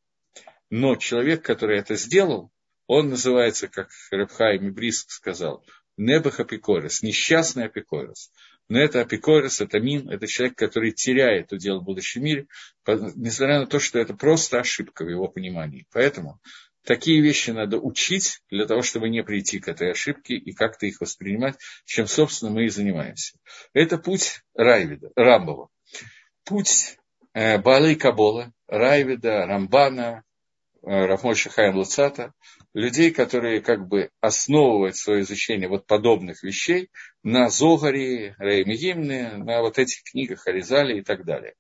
но 0.70 0.96
человек, 0.96 1.44
который 1.44 1.80
это 1.80 1.96
сделал, 1.96 2.52
он 2.88 3.10
называется, 3.10 3.68
как 3.68 3.90
Рабхайм 4.12 4.70
Ибриск 4.70 5.12
сказал, 5.12 5.64
Небах 5.98 6.40
Апикорес, 6.40 7.04
несчастный 7.04 7.66
Апикорес. 7.66 8.32
Но 8.70 8.80
это 8.80 9.02
Апикорес, 9.02 9.62
это 9.62 9.80
Мин, 9.80 10.10
это 10.10 10.26
человек, 10.26 10.58
который 10.58 10.92
теряет 10.92 11.52
удел 11.52 11.80
в 11.80 11.84
будущем 11.84 12.24
мире, 12.24 12.48
несмотря 12.88 13.60
на 13.60 13.68
то, 13.68 13.80
что 13.80 14.00
это 14.00 14.14
просто 14.16 14.60
ошибка 14.60 15.06
в 15.06 15.10
его 15.10 15.28
понимании. 15.28 15.86
Поэтому 15.92 16.40
Такие 16.84 17.22
вещи 17.22 17.52
надо 17.52 17.78
учить 17.78 18.42
для 18.50 18.66
того, 18.66 18.82
чтобы 18.82 19.10
не 19.10 19.24
прийти 19.24 19.60
к 19.60 19.70
этой 19.70 19.92
ошибке 19.92 20.36
и 20.36 20.52
как-то 20.52 20.86
их 20.86 21.00
воспринимать, 21.00 21.56
чем, 21.86 22.08
собственно, 22.08 22.52
мы 22.52 22.66
и 22.66 22.70
занимаемся. 22.70 23.38
Это 23.74 23.98
путь 23.98 24.42
Райвида, 24.54 25.12
Рамбова. 25.16 25.70
Путь 26.44 26.98
э, 27.34 27.58
Балы 27.58 27.96
Кабола, 27.96 28.52
Райвида, 28.68 29.46
Рамбана, 29.46 30.24
э, 30.82 31.06
Рафмойша 31.06 31.50
Хайм 31.50 31.78
Луцата, 31.78 32.34
людей, 32.74 33.12
которые 33.12 33.62
как 33.62 33.88
бы 33.88 34.10
основывают 34.20 34.98
свое 34.98 35.22
изучение 35.22 35.70
вот 35.70 35.88
подобных 35.88 36.44
вещей 36.44 36.90
на 37.24 37.50
Зогаре, 37.50 38.36
Реймигимне, 38.40 39.38
на 39.38 39.62
вот 39.62 39.80
этих 39.80 40.04
книгах 40.04 40.48
Аризале 40.48 41.00
и 41.00 41.02
так 41.02 41.24
далее. 41.24 41.54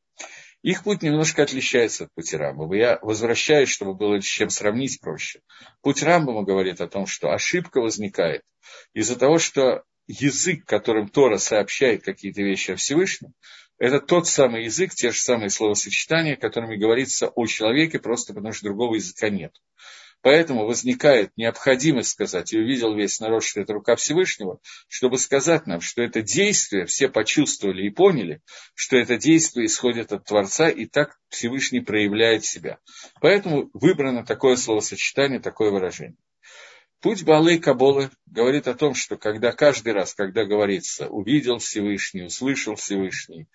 Их 0.64 0.84
путь 0.84 1.02
немножко 1.02 1.44
отличается 1.44 2.06
от 2.06 2.14
пути 2.14 2.38
Рамбама. 2.38 2.76
Я 2.76 2.98
возвращаюсь, 3.02 3.68
чтобы 3.68 3.94
было 3.94 4.20
с 4.22 4.24
чем 4.24 4.50
сравнить 4.50 5.02
проще. 5.02 5.42
Путь 5.82 6.02
Рамбама 6.02 6.44
говорит 6.44 6.80
о 6.80 6.88
том, 6.88 7.06
что 7.06 7.34
ошибка 7.34 7.82
возникает 7.82 8.44
из-за 8.94 9.20
того, 9.20 9.40
что 9.40 9.84
язык, 10.08 10.66
которым 10.66 11.10
Тора 11.10 11.38
сообщает 11.38 12.04
какие-то 12.04 12.42
вещи 12.42 12.72
о 12.72 12.76
Всевышнем, 12.78 13.34
это 13.78 14.00
тот 14.00 14.26
самый 14.26 14.64
язык, 14.64 14.94
те 14.94 15.12
же 15.12 15.20
самые 15.20 15.50
словосочетания, 15.50 16.38
которыми 16.38 16.78
говорится 16.78 17.28
о 17.28 17.46
человеке, 17.46 18.00
просто 18.00 18.34
потому 18.34 18.54
что 18.54 18.66
другого 18.66 18.96
языка 18.96 19.30
нет. 19.30 19.54
Поэтому 20.24 20.66
возникает 20.66 21.32
необходимость 21.36 22.12
сказать, 22.12 22.54
и 22.54 22.58
увидел 22.58 22.96
весь 22.96 23.20
народ, 23.20 23.44
что 23.44 23.60
это 23.60 23.74
рука 23.74 23.98
Всевышнего, 23.98 24.60
чтобы 24.88 25.18
сказать 25.18 25.68
нам, 25.68 25.82
что 25.82 26.02
это 26.02 26.22
действие, 26.22 26.86
все 26.86 27.10
почувствовали 27.10 27.86
и 27.86 27.90
поняли, 27.90 28.42
что 28.74 28.96
это 28.96 29.18
действие 29.18 29.66
исходит 29.66 30.14
от 30.14 30.24
Творца, 30.24 30.70
и 30.70 30.86
так 30.86 31.20
Всевышний 31.28 31.82
проявляет 31.82 32.46
себя. 32.46 32.80
Поэтому 33.20 33.70
выбрано 33.74 34.26
такое 34.26 34.56
словосочетание, 34.56 35.42
такое 35.42 35.72
выражение. 35.72 36.18
Путь 37.02 37.24
Балы 37.24 37.60
Каболы 37.60 38.10
говорит 38.26 38.70
о 38.70 38.76
том, 38.76 38.96
что 38.96 39.18
когда 39.18 39.52
каждый 39.52 39.92
раз, 39.92 40.14
когда 40.14 40.46
говорится, 40.46 41.10
увидел 41.10 41.58
Всевышний, 41.58 42.24
услышал 42.24 42.76
Всевышний, 42.76 43.48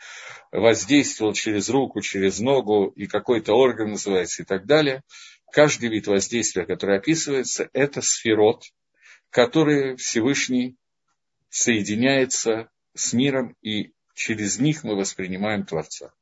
воздействовал 0.52 1.32
через 1.32 1.70
руку, 1.70 2.02
через 2.02 2.40
ногу, 2.40 2.92
и 2.94 3.06
какой-то 3.06 3.54
орган 3.54 3.92
называется 3.92 4.42
и 4.42 4.44
так 4.44 4.66
далее, 4.66 5.02
каждый 5.52 5.88
вид 5.88 6.06
воздействия, 6.06 6.66
который 6.66 6.98
описывается, 6.98 7.68
это 7.72 8.02
сферот, 8.02 8.64
который 9.30 9.96
Всевышний 9.96 10.76
соединяется 11.50 12.70
с 12.94 13.12
миром, 13.12 13.56
и 13.62 13.92
через 14.14 14.58
них 14.58 14.84
мы 14.84 14.96
воспринимаем 14.96 15.64
Творца. 15.64 16.12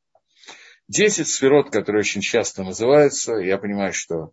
Десять 0.88 1.28
сферот, 1.28 1.70
которые 1.70 2.00
очень 2.00 2.20
часто 2.20 2.62
называются, 2.62 3.34
я 3.34 3.58
понимаю, 3.58 3.92
что 3.92 4.32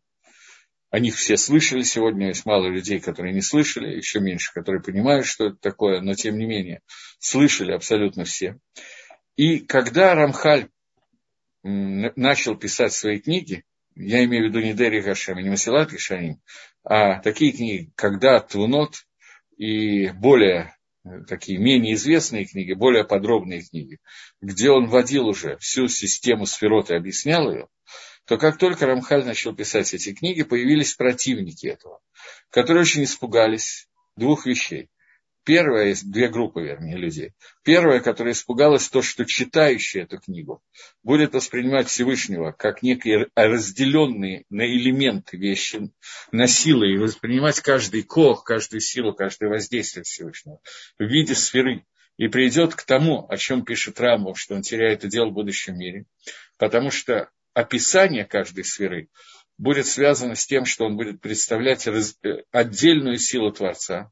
о 0.92 1.00
них 1.00 1.16
все 1.16 1.38
слышали 1.38 1.82
сегодня, 1.82 2.28
есть 2.28 2.46
мало 2.46 2.68
людей, 2.68 3.00
которые 3.00 3.34
не 3.34 3.42
слышали, 3.42 3.96
еще 3.96 4.20
меньше, 4.20 4.54
которые 4.54 4.84
понимают, 4.84 5.26
что 5.26 5.48
это 5.48 5.56
такое, 5.56 6.02
но 6.02 6.14
тем 6.14 6.38
не 6.38 6.46
менее 6.46 6.82
слышали 7.18 7.72
абсолютно 7.72 8.26
все. 8.26 8.60
И 9.36 9.60
когда 9.60 10.14
Рамхаль 10.14 10.70
начал 11.64 12.56
писать 12.56 12.94
свои 12.94 13.20
книги, 13.20 13.64
я 13.96 14.24
имею 14.26 14.46
в 14.46 14.48
виду 14.50 14.60
не 14.60 14.74
Дери 14.74 15.02
Гашем, 15.02 15.38
не 15.40 15.50
Масилат 15.50 15.92
Гашаним, 15.92 16.42
а 16.84 17.20
такие 17.20 17.52
книги, 17.52 17.92
когда 17.96 18.40
Твунот 18.40 19.06
и 19.58 20.10
более 20.10 20.76
такие 21.28 21.60
менее 21.60 21.96
известные 21.96 22.46
книги, 22.46 22.74
более 22.74 23.04
подробные 23.04 23.62
книги, 23.62 24.00
где 24.42 24.72
он 24.72 24.88
вводил 24.88 25.28
уже 25.28 25.58
всю 25.58 25.88
систему 25.88 26.46
сферот 26.46 26.90
и 26.90 26.96
объяснял 26.96 27.52
ее, 27.52 27.68
то 28.26 28.38
как 28.38 28.58
только 28.58 28.86
Рамхаль 28.86 29.26
начал 29.26 29.54
писать 29.54 29.94
эти 29.94 30.14
книги, 30.14 30.44
появились 30.44 30.94
противники 30.94 31.68
этого, 31.68 32.00
которые 32.50 32.82
очень 32.82 33.04
испугались 33.04 33.90
двух 34.16 34.46
вещей. 34.46 34.90
Первая, 35.46 35.90
есть 35.90 36.10
две 36.10 36.30
группы, 36.30 36.62
вернее, 36.62 36.96
людей. 36.96 37.34
Первая, 37.64 38.00
которая 38.00 38.34
испугалась, 38.34 38.88
то, 38.88 39.02
что 39.02 39.26
читающий 39.26 40.02
эту 40.02 40.18
книгу 40.18 40.64
будет 41.04 41.34
воспринимать 41.34 41.88
Всевышнего 41.88 42.52
как 42.52 42.82
некие 42.82 43.28
разделенные 43.36 44.46
на 44.50 44.66
элементы 44.66 45.36
вещи, 45.36 45.92
на 46.32 46.48
силы, 46.48 46.94
и 46.94 46.98
воспринимать 46.98 47.60
каждый 47.60 48.04
кох, 48.04 48.46
каждую 48.46 48.80
силу, 48.80 49.14
каждое 49.14 49.50
воздействие 49.50 50.04
Всевышнего 50.04 50.60
в 50.98 51.04
виде 51.04 51.36
сферы. 51.36 51.86
И 52.16 52.28
придет 52.28 52.76
к 52.76 52.84
тому, 52.84 53.26
о 53.28 53.38
чем 53.38 53.66
пишет 53.66 54.00
Рамбов, 54.00 54.40
что 54.40 54.54
он 54.54 54.62
теряет 54.62 55.04
удел 55.04 55.32
в 55.32 55.34
будущем 55.34 55.76
мире. 55.80 56.06
Потому 56.60 56.92
что 56.92 57.32
описание 57.56 58.24
каждой 58.24 58.64
сферы 58.64 59.10
будет 59.58 59.88
связано 59.88 60.36
с 60.36 60.46
тем, 60.46 60.66
что 60.66 60.86
он 60.86 60.96
будет 60.96 61.22
представлять 61.22 61.88
э, 61.88 62.44
отдельную 62.52 63.18
силу 63.18 63.52
Творца, 63.52 64.12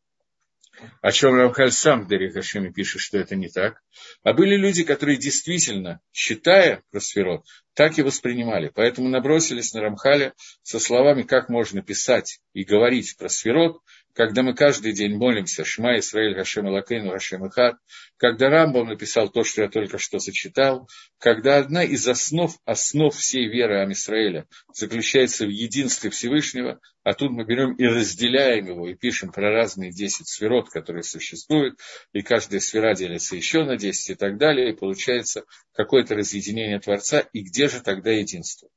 о 1.01 1.11
чем 1.11 1.35
Рамхаль 1.35 1.71
сам 1.71 2.03
в 2.03 2.07
Дере 2.07 2.31
Хашеме 2.31 2.71
пишет, 2.71 3.01
что 3.01 3.17
это 3.17 3.35
не 3.35 3.49
так. 3.49 3.81
А 4.23 4.33
были 4.33 4.55
люди, 4.55 4.83
которые 4.83 5.17
действительно, 5.17 5.99
считая 6.11 6.83
про 6.91 6.99
сферот, 6.99 7.45
так 7.73 7.97
и 7.97 8.03
воспринимали. 8.03 8.71
Поэтому 8.73 9.09
набросились 9.09 9.73
на 9.73 9.81
Рамхаля 9.81 10.33
со 10.63 10.79
словами, 10.79 11.23
как 11.23 11.49
можно 11.49 11.81
писать 11.81 12.39
и 12.53 12.63
говорить 12.63 13.15
про 13.17 13.29
сферот, 13.29 13.81
когда 14.13 14.43
мы 14.43 14.53
каждый 14.53 14.93
день 14.93 15.15
молимся 15.15 15.63
Шма 15.63 15.99
Исраиль 15.99 16.35
Хашем 16.35 16.67
Алакейну 16.67 17.11
Хашем 17.11 17.47
Ихат, 17.47 17.75
когда 18.17 18.49
Рамбам 18.49 18.87
написал 18.87 19.29
то, 19.29 19.43
что 19.43 19.63
я 19.63 19.69
только 19.69 19.97
что 19.97 20.19
зачитал, 20.19 20.89
когда 21.17 21.57
одна 21.57 21.83
из 21.83 22.07
основ, 22.07 22.51
основ 22.65 23.15
всей 23.15 23.47
веры 23.47 23.81
Амисраэля 23.81 24.47
заключается 24.73 25.45
в 25.45 25.49
единстве 25.49 26.09
Всевышнего, 26.09 26.79
а 27.03 27.13
тут 27.13 27.31
мы 27.31 27.45
берем 27.45 27.73
и 27.73 27.85
разделяем 27.85 28.67
его, 28.67 28.87
и 28.87 28.95
пишем 28.95 29.31
про 29.31 29.51
разные 29.51 29.91
10 29.91 30.27
сферот, 30.27 30.69
которые 30.69 31.03
существуют, 31.03 31.79
и 32.13 32.21
каждая 32.21 32.59
сфера 32.59 32.93
делится 32.93 33.35
еще 33.35 33.63
на 33.63 33.77
10 33.77 34.11
и 34.11 34.15
так 34.15 34.37
далее, 34.37 34.71
и 34.71 34.75
получается 34.75 35.43
какое-то 35.73 36.15
разъединение 36.15 36.79
Творца, 36.79 37.19
и 37.33 37.41
где 37.41 37.69
же 37.69 37.81
тогда 37.81 38.11
единство? 38.11 38.69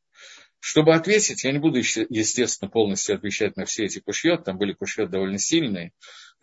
Чтобы 0.67 0.95
ответить, 0.95 1.45
я 1.45 1.53
не 1.53 1.59
буду, 1.59 1.77
естественно, 1.77 2.71
полностью 2.71 3.15
отвечать 3.17 3.55
на 3.55 3.67
все 3.67 3.85
эти 3.85 3.99
кушьет, 3.99 4.45
там 4.45 4.57
были 4.57 4.73
кушьет 4.73 5.11
довольно 5.11 5.39
сильные, 5.39 5.93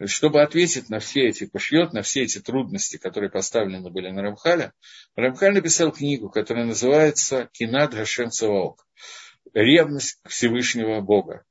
чтобы 0.06 0.44
ответить 0.44 0.92
на 0.92 1.00
все 1.00 1.22
эти 1.30 1.48
кушьет, 1.48 1.92
на 1.92 2.04
все 2.04 2.22
эти 2.22 2.40
трудности, 2.40 2.98
которые 2.98 3.32
поставлены 3.32 3.90
были 3.90 4.12
на 4.12 4.22
Рамхаля, 4.22 4.74
Рамхаль 5.16 5.56
написал 5.56 5.92
книгу, 5.92 6.30
которая 6.30 6.66
называется 6.66 7.50
«Кинад 7.54 7.96
Гашем 7.96 8.30
Цаваок»– 8.30 8.86
«Ревность 9.56 10.20
Всевышнего 10.28 11.02
Бога», 11.02 11.44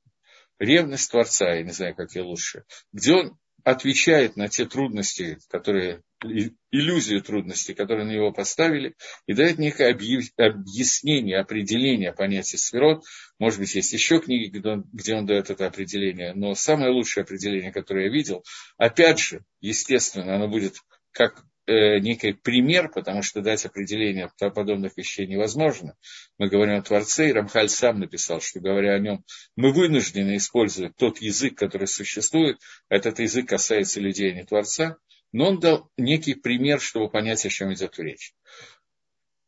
«Ревность 0.61 1.11
Творца», 1.11 1.53
я 1.53 1.65
не 1.65 1.73
знаю, 1.73 1.97
как 1.97 2.15
я 2.15 2.23
лучше, 2.23 2.63
где 2.93 3.15
он 3.15 3.37
отвечает 3.65 4.37
на 4.37 4.49
те 4.49 4.67
трудности, 4.67 5.39
которые 5.49 6.03
иллюзию 6.23 7.23
трудностей, 7.23 7.75
которые 7.75 8.07
на 8.07 8.13
него 8.13 8.33
поставили, 8.33 8.95
и 9.27 9.33
дает 9.33 9.59
некое 9.59 9.91
объяснение, 9.91 11.39
определение 11.39 12.13
понятия 12.13 12.59
сферот. 12.59 13.05
Может 13.39 13.59
быть, 13.59 13.75
есть 13.75 13.93
еще 13.93 14.21
книги, 14.21 14.51
где 14.51 14.69
он, 14.69 14.85
где 14.93 15.21
дает 15.23 15.51
это 15.51 15.67
определение, 15.67 16.35
но 16.35 16.55
самое 16.55 16.93
лучшее 16.93 17.23
определение, 17.23 17.73
которое 17.73 18.07
я 18.07 18.13
видел, 18.13 18.45
опять 18.77 19.19
же, 19.19 19.45
естественно, 19.61 20.35
оно 20.35 20.49
будет 20.49 20.77
как 21.13 21.45
э, 21.71 21.99
некий 22.01 22.33
пример, 22.33 22.91
потому 22.91 23.23
что 23.23 23.41
дать 23.41 23.65
определение 23.65 24.31
подобных 24.39 24.97
вещей 24.97 25.27
невозможно. 25.27 25.97
Мы 26.39 26.49
говорим 26.49 26.77
о 26.77 26.83
Творце, 26.83 27.31
и 27.31 27.33
Рамхаль 27.33 27.69
сам 27.69 28.01
написал, 28.01 28.41
что 28.41 28.61
говоря 28.61 28.95
о 28.95 28.99
нем, 28.99 29.25
мы 29.57 29.73
вынуждены 29.73 30.37
использовать 30.37 30.97
тот 30.97 31.19
язык, 31.19 31.57
который 31.57 31.87
существует, 31.87 32.59
этот 32.89 33.21
язык 33.21 33.49
касается 33.49 34.01
людей, 34.01 34.33
а 34.33 34.35
не 34.35 34.45
Творца, 34.45 34.97
но 35.33 35.49
он 35.49 35.61
дал 35.61 35.91
некий 35.97 36.35
пример, 36.35 36.81
чтобы 36.81 37.09
понять, 37.09 37.47
о 37.47 37.49
чем 37.49 37.73
идет 37.73 37.99
речь. 37.99 38.35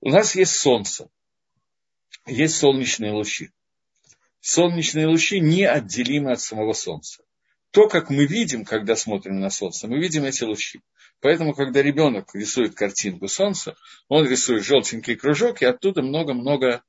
У 0.01 0.11
нас 0.11 0.37
есть 0.37 0.55
солнце, 0.55 1.09
есть 2.27 2.57
солнечные 2.57 3.13
лучи. 3.13 3.51
Солнечные 4.41 5.07
лучи 5.07 5.41
неотделимы 5.41 6.33
от 6.33 6.41
самого 6.41 6.73
солнца. 6.73 7.23
То, 7.73 7.89
как 7.89 8.11
мы 8.11 8.27
видим, 8.27 8.65
когда 8.67 8.95
смотрим 8.97 9.41
на 9.41 9.49
солнце, 9.49 9.89
мы 9.89 9.99
видим 9.99 10.25
эти 10.25 10.45
лучи. 10.45 10.83
Поэтому, 11.21 11.55
когда 11.55 11.83
ребенок 11.83 12.35
рисует 12.35 12.75
картинку 12.75 13.29
солнца, 13.29 13.77
он 14.09 14.29
рисует 14.29 14.63
желтенький 14.63 15.17
кружок, 15.17 15.63
и 15.63 15.65
оттуда 15.65 16.03
много-много 16.03 16.83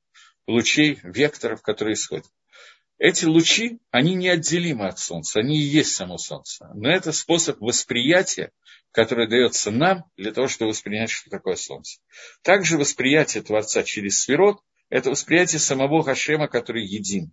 лучей, 0.46 1.00
векторов, 1.02 1.62
которые 1.62 1.94
исходят. 1.94 2.26
Эти 2.98 3.24
лучи, 3.24 3.80
они 3.90 4.14
неотделимы 4.14 4.86
от 4.86 4.98
Солнца, 4.98 5.40
они 5.40 5.58
и 5.58 5.62
есть 5.62 5.94
само 5.94 6.18
Солнце. 6.18 6.70
Но 6.74 6.90
это 6.90 7.12
способ 7.12 7.60
восприятия, 7.60 8.52
который 8.92 9.26
дается 9.26 9.70
нам 9.70 10.04
для 10.16 10.32
того, 10.32 10.48
чтобы 10.48 10.70
воспринять, 10.70 11.10
что 11.10 11.30
такое 11.30 11.56
Солнце. 11.56 11.98
Также 12.42 12.76
восприятие 12.76 13.42
Творца 13.42 13.82
через 13.82 14.20
сферот– 14.20 14.60
это 14.88 15.10
восприятие 15.10 15.58
самого 15.58 16.02
Хашема, 16.02 16.48
который 16.48 16.84
един. 16.84 17.32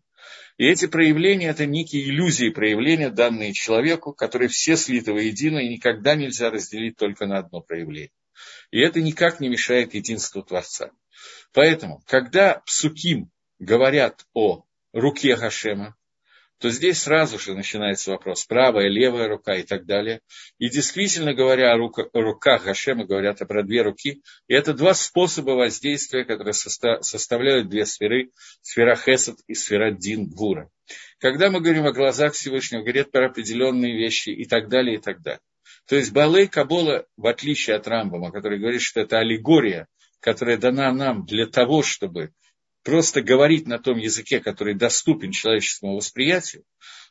И 0.58 0.66
эти 0.66 0.88
проявления– 0.88 1.48
это 1.50 1.66
некие 1.66 2.04
иллюзии 2.04 2.50
проявления, 2.50 3.10
данные 3.10 3.54
человеку, 3.54 4.14
которые 4.14 4.48
все 4.50 4.76
слиты 4.76 5.14
воедино, 5.14 5.60
и 5.60 5.70
никогда 5.70 6.16
нельзя 6.16 6.50
разделить 6.50 6.98
только 6.98 7.26
на 7.26 7.40
одно 7.40 7.62
проявление. 7.62 8.12
И 8.72 8.80
это 8.80 9.02
никак 9.02 9.40
не 9.40 9.50
мешает 9.50 9.94
единству 9.94 10.44
Творца. 10.44 10.92
Поэтому, 11.54 12.02
когда 12.08 12.62
псуким 12.66 13.30
говорят 13.60 14.26
о 14.34 14.64
руке 14.94 15.36
Хашема, 15.36 15.96
то 16.62 16.70
здесь 16.70 17.00
сразу 17.00 17.40
же 17.40 17.56
начинается 17.56 18.12
вопрос, 18.12 18.46
правая, 18.46 18.88
левая 18.88 19.28
рука 19.28 19.56
и 19.56 19.64
так 19.64 19.88
далее. 19.88 20.22
И 20.60 20.70
действительно 20.70 21.34
говоря 21.34 21.74
о 21.74 21.78
руках 21.78 22.62
Хашема, 22.62 23.04
говорят 23.04 23.40
про 23.40 23.64
две 23.64 23.82
руки. 23.82 24.22
И 24.48 24.54
это 24.54 24.76
два 24.76 24.94
способа 24.94 25.52
воздействия, 25.52 26.24
которые 26.24 26.54
составляют 26.54 27.68
две 27.68 27.88
сферы, 27.88 28.30
сфера 28.62 28.96
Хесед 28.96 29.38
и 29.48 29.56
сфера 29.56 29.90
Дин 29.90 30.28
Гура. 30.28 30.70
Когда 31.18 31.50
мы 31.50 31.62
говорим 31.62 31.88
о 31.88 31.94
глазах 31.94 32.34
Всевышнего, 32.34 32.82
говорят 32.82 33.10
про 33.10 33.26
определенные 33.26 33.98
вещи 33.98 34.30
и 34.30 34.46
так 34.46 34.70
далее, 34.70 34.98
и 34.98 35.00
так 35.00 35.24
далее. 35.24 35.42
То 35.88 35.96
есть 35.96 36.12
Балей 36.12 36.48
Кабола, 36.48 37.08
в 37.18 37.26
отличие 37.26 37.76
от 37.76 37.88
Рамбама, 37.88 38.32
который 38.32 38.60
говорит, 38.60 38.82
что 38.82 39.02
это 39.02 39.18
аллегория, 39.18 39.88
которая 40.20 40.58
дана 40.58 40.94
нам 40.94 41.26
для 41.26 41.48
того, 41.48 41.82
чтобы 41.82 42.32
просто 42.84 43.22
говорить 43.22 43.68
на 43.68 43.80
том 43.80 43.98
языке, 43.98 44.40
который 44.40 44.76
доступен 44.76 45.32
человеческому 45.32 45.96
восприятию, 45.96 46.64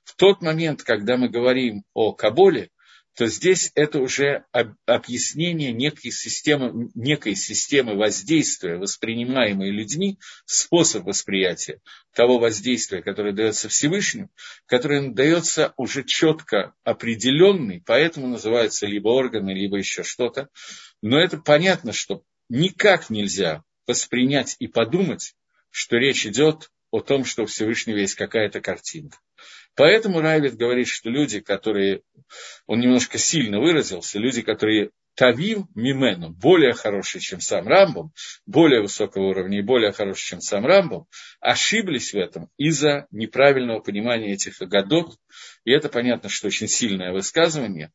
в 0.04 0.14
тот 0.16 0.42
момент, 0.42 0.82
когда 0.82 1.16
мы 1.16 1.28
говорим 1.28 1.84
о 1.94 2.12
Каболе, 2.12 2.70
то 3.16 3.26
здесь 3.26 3.72
это 3.74 4.00
уже 4.00 4.44
объяснение 4.86 5.72
некой 5.72 6.10
системы, 6.10 6.90
некой 6.94 7.34
системы 7.34 7.96
воздействия, 7.96 8.76
воспринимаемой 8.76 9.70
людьми, 9.70 10.18
способ 10.46 11.04
восприятия 11.04 11.80
того 12.14 12.38
воздействия, 12.38 13.02
которое 13.02 13.32
дается 13.32 13.68
Всевышнему, 13.68 14.30
которое 14.66 15.10
дается 15.10 15.74
уже 15.76 16.04
четко 16.04 16.72
определенный, 16.84 17.82
поэтому 17.84 18.28
называется 18.28 18.86
либо 18.86 19.08
органы, 19.08 19.50
либо 19.50 19.76
еще 19.76 20.02
что-то. 20.02 20.48
Но 21.02 21.20
это 21.20 21.38
понятно, 21.38 21.92
что 21.92 22.22
никак 22.48 23.10
нельзя 23.10 23.64
воспринять 23.86 24.56
и 24.60 24.68
подумать, 24.68 25.34
что 25.70 25.96
речь 25.96 26.26
идет 26.26 26.70
о 26.90 27.00
том, 27.00 27.24
что 27.24 27.42
у 27.42 27.46
Всевышнего 27.46 27.96
есть 27.96 28.14
какая-то 28.14 28.60
картинка. 28.60 29.18
Поэтому 29.76 30.20
Райвит 30.20 30.56
говорит, 30.56 30.88
что 30.88 31.08
люди, 31.08 31.40
которые, 31.40 32.02
он 32.66 32.80
немножко 32.80 33.18
сильно 33.18 33.60
выразился, 33.60 34.18
люди, 34.18 34.42
которые 34.42 34.90
Тавим 35.14 35.68
Мимену, 35.74 36.30
более 36.30 36.72
хорошие, 36.72 37.20
чем 37.20 37.40
сам 37.40 37.66
Рамбом, 37.66 38.12
более 38.46 38.80
высокого 38.80 39.28
уровня 39.28 39.58
и 39.58 39.62
более 39.62 39.92
хорошие, 39.92 40.30
чем 40.30 40.40
сам 40.40 40.64
Рамбом, 40.64 41.06
ошиблись 41.40 42.12
в 42.12 42.16
этом 42.16 42.48
из-за 42.56 43.06
неправильного 43.10 43.80
понимания 43.80 44.32
этих 44.32 44.58
годов. 44.60 45.14
И 45.64 45.72
это 45.72 45.88
понятно, 45.88 46.28
что 46.28 46.46
очень 46.46 46.68
сильное 46.68 47.12
высказывание. 47.12 47.92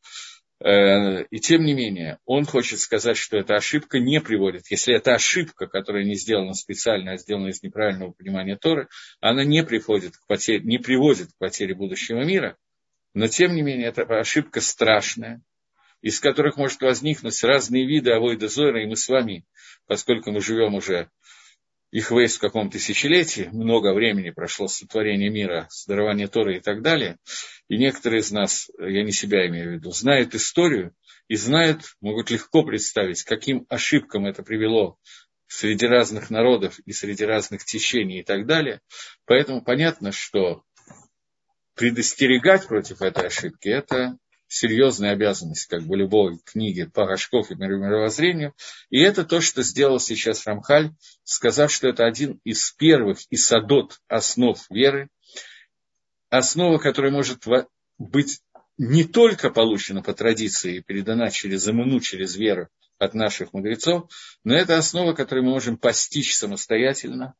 Э, 0.66 1.26
и 1.30 1.40
тем 1.40 1.64
не 1.64 1.76
менее, 1.76 2.18
он 2.26 2.44
хочет 2.46 2.80
сказать, 2.80 3.18
что 3.18 3.38
эта 3.38 3.54
ошибка 3.54 4.00
не 4.00 4.20
приводит. 4.20 4.64
Если 4.72 4.96
это 4.96 5.14
ошибка, 5.14 5.68
которая 5.68 6.04
не 6.04 6.16
сделана 6.16 6.56
специально, 6.56 7.12
а 7.12 7.18
сделана 7.18 7.50
из 7.50 7.62
неправильного 7.62 8.14
понимания 8.14 8.58
Торы, 8.58 8.88
она 9.20 9.44
не, 9.44 9.64
приходит 9.64 10.18
к 10.18 10.26
потере, 10.26 10.64
не 10.64 10.80
приводит 10.80 11.28
к 11.28 11.38
потере 11.38 11.76
будущего 11.76 12.24
мира. 12.24 12.58
Но 13.14 13.28
тем 13.28 13.54
не 13.54 13.62
менее, 13.62 13.90
это 13.90 14.02
ошибка 14.20 14.60
страшная, 14.60 15.44
из 16.02 16.20
которых 16.20 16.58
может 16.58 16.82
возникнуть 16.82 17.44
разные 17.44 17.86
виды 17.86 18.10
авойда 18.12 18.48
зора, 18.48 18.82
и 18.82 18.88
мы 18.88 18.96
с 18.96 19.08
вами, 19.08 19.46
поскольку 19.86 20.32
мы 20.32 20.42
живем 20.42 20.74
уже 20.74 21.12
их 21.96 22.12
вейс 22.12 22.36
в 22.36 22.42
каком 22.42 22.70
тысячелетии, 22.70 23.48
много 23.54 23.94
времени 23.94 24.30
прошло 24.30 24.68
с 24.68 24.76
сотворения 24.76 25.30
мира, 25.30 25.66
с 25.70 25.86
Торы 25.86 26.58
и 26.58 26.60
так 26.60 26.82
далее, 26.82 27.18
и 27.70 27.78
некоторые 27.78 28.20
из 28.20 28.32
нас, 28.32 28.70
я 28.78 29.02
не 29.02 29.14
себя 29.14 29.48
имею 29.48 29.70
в 29.70 29.74
виду, 29.76 29.92
знают 29.92 30.36
историю 30.36 30.94
и 31.30 31.38
знают, 31.38 31.84
могут 32.02 32.32
легко 32.32 32.64
представить, 32.64 33.24
каким 33.24 33.66
ошибкам 33.70 34.26
это 34.26 34.44
привело 34.44 34.98
среди 35.48 35.86
разных 35.86 36.30
народов 36.30 36.80
и 36.80 36.92
среди 36.92 37.24
разных 37.24 37.64
течений 37.64 38.20
и 38.20 38.24
так 38.24 38.46
далее. 38.46 38.82
Поэтому 39.24 39.64
понятно, 39.64 40.12
что 40.12 40.64
предостерегать 41.76 42.68
против 42.68 43.02
этой 43.02 43.28
ошибки– 43.28 43.70
это 43.70 44.18
серьезная 44.56 45.12
обязанность 45.12 45.68
как 45.68 45.84
бы 45.84 45.98
любой 45.98 46.40
книги 46.46 46.86
по 46.86 47.06
Рожков 47.06 47.52
и 47.52 47.56
мировоззрению. 47.56 48.54
И 48.90 49.00
это 49.00 49.26
то, 49.26 49.42
что 49.42 49.64
сделал 49.64 50.00
сейчас 50.00 50.46
Рамхаль, 50.48 50.92
сказав, 51.24 51.72
что 51.72 51.90
это 51.90 52.06
один 52.06 52.40
из 52.46 52.72
первых 52.72 53.20
исадот 53.30 54.00
основ 54.08 54.58
веры, 54.70 55.10
основа, 56.30 56.78
которая 56.78 57.12
может 57.12 57.44
быть 57.98 58.42
не 58.78 59.04
только 59.04 59.50
получена 59.50 60.02
по 60.02 60.14
традиции 60.14 60.78
и 60.78 60.82
передана 60.82 61.30
через 61.32 61.68
иммуну, 61.68 62.00
через 62.00 62.36
веру 62.36 62.70
от 62.98 63.14
наших 63.14 63.52
мудрецов, 63.52 64.10
но 64.46 64.56
это 64.56 64.78
основа, 64.78 65.14
которую 65.14 65.46
мы 65.46 65.52
можем 65.52 65.78
постичь 65.78 66.36
самостоятельно, 66.36 67.36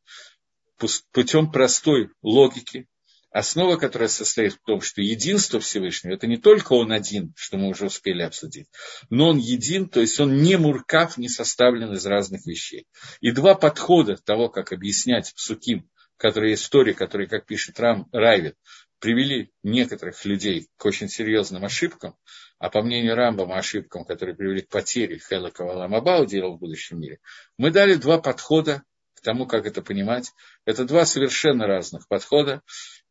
путем 1.14 1.50
простой 1.50 2.12
логики, 2.22 2.88
основа, 3.36 3.76
которая 3.76 4.08
состоит 4.08 4.54
в 4.54 4.62
том, 4.64 4.80
что 4.80 5.02
единство 5.02 5.60
Всевышнего, 5.60 6.14
это 6.14 6.26
не 6.26 6.38
только 6.38 6.72
он 6.72 6.94
один, 6.94 7.34
что 7.36 7.58
мы 7.58 7.68
уже 7.68 7.88
успели 7.88 8.22
обсудить, 8.22 8.68
но 9.10 9.28
он 9.28 9.38
един, 9.40 9.90
то 9.90 10.00
есть 10.00 10.18
он 10.22 10.42
не 10.42 10.56
муркав, 10.58 11.18
не 11.18 11.28
составлен 11.28 11.92
из 11.92 12.06
разных 12.06 12.46
вещей. 12.46 12.88
И 13.20 13.32
два 13.32 13.56
подхода 13.56 14.16
того, 14.16 14.48
как 14.48 14.72
объяснять 14.72 15.34
псуким, 15.36 15.90
которые 16.16 16.56
Торе, 16.56 16.94
которые, 16.94 17.28
как 17.28 17.46
пишет 17.46 17.78
Рам 17.78 18.08
Райвит, 18.14 18.56
привели 19.00 19.52
некоторых 19.64 20.24
людей 20.24 20.70
к 20.78 20.86
очень 20.86 21.10
серьезным 21.10 21.66
ошибкам, 21.66 22.16
а 22.58 22.70
по 22.70 22.82
мнению 22.82 23.16
Рамбама 23.16 23.58
ошибкам, 23.58 24.06
которые 24.06 24.38
привели 24.38 24.62
к 24.62 24.70
потере 24.70 25.20
Хела 25.20 25.50
Каваламаба 25.50 26.22
удела 26.22 26.52
в 26.52 26.60
будущем 26.60 27.02
мире, 27.02 27.20
мы 27.58 27.72
дали 27.72 27.96
два 27.96 28.18
подхода 28.18 28.84
тому, 29.26 29.46
как 29.46 29.66
это 29.66 29.82
понимать. 29.82 30.32
Это 30.64 30.86
два 30.86 31.06
совершенно 31.06 31.68
разных 31.68 32.08
подхода. 32.08 32.62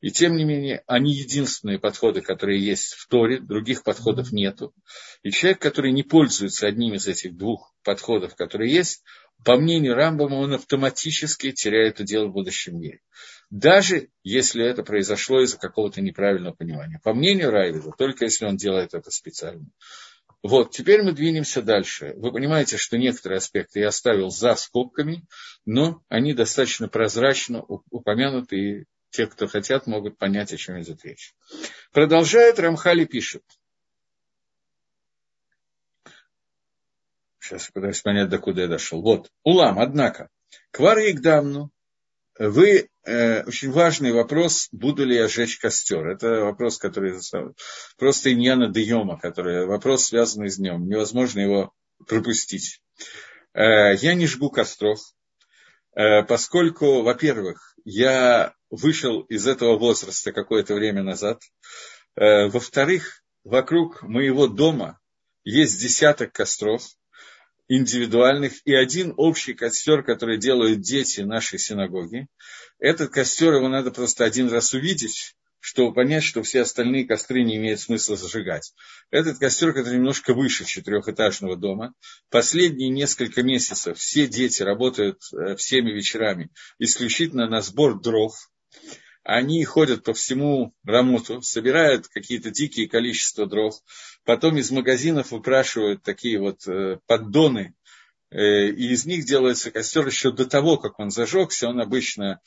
И 0.00 0.10
тем 0.10 0.36
не 0.36 0.44
менее, 0.44 0.82
они 0.86 1.12
единственные 1.12 1.78
подходы, 1.78 2.20
которые 2.20 2.64
есть 2.64 2.94
в 2.94 3.08
Торе, 3.08 3.40
других 3.40 3.82
подходов 3.82 4.32
нету. 4.32 4.72
И 5.22 5.30
человек, 5.30 5.60
который 5.60 5.92
не 5.92 6.02
пользуется 6.02 6.66
одним 6.66 6.94
из 6.94 7.06
этих 7.06 7.36
двух 7.36 7.74
подходов, 7.82 8.34
которые 8.34 8.72
есть, 8.72 9.02
по 9.44 9.56
мнению 9.56 9.94
Рамбама, 9.94 10.36
он 10.36 10.54
автоматически 10.54 11.52
теряет 11.52 12.00
удел 12.00 12.28
в 12.28 12.32
будущем 12.32 12.78
мире. 12.78 13.00
Даже 13.50 14.08
если 14.22 14.64
это 14.64 14.82
произошло 14.82 15.42
из-за 15.42 15.58
какого-то 15.58 16.00
неправильного 16.00 16.54
понимания. 16.54 17.00
По 17.02 17.12
мнению 17.12 17.50
Райвида, 17.50 17.90
только 17.98 18.24
если 18.24 18.46
он 18.46 18.56
делает 18.56 18.94
это 18.94 19.10
специально. 19.10 19.66
Вот, 20.44 20.72
теперь 20.72 21.02
мы 21.02 21.12
двинемся 21.12 21.62
дальше. 21.62 22.12
Вы 22.18 22.30
понимаете, 22.30 22.76
что 22.76 22.98
некоторые 22.98 23.38
аспекты 23.38 23.80
я 23.80 23.88
оставил 23.88 24.28
за 24.28 24.54
скобками, 24.56 25.26
но 25.64 26.02
они 26.10 26.34
достаточно 26.34 26.86
прозрачно 26.86 27.62
упомянуты 27.62 28.84
те, 29.08 29.26
кто 29.26 29.46
хотят, 29.46 29.86
могут 29.86 30.18
понять, 30.18 30.52
о 30.52 30.58
чем 30.58 30.78
идет 30.82 31.02
речь. 31.02 31.34
Продолжает 31.92 32.58
Рамхали 32.58 33.06
пишет. 33.06 33.42
Сейчас 37.40 37.70
пытаюсь 37.70 38.02
понять, 38.02 38.28
до 38.28 38.38
куда 38.38 38.62
я 38.62 38.68
дошел. 38.68 39.00
Вот, 39.00 39.30
Улам, 39.44 39.78
однако, 39.78 40.28
Квар 40.72 40.98
Егдамну, 40.98 41.70
вы, 42.38 42.88
э, 43.04 43.42
очень 43.44 43.70
важный 43.70 44.12
вопрос, 44.12 44.68
буду 44.72 45.04
ли 45.04 45.16
я 45.16 45.28
жечь 45.28 45.58
костер. 45.58 46.06
Это 46.08 46.44
вопрос, 46.44 46.78
который 46.78 47.14
просто 47.96 48.32
иньяна 48.32 48.68
Дейома, 48.68 49.18
который 49.18 49.66
вопрос, 49.66 50.06
связанный 50.06 50.50
с 50.50 50.56
днем. 50.56 50.88
Невозможно 50.88 51.40
его 51.40 51.72
пропустить. 52.08 52.80
Э, 53.52 53.94
я 53.94 54.14
не 54.14 54.26
жгу 54.26 54.50
костров, 54.50 55.00
э, 55.94 56.22
поскольку, 56.24 57.02
во-первых, 57.02 57.76
я 57.84 58.54
вышел 58.70 59.20
из 59.22 59.46
этого 59.46 59.78
возраста 59.78 60.32
какое-то 60.32 60.74
время 60.74 61.02
назад. 61.02 61.40
Э, 62.16 62.48
во-вторых, 62.48 63.22
вокруг 63.44 64.02
моего 64.02 64.48
дома 64.48 64.98
есть 65.44 65.80
десяток 65.80 66.32
костров 66.32 66.82
индивидуальных 67.68 68.54
и 68.64 68.74
один 68.74 69.14
общий 69.16 69.54
костер, 69.54 70.02
который 70.02 70.38
делают 70.38 70.80
дети 70.80 71.20
нашей 71.20 71.58
синагоги. 71.58 72.26
Этот 72.78 73.10
костер 73.10 73.54
его 73.54 73.68
надо 73.68 73.90
просто 73.90 74.24
один 74.24 74.48
раз 74.48 74.74
увидеть, 74.74 75.34
чтобы 75.60 75.94
понять, 75.94 76.24
что 76.24 76.42
все 76.42 76.60
остальные 76.60 77.06
костры 77.06 77.42
не 77.42 77.56
имеет 77.56 77.80
смысла 77.80 78.16
зажигать. 78.16 78.74
Этот 79.10 79.38
костер, 79.38 79.72
который 79.72 79.96
немножко 79.96 80.34
выше 80.34 80.66
четырехэтажного 80.66 81.56
дома. 81.56 81.94
Последние 82.28 82.90
несколько 82.90 83.42
месяцев 83.42 83.96
все 83.98 84.26
дети 84.26 84.62
работают 84.62 85.20
э, 85.32 85.56
всеми 85.56 85.90
вечерами 85.90 86.50
исключительно 86.78 87.48
на 87.48 87.62
сбор 87.62 87.98
дров. 87.98 88.34
Они 89.24 89.64
ходят 89.64 90.04
по 90.04 90.12
всему 90.12 90.74
Рамуту, 90.84 91.40
собирают 91.40 92.08
какие-то 92.08 92.50
дикие 92.50 92.88
количества 92.88 93.46
дров, 93.46 93.74
потом 94.24 94.58
из 94.58 94.70
магазинов 94.70 95.30
выпрашивают 95.30 96.02
такие 96.02 96.38
вот 96.38 96.68
э, 96.68 96.98
поддоны, 97.06 97.74
э, 98.30 98.66
и 98.68 98.92
из 98.92 99.06
них 99.06 99.24
делается 99.24 99.70
костер 99.70 100.06
еще 100.06 100.30
до 100.30 100.44
того, 100.44 100.76
как 100.76 101.00
он 101.00 101.10
зажегся. 101.10 101.68
Он 101.68 101.80
обычно 101.80 102.40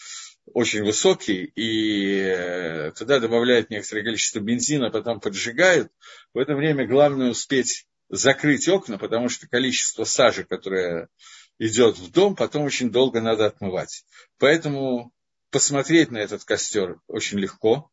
очень 0.54 0.84
высокий, 0.84 1.52
и 1.56 2.20
э, 2.20 2.92
туда 2.92 3.20
добавляют 3.20 3.72
некоторое 3.72 4.04
количество 4.04 4.40
бензина, 4.40 4.92
потом 4.92 5.20
поджигают. 5.20 5.92
В 6.36 6.38
это 6.38 6.56
время 6.56 6.86
главное 6.86 7.32
успеть 7.32 7.88
закрыть 8.10 8.70
окна, 8.70 9.00
потому 9.00 9.30
что 9.30 9.48
количество 9.48 10.04
сажи, 10.04 10.44
которое 10.44 11.10
идет 11.58 11.98
в 11.98 12.12
дом, 12.12 12.36
потом 12.36 12.66
очень 12.66 12.92
долго 12.92 13.20
надо 13.20 13.48
отмывать. 13.48 14.06
Поэтому 14.38 15.12
посмотреть 15.52 16.12
на 16.12 16.18
этот 16.18 16.44
костер 16.44 17.00
очень 17.08 17.40
легко. 17.40 17.90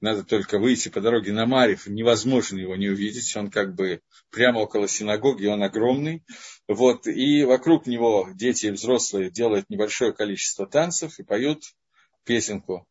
Надо 0.00 0.24
только 0.24 0.58
выйти 0.58 0.88
по 0.88 1.00
дороге 1.00 1.32
на 1.32 1.46
Марев, 1.46 1.86
невозможно 1.86 2.58
его 2.58 2.74
не 2.74 2.88
увидеть. 2.88 3.36
Он 3.36 3.50
как 3.50 3.74
бы 3.74 4.00
прямо 4.30 4.58
около 4.58 4.88
синагоги, 4.88 5.46
он 5.46 5.62
огромный. 5.62 6.24
Вот, 6.66 7.06
и 7.06 7.44
вокруг 7.44 7.86
него 7.86 8.28
дети 8.34 8.66
и 8.66 8.70
взрослые 8.70 9.30
делают 9.30 9.70
небольшое 9.70 10.12
количество 10.12 10.66
танцев 10.66 11.20
и 11.20 11.22
поют 11.22 11.62
песенку 12.24 12.86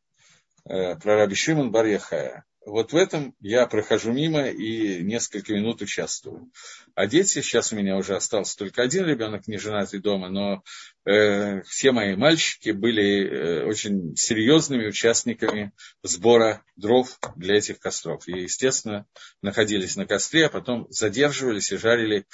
э, 0.65 0.95
про 0.95 1.15
Раби 1.17 1.35
Шимон 1.35 1.71
Барьяхая. 1.71 2.45
Вот 2.63 2.93
в 2.93 2.95
этом 2.95 3.35
я 3.39 3.65
прохожу 3.65 4.11
мимо 4.11 4.47
и 4.47 5.01
несколько 5.03 5.51
минут 5.53 5.81
участвую. 5.81 6.51
А 6.93 7.07
дети, 7.07 7.41
сейчас 7.41 7.73
у 7.73 7.75
меня 7.75 7.97
уже 7.97 8.15
остался 8.15 8.55
только 8.55 8.83
один 8.83 9.05
ребенок, 9.05 9.47
не 9.47 9.57
женатый 9.57 9.99
дома, 9.99 10.29
но 10.29 10.63
э, 11.05 11.63
все 11.63 11.91
мои 11.91 12.15
мальчики 12.15 12.69
были 12.69 13.25
э, 13.25 13.65
очень 13.65 14.15
серьезными 14.15 14.87
участниками 14.87 15.71
сбора 16.03 16.63
дров 16.75 17.17
для 17.35 17.55
этих 17.55 17.79
костров. 17.79 18.27
И, 18.27 18.41
естественно, 18.41 19.07
находились 19.41 19.95
на 19.95 20.05
костре, 20.05 20.45
а 20.45 20.49
потом 20.49 20.85
задерживались 20.91 21.71
и 21.71 21.77
жарили 21.77 22.27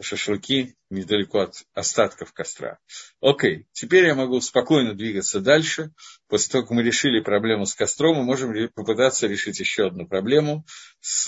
шашлыки 0.00 0.74
недалеко 0.90 1.40
от 1.40 1.64
остатков 1.74 2.32
костра. 2.32 2.78
Окей, 3.20 3.66
теперь 3.72 4.06
я 4.06 4.14
могу 4.14 4.40
спокойно 4.40 4.94
двигаться 4.94 5.40
дальше. 5.40 5.92
После 6.28 6.52
того, 6.52 6.64
как 6.64 6.70
мы 6.72 6.82
решили 6.82 7.20
проблему 7.20 7.66
с 7.66 7.74
костром, 7.74 8.16
мы 8.16 8.24
можем 8.24 8.52
попытаться 8.74 9.26
решить 9.26 9.60
еще 9.60 9.86
одну 9.86 10.06
проблему 10.06 10.64
с, 11.00 11.26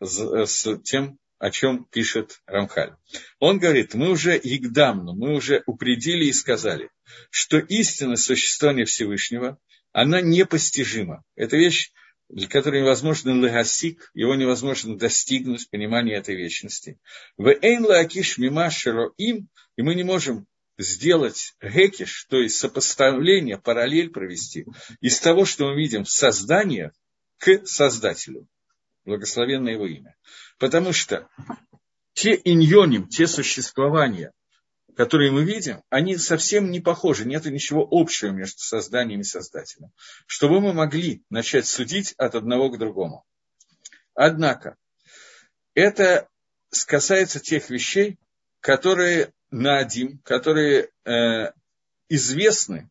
с, 0.00 0.46
с 0.46 0.78
тем, 0.82 1.18
о 1.38 1.50
чем 1.50 1.84
пишет 1.86 2.40
Рамхаль. 2.46 2.94
Он 3.40 3.58
говорит, 3.58 3.94
мы 3.94 4.10
уже 4.10 4.38
игдамну, 4.40 5.14
мы 5.14 5.34
уже 5.34 5.62
упредили 5.66 6.26
и 6.26 6.32
сказали, 6.32 6.88
что 7.30 7.58
истина 7.58 8.16
существования 8.16 8.84
Всевышнего, 8.84 9.58
она 9.92 10.20
непостижима. 10.20 11.24
Это 11.34 11.56
вещь 11.56 11.90
для 12.32 12.48
которой 12.48 12.80
невозможно 12.80 13.38
лагасик, 13.38 14.10
его 14.14 14.34
невозможно 14.34 14.96
достигнуть 14.96 15.68
понимания 15.68 16.14
этой 16.14 16.34
вечности. 16.34 16.98
В 17.36 17.48
эйн 17.48 17.84
лаакиш 17.84 18.38
мима 18.38 18.70
им, 19.18 19.48
и 19.76 19.82
мы 19.82 19.94
не 19.94 20.02
можем 20.02 20.46
сделать 20.78 21.54
гекиш, 21.62 22.24
то 22.30 22.38
есть 22.38 22.56
сопоставление, 22.56 23.58
параллель 23.58 24.08
провести 24.08 24.64
из 25.02 25.20
того, 25.20 25.44
что 25.44 25.66
мы 25.66 25.76
видим 25.76 26.04
в 26.04 26.10
создании 26.10 26.90
к 27.38 27.66
Создателю. 27.66 28.48
Благословенное 29.04 29.74
его 29.74 29.86
имя. 29.86 30.16
Потому 30.58 30.94
что 30.94 31.28
те 32.14 32.40
иньоним, 32.44 33.08
те 33.08 33.26
существования, 33.26 34.32
которые 34.96 35.30
мы 35.30 35.44
видим, 35.44 35.82
они 35.88 36.16
совсем 36.16 36.70
не 36.70 36.80
похожи, 36.80 37.24
нет 37.24 37.44
ничего 37.46 37.86
общего 37.90 38.30
между 38.30 38.58
созданием 38.58 39.20
и 39.20 39.24
создателем, 39.24 39.90
чтобы 40.26 40.60
мы 40.60 40.72
могли 40.72 41.22
начать 41.30 41.66
судить 41.66 42.14
от 42.18 42.34
одного 42.34 42.70
к 42.70 42.78
другому. 42.78 43.24
Однако, 44.14 44.76
это 45.74 46.28
касается 46.86 47.40
тех 47.40 47.70
вещей, 47.70 48.18
которые 48.60 49.32
на 49.50 49.78
один, 49.78 50.18
которые 50.18 50.90
э, 51.04 51.52
известны 52.08 52.90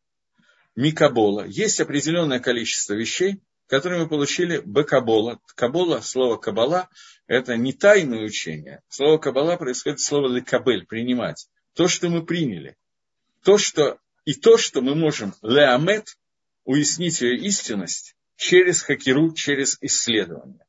Микабола. 0.76 1.46
Есть 1.46 1.80
определенное 1.80 2.40
количество 2.40 2.94
вещей, 2.94 3.42
которые 3.68 4.02
мы 4.02 4.10
получили 4.10 4.62
Бекабола. 4.66 5.40
Кабола, 5.56 6.02
слово 6.02 6.38
Кабала, 6.38 6.90
это 7.28 7.56
не 7.56 7.74
тайное 7.74 8.26
учение. 8.26 8.82
Слово 8.90 9.18
Кабала 9.18 9.58
происходит 9.58 10.00
от 10.00 10.06
слова 10.06 10.28
лекабель, 10.28 10.86
принимать 10.86 11.48
то, 11.74 11.88
что 11.88 12.10
мы 12.10 12.26
приняли, 12.26 12.76
то, 13.44 13.58
что, 13.58 14.00
и 14.26 14.34
то, 14.34 14.58
что 14.58 14.82
мы 14.82 14.96
можем 14.96 15.34
леамет, 15.42 16.18
уяснить 16.64 17.22
ее 17.22 17.38
истинность 17.38 18.16
через 18.36 18.82
хакеру, 18.82 19.34
через 19.34 19.78
исследование. 19.82 20.66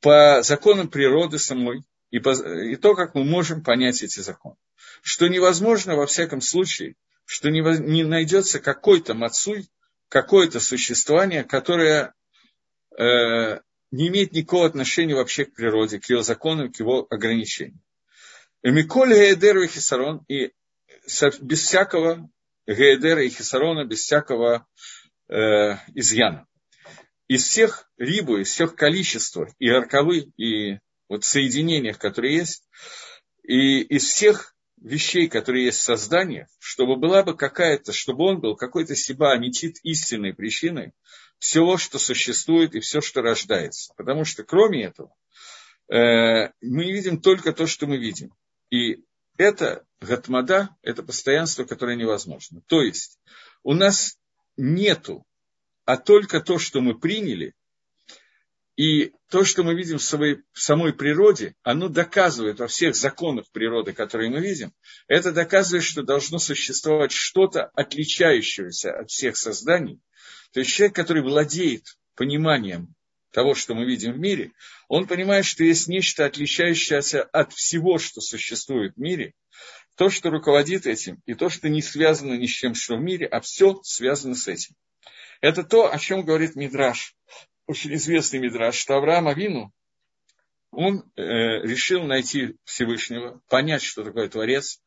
По 0.00 0.42
законам 0.42 0.88
природы 0.88 1.38
самой 1.38 1.82
и, 2.10 2.18
по, 2.18 2.30
и 2.30 2.76
то, 2.76 2.94
как 2.94 3.14
мы 3.14 3.24
можем 3.24 3.62
понять 3.62 4.02
эти 4.02 4.20
законы. 4.20 4.56
Что 5.02 5.28
невозможно, 5.28 5.96
во 5.96 6.06
всяком 6.06 6.40
случае, 6.40 6.94
что 7.24 7.50
не, 7.50 7.60
не 7.80 8.04
найдется 8.04 8.60
какой-то 8.60 9.14
мацуй, 9.14 9.68
какое-то 10.08 10.60
существование, 10.60 11.44
которое 11.44 12.14
э, 12.96 13.60
не 13.90 14.08
имеет 14.08 14.32
никакого 14.32 14.66
отношения 14.66 15.14
вообще 15.14 15.44
к 15.44 15.54
природе, 15.54 16.00
к 16.00 16.08
ее 16.08 16.22
законам, 16.22 16.72
к 16.72 16.78
его 16.80 17.06
ограничениям. 17.10 17.80
Миколь 18.62 19.14
Гейдер 19.14 19.58
и 19.58 19.68
Хисарон, 19.68 20.24
и 20.28 20.52
без 21.40 21.62
всякого 21.62 22.28
Гейдера 22.66 23.24
и 23.24 23.28
Хисарона, 23.28 23.84
без 23.84 24.00
всякого 24.00 24.66
э, 25.28 25.74
изъяна. 25.94 26.46
Из 27.28 27.44
всех 27.44 27.90
рибу, 27.98 28.38
из 28.38 28.48
всех 28.50 28.74
количества 28.74 29.48
и 29.58 29.68
арковы, 29.68 30.32
и 30.36 30.78
вот 31.08 31.24
соединениях, 31.24 31.98
которые 31.98 32.34
есть, 32.34 32.68
и 33.42 33.80
из 33.80 34.04
всех 34.04 34.54
вещей, 34.76 35.28
которые 35.28 35.66
есть 35.66 35.78
в 35.78 35.82
создании, 35.82 36.46
чтобы 36.58 36.96
была 36.96 37.22
бы 37.22 37.36
какая-то, 37.36 37.92
чтобы 37.92 38.24
он 38.24 38.40
был 38.40 38.56
какой-то 38.56 38.94
себя 38.94 39.30
аметит 39.30 39.76
истинной 39.82 40.34
причиной 40.34 40.92
всего, 41.38 41.76
что 41.76 41.98
существует 41.98 42.74
и 42.74 42.80
все, 42.80 43.00
что 43.00 43.22
рождается. 43.22 43.92
Потому 43.96 44.24
что 44.24 44.44
кроме 44.44 44.84
этого, 44.84 45.14
э, 45.88 46.50
мы 46.60 46.84
видим 46.90 47.20
только 47.20 47.52
то, 47.52 47.66
что 47.66 47.86
мы 47.86 47.98
видим. 47.98 48.32
И 48.70 49.04
это 49.36 49.84
гатмада, 50.00 50.70
это 50.82 51.02
постоянство, 51.02 51.64
которое 51.64 51.96
невозможно. 51.96 52.60
То 52.66 52.82
есть 52.82 53.18
у 53.62 53.74
нас 53.74 54.18
нету, 54.56 55.24
а 55.84 55.96
только 55.96 56.40
то, 56.40 56.58
что 56.58 56.80
мы 56.80 56.98
приняли, 56.98 57.54
и 58.76 59.12
то, 59.28 59.44
что 59.44 59.64
мы 59.64 59.74
видим 59.74 59.98
в, 59.98 60.02
своей, 60.04 60.42
в 60.52 60.60
самой 60.60 60.92
природе, 60.92 61.56
оно 61.62 61.88
доказывает 61.88 62.60
во 62.60 62.68
всех 62.68 62.94
законах 62.94 63.46
природы, 63.50 63.92
которые 63.92 64.30
мы 64.30 64.40
видим, 64.40 64.72
это 65.08 65.32
доказывает, 65.32 65.82
что 65.82 66.04
должно 66.04 66.38
существовать 66.38 67.10
что-то 67.10 67.70
отличающееся 67.74 68.96
от 69.00 69.10
всех 69.10 69.36
созданий. 69.36 70.00
То 70.52 70.60
есть 70.60 70.70
человек, 70.70 70.94
который 70.94 71.24
владеет 71.24 71.86
пониманием 72.14 72.94
того, 73.30 73.54
что 73.54 73.74
мы 73.74 73.84
видим 73.84 74.12
в 74.12 74.18
мире, 74.18 74.52
он 74.88 75.06
понимает, 75.06 75.44
что 75.44 75.64
есть 75.64 75.88
нечто 75.88 76.24
отличающееся 76.24 77.22
от 77.24 77.52
всего, 77.52 77.98
что 77.98 78.20
существует 78.20 78.94
в 78.96 79.00
мире, 79.00 79.34
то, 79.96 80.10
что 80.10 80.30
руководит 80.30 80.86
этим, 80.86 81.20
и 81.26 81.34
то, 81.34 81.48
что 81.48 81.68
не 81.68 81.82
связано 81.82 82.34
ни 82.34 82.46
с 82.46 82.50
чем, 82.50 82.74
что 82.74 82.96
в 82.96 83.00
мире, 83.00 83.26
а 83.26 83.40
все 83.40 83.80
связано 83.82 84.34
с 84.34 84.46
этим. 84.46 84.74
Это 85.40 85.64
то, 85.64 85.92
о 85.92 85.98
чем 85.98 86.24
говорит 86.24 86.56
Мидраш, 86.56 87.14
очень 87.66 87.94
известный 87.94 88.38
Мидраш, 88.38 88.76
что 88.76 88.96
Авраам 88.96 89.28
Авину, 89.28 89.72
он 90.70 91.10
э, 91.16 91.22
решил 91.22 92.02
найти 92.04 92.56
Всевышнего, 92.64 93.40
понять, 93.48 93.82
что 93.82 94.04
такое 94.04 94.28
Творец, 94.28 94.80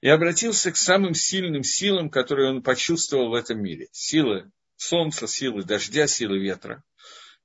и 0.00 0.08
обратился 0.08 0.70
к 0.70 0.76
самым 0.76 1.14
сильным 1.14 1.62
силам, 1.62 2.10
которые 2.10 2.50
он 2.50 2.62
почувствовал 2.62 3.30
в 3.30 3.34
этом 3.34 3.62
мире. 3.62 3.88
Силы 3.92 4.50
солнца, 4.76 5.26
силы 5.26 5.64
дождя, 5.64 6.06
силы 6.06 6.38
ветра. 6.38 6.82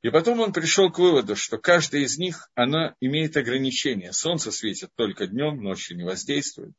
И 0.02 0.10
потом 0.10 0.40
он 0.40 0.52
пришел 0.52 0.92
к 0.92 0.98
выводу, 0.98 1.36
что 1.36 1.60
каждая 1.60 2.02
из 2.02 2.18
них, 2.18 2.50
она 2.56 2.96
имеет 3.00 3.38
ограничения. 3.38 4.12
Солнце 4.14 4.52
светит 4.52 4.90
только 4.96 5.28
днем, 5.28 5.62
ночью 5.62 5.96
не 5.96 6.04
воздействует. 6.04 6.74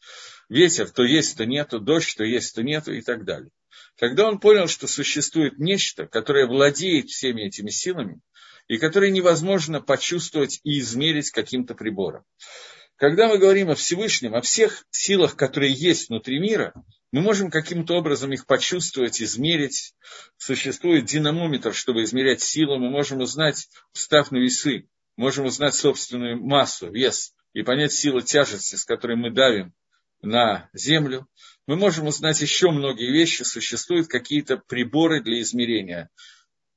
Ветер 0.49 0.91
то 0.91 1.05
есть, 1.05 1.37
то 1.37 1.47
нету, 1.47 1.79
дождь 1.79 2.17
то 2.17 2.25
есть, 2.25 2.55
то 2.55 2.63
нету 2.63 2.93
и 2.93 3.01
так 3.01 3.25
далее. 3.25 3.51
Когда 3.97 4.29
он 4.29 4.41
понял, 4.41 4.67
что 4.67 4.89
существует 4.89 5.59
нечто, 5.59 6.07
которое 6.07 6.47
владеет 6.47 7.11
всеми 7.11 7.43
этими 7.43 7.71
силами, 7.71 8.21
и 8.67 8.79
которые 8.79 9.13
невозможно 9.13 9.81
почувствовать 9.81 10.61
и 10.65 10.81
измерить 10.81 11.31
каким-то 11.31 11.75
прибором. 11.75 12.25
Когда 12.97 13.29
мы 13.29 13.39
говорим 13.39 13.71
о 13.71 13.75
Всевышнем, 13.75 14.35
о 14.35 14.43
всех 14.43 14.85
силах, 14.91 15.37
которые 15.37 15.73
есть 15.73 16.09
внутри 16.09 16.39
мира, 16.39 16.73
мы 17.11 17.21
можем 17.21 17.51
каким-то 17.51 17.95
образом 17.95 18.33
их 18.33 18.47
почувствовать, 18.47 19.21
измерить. 19.21 19.95
Существует 20.39 21.05
динамометр, 21.05 21.75
чтобы 21.75 22.05
измерять 22.05 22.41
силу. 22.41 22.79
Мы 22.79 22.91
можем 22.91 23.21
узнать, 23.21 23.69
встав 23.93 24.31
на 24.31 24.39
весы, 24.39 24.87
можем 25.17 25.45
узнать 25.45 25.75
собственную 25.75 26.41
массу, 26.41 26.91
вес 26.91 27.35
и 27.53 27.63
понять 27.63 27.93
силу 27.93 28.23
тяжести, 28.23 28.77
с 28.77 28.85
которой 28.85 29.17
мы 29.17 29.31
давим 29.31 29.75
на 30.23 30.71
землю. 30.73 31.29
Мы 31.67 31.77
можем 31.77 32.07
узнать 32.07 32.41
еще 32.41 32.71
многие 32.71 33.11
вещи. 33.11 33.43
Существуют 33.43 34.09
какие-то 34.09 34.57
приборы 34.57 35.23
для 35.23 35.41
измерения. 35.43 36.09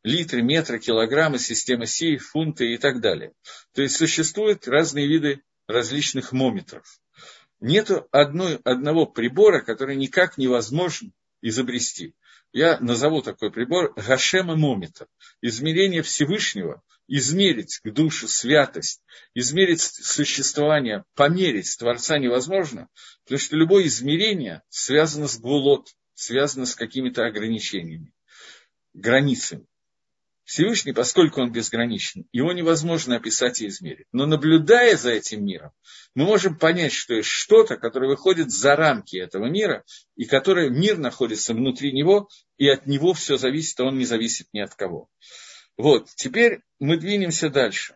Литры, 0.03 0.41
метры, 0.41 0.79
килограммы, 0.79 1.39
система 1.39 1.85
Си, 1.85 2.17
фунты 2.17 2.73
и 2.73 2.77
так 2.77 2.99
далее. 2.99 3.31
То 3.73 3.81
есть 3.81 3.95
существуют 3.95 4.67
разные 4.67 5.07
виды 5.07 5.41
различных 5.67 6.31
мометров 6.31 6.99
нет 7.59 7.89
одной, 8.11 8.59
одного 8.63 9.05
прибора, 9.05 9.61
который 9.61 9.95
никак 9.95 10.37
невозможно 10.37 11.11
изобрести. 11.41 12.15
Я 12.51 12.79
назову 12.79 13.21
такой 13.21 13.51
прибор 13.51 13.93
Гашема 13.95 14.55
Момита. 14.55 15.07
Измерение 15.41 16.01
Всевышнего, 16.01 16.81
измерить 17.07 17.79
к 17.83 17.91
душе 17.91 18.27
святость, 18.27 19.01
измерить 19.33 19.81
существование, 19.81 21.03
померить 21.15 21.75
Творца 21.77 22.17
невозможно, 22.17 22.87
потому 23.23 23.39
что 23.39 23.57
любое 23.57 23.87
измерение 23.87 24.61
связано 24.69 25.27
с 25.27 25.37
гулот, 25.37 25.89
связано 26.13 26.65
с 26.65 26.75
какими-то 26.75 27.25
ограничениями, 27.25 28.13
границами. 28.93 29.65
Всевышний, 30.45 30.93
поскольку 30.93 31.41
он 31.41 31.51
безграничен, 31.51 32.27
его 32.31 32.53
невозможно 32.53 33.15
описать 33.15 33.61
и 33.61 33.67
измерить. 33.67 34.05
Но 34.11 34.27
наблюдая 34.27 34.95
за 34.95 35.11
этим 35.11 35.43
миром, 35.43 35.71
мы 36.13 36.25
можем 36.25 36.57
понять, 36.57 36.93
что 36.93 37.15
есть 37.15 37.29
что-то, 37.29 37.77
которое 37.77 38.07
выходит 38.07 38.51
за 38.51 38.75
рамки 38.75 39.17
этого 39.17 39.47
мира, 39.47 39.83
и 40.15 40.25
которое 40.25 40.69
мир 40.69 40.99
находится 40.99 41.55
внутри 41.55 41.91
него, 41.91 42.29
и 42.57 42.69
от 42.69 42.85
него 42.85 43.13
все 43.13 43.37
зависит, 43.37 43.79
а 43.79 43.85
он 43.85 43.97
не 43.97 44.05
зависит 44.05 44.47
ни 44.53 44.59
от 44.59 44.75
кого. 44.75 45.09
Вот, 45.77 46.09
теперь 46.15 46.61
мы 46.79 46.97
двинемся 46.97 47.49
дальше. 47.49 47.95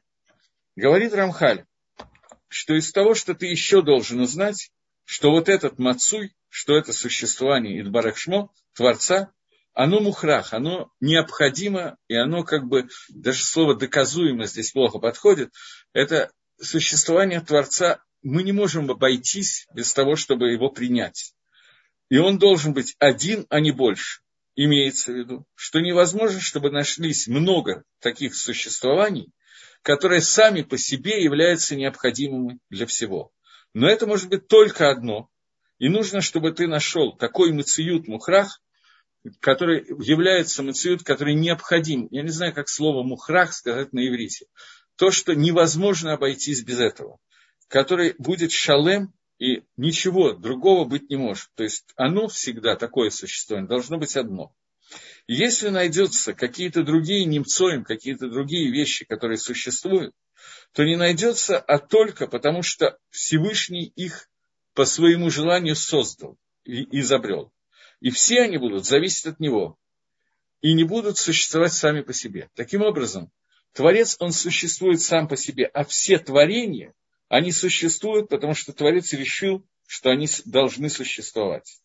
Говорит 0.76 1.14
Рамхаль, 1.14 1.66
что 2.48 2.74
из 2.74 2.92
того, 2.92 3.14
что 3.14 3.36
ты 3.36 3.46
еще 3.46 3.84
должен 3.84 4.22
узнать, 4.22 4.72
что 5.06 5.30
вот 5.30 5.50
этот 5.50 5.78
Мацуй, 5.78 6.34
что 6.50 6.76
это 6.76 6.94
существование 6.94 7.80
Идбарахшмо, 7.82 8.50
Творца, 8.74 9.32
оно 9.74 10.00
мухрах, 10.00 10.54
оно 10.54 10.92
необходимо, 11.00 11.98
и 12.08 12.16
оно 12.16 12.44
как 12.44 12.68
бы, 12.68 12.90
даже 13.10 13.44
слово 13.44 13.76
доказуемо 13.76 14.46
здесь 14.46 14.72
плохо 14.72 15.00
подходит, 15.00 15.54
это 15.94 16.32
существование 16.60 17.42
Творца, 17.42 18.00
мы 18.22 18.44
не 18.44 18.52
можем 18.52 18.90
обойтись 18.92 19.68
без 19.74 19.94
того, 19.94 20.16
чтобы 20.16 20.52
его 20.52 20.70
принять. 20.70 21.34
И 22.10 22.18
он 22.18 22.38
должен 22.38 22.74
быть 22.74 22.96
один, 23.00 23.46
а 23.50 23.60
не 23.60 23.72
больше. 23.72 24.22
Имеется 24.56 25.14
в 25.14 25.16
виду, 25.16 25.46
что 25.56 25.80
невозможно, 25.80 26.42
чтобы 26.42 26.70
нашлись 26.70 27.28
много 27.28 27.84
таких 28.00 28.36
существований, 28.36 29.32
которые 29.84 30.22
сами 30.22 30.64
по 30.64 30.78
себе 30.78 31.24
являются 31.24 31.76
необходимыми 31.76 32.60
для 32.70 32.86
всего. 32.86 33.32
Но 33.74 33.88
это 33.88 34.06
может 34.06 34.28
быть 34.30 34.48
только 34.48 34.90
одно. 34.90 35.30
И 35.78 35.88
нужно, 35.88 36.20
чтобы 36.20 36.52
ты 36.52 36.68
нашел 36.68 37.16
такой 37.16 37.54
мациют 37.54 38.08
мухрах, 38.08 38.60
который 39.40 39.86
является 40.04 40.64
мациют, 40.64 41.04
который 41.04 41.34
необходим. 41.34 42.08
Я 42.12 42.24
не 42.24 42.30
знаю, 42.30 42.54
как 42.54 42.70
слово 42.70 43.04
мухрах 43.04 43.54
сказать 43.54 43.94
на 43.94 44.08
иврите. 44.08 44.46
То, 44.96 45.12
что 45.12 45.34
невозможно 45.34 46.14
обойтись 46.14 46.64
без 46.64 46.80
этого. 46.80 47.20
Который 47.68 48.16
будет 48.18 48.52
шалем, 48.52 49.14
и 49.40 49.64
ничего 49.78 50.34
другого 50.34 50.86
быть 50.86 51.10
не 51.10 51.16
может. 51.16 51.48
То 51.56 51.64
есть 51.64 51.86
оно 51.96 52.28
всегда, 52.28 52.76
такое 52.76 53.10
существование, 53.10 53.70
должно 53.70 53.98
быть 53.98 54.16
одно. 54.18 54.54
если 55.28 55.70
найдется 55.70 56.34
какие-то 56.34 56.84
другие 56.84 57.24
немцоим, 57.26 57.84
какие-то 57.84 58.30
другие 58.30 58.72
вещи, 58.72 59.06
которые 59.06 59.38
существуют, 59.38 60.14
то 60.74 60.84
не 60.84 60.96
найдется, 60.96 61.58
а 61.60 61.78
только 61.78 62.28
потому, 62.28 62.64
что 62.64 62.98
Всевышний 63.12 63.86
их 63.96 64.28
по 64.74 64.86
своему 64.86 65.30
желанию 65.30 65.76
создал 65.76 66.38
и 66.64 67.00
изобрел. 67.00 67.52
И 68.02 68.10
все 68.12 68.42
они 68.42 68.58
будут 68.58 68.86
зависеть 68.86 69.26
от 69.26 69.40
него. 69.40 69.78
И 70.62 70.74
не 70.74 70.84
будут 70.84 71.18
существовать 71.18 71.74
сами 71.74 72.02
по 72.02 72.14
себе. 72.14 72.50
Таким 72.56 72.82
образом, 72.82 73.32
Творец, 73.74 74.16
он 74.20 74.32
существует 74.32 75.02
сам 75.02 75.28
по 75.28 75.38
себе, 75.38 75.66
а 75.66 75.84
все 75.84 76.20
творения, 76.20 76.94
они 77.28 77.52
существуют, 77.52 78.30
потому 78.30 78.56
что 78.56 78.74
Творец 78.74 79.14
решил, 79.14 79.66
что 79.88 80.10
они 80.10 80.28
должны 80.46 80.90
существовать. 80.90 81.80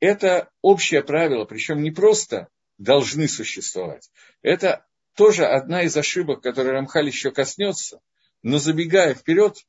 Это 0.00 0.50
общее 0.62 1.02
правило, 1.02 1.44
причем 1.44 1.82
не 1.82 1.90
просто 1.90 2.48
должны 2.78 3.28
существовать. 3.28 4.10
Это 4.42 4.84
тоже 5.14 5.46
одна 5.46 5.82
из 5.82 5.96
ошибок, 5.96 6.42
которой 6.42 6.72
Рамхаль 6.72 7.06
еще 7.06 7.30
коснется, 7.30 8.00
но 8.42 8.58
забегая 8.58 9.14
вперед, 9.14 9.64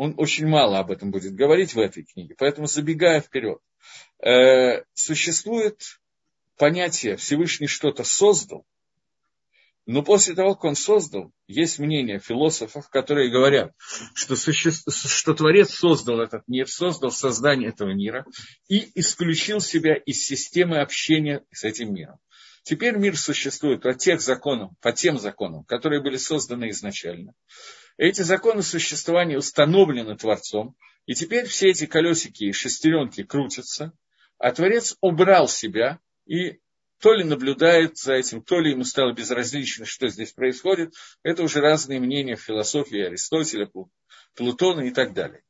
он 0.00 0.14
очень 0.16 0.46
мало 0.46 0.78
об 0.78 0.90
этом 0.90 1.10
будет 1.10 1.34
говорить 1.34 1.74
в 1.74 1.78
этой 1.78 2.04
книге, 2.04 2.34
поэтому 2.38 2.66
забегая 2.66 3.20
вперед, 3.20 3.58
э, 4.24 4.82
существует 4.94 6.00
понятие 6.56 7.18
Всевышний 7.18 7.66
что-то 7.66 8.02
создал, 8.02 8.64
но 9.84 10.02
после 10.02 10.34
того, 10.34 10.54
как 10.54 10.64
он 10.64 10.74
создал, 10.74 11.32
есть 11.46 11.78
мнение 11.78 12.18
философов, 12.18 12.88
которые 12.88 13.30
говорят, 13.30 13.74
что, 14.14 14.36
суще... 14.36 14.70
что 14.70 15.34
Творец 15.34 15.74
создал 15.74 16.20
этот 16.20 16.48
мир, 16.48 16.66
создал 16.66 17.10
создание 17.10 17.68
этого 17.68 17.92
мира 17.92 18.24
и 18.68 18.90
исключил 18.94 19.60
себя 19.60 19.96
из 19.96 20.24
системы 20.24 20.78
общения 20.78 21.44
с 21.52 21.64
этим 21.64 21.92
миром. 21.92 22.16
Теперь 22.62 22.96
мир 22.96 23.18
существует 23.18 23.82
по 23.82 23.92
тех 23.92 24.22
законам, 24.22 24.76
по 24.80 24.92
тем 24.92 25.18
законам, 25.18 25.64
которые 25.64 26.00
были 26.00 26.16
созданы 26.16 26.70
изначально. 26.70 27.34
Эти 28.00 28.22
законы 28.22 28.62
существования 28.62 29.36
установлены 29.36 30.16
Творцом, 30.16 30.74
и 31.04 31.12
теперь 31.12 31.44
все 31.44 31.68
эти 31.68 31.84
колесики 31.84 32.44
и 32.44 32.52
шестеренки 32.52 33.24
крутятся, 33.24 33.92
а 34.38 34.52
Творец 34.52 34.96
убрал 35.02 35.48
себя 35.48 35.98
и 36.24 36.60
то 36.98 37.12
ли 37.12 37.24
наблюдает 37.24 37.98
за 37.98 38.14
этим, 38.14 38.40
то 38.40 38.58
ли 38.58 38.70
ему 38.70 38.84
стало 38.84 39.12
безразлично, 39.12 39.84
что 39.84 40.08
здесь 40.08 40.32
происходит. 40.32 40.94
Это 41.22 41.42
уже 41.42 41.60
разные 41.60 42.00
мнения 42.00 42.36
в 42.36 42.40
философии 42.40 43.00
Аристотеля, 43.00 43.70
Плутона 44.34 44.80
и 44.80 44.92
так 44.92 45.12
далее. 45.12 45.42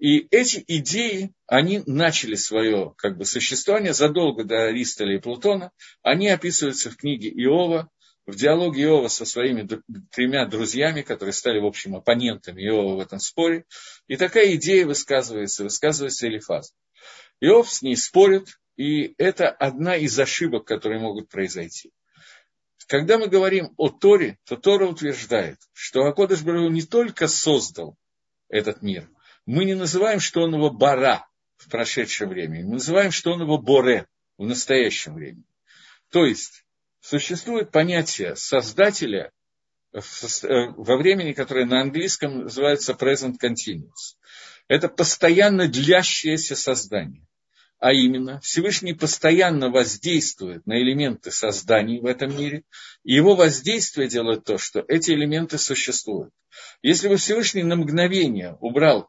И 0.00 0.26
эти 0.32 0.64
идеи, 0.66 1.32
они 1.46 1.84
начали 1.86 2.34
свое 2.34 2.92
как 2.96 3.16
бы, 3.16 3.24
существование 3.24 3.92
задолго 3.92 4.42
до 4.42 4.64
Аристоля 4.64 5.14
и 5.14 5.20
Плутона. 5.20 5.70
Они 6.02 6.26
описываются 6.26 6.90
в 6.90 6.96
книге 6.96 7.28
Иова, 7.28 7.88
в 8.28 8.34
диалоге 8.34 8.82
Иова 8.82 9.08
со 9.08 9.24
своими 9.24 9.66
тремя 10.10 10.44
друзьями, 10.44 11.00
которые 11.00 11.32
стали, 11.32 11.60
в 11.60 11.64
общем, 11.64 11.96
оппонентами 11.96 12.60
Иова 12.60 12.96
в 12.96 13.00
этом 13.00 13.20
споре. 13.20 13.64
И 14.06 14.16
такая 14.16 14.54
идея 14.56 14.84
высказывается, 14.84 15.64
высказывается 15.64 16.28
Элифаз. 16.28 16.74
Иов 17.40 17.72
с 17.72 17.80
ней 17.80 17.96
спорит, 17.96 18.60
и 18.76 19.14
это 19.16 19.48
одна 19.48 19.96
из 19.96 20.18
ошибок, 20.20 20.66
которые 20.66 21.00
могут 21.00 21.30
произойти. 21.30 21.90
Когда 22.86 23.16
мы 23.16 23.28
говорим 23.28 23.72
о 23.78 23.88
Торе, 23.88 24.38
то 24.44 24.56
Тора 24.56 24.86
утверждает, 24.86 25.56
что 25.72 26.04
Акодыш 26.04 26.42
Бару 26.42 26.68
не 26.68 26.82
только 26.82 27.28
создал 27.28 27.96
этот 28.50 28.82
мир, 28.82 29.08
мы 29.46 29.64
не 29.64 29.74
называем, 29.74 30.20
что 30.20 30.42
он 30.42 30.54
его 30.54 30.70
бара 30.70 31.26
в 31.56 31.70
прошедшем 31.70 32.28
времени, 32.28 32.64
мы 32.64 32.74
называем, 32.74 33.10
что 33.10 33.32
он 33.32 33.40
его 33.40 33.56
боре 33.56 34.06
в 34.36 34.44
настоящем 34.44 35.14
времени. 35.14 35.44
То 36.10 36.26
есть 36.26 36.66
существует 37.08 37.70
понятие 37.70 38.36
создателя 38.36 39.32
э, 39.92 40.00
во 40.76 40.96
времени, 40.98 41.32
которое 41.32 41.64
на 41.64 41.80
английском 41.80 42.44
называется 42.44 42.92
present 42.92 43.36
continuous. 43.42 44.16
Это 44.68 44.88
постоянно 44.88 45.68
длящееся 45.68 46.54
создание. 46.54 47.26
А 47.78 47.92
именно, 47.92 48.40
Всевышний 48.40 48.92
постоянно 48.92 49.70
воздействует 49.70 50.66
на 50.66 50.82
элементы 50.82 51.30
созданий 51.30 52.00
в 52.00 52.06
этом 52.06 52.36
мире, 52.36 52.64
и 53.04 53.14
его 53.14 53.36
воздействие 53.36 54.08
делает 54.08 54.44
то, 54.44 54.58
что 54.58 54.84
эти 54.86 55.12
элементы 55.12 55.56
существуют. 55.56 56.32
Если 56.82 57.08
бы 57.08 57.16
Всевышний 57.16 57.62
на 57.62 57.76
мгновение 57.76 58.58
убрал 58.60 59.08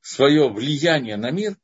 свое 0.00 0.48
влияние 0.48 1.16
на 1.16 1.30
мир, 1.30 1.56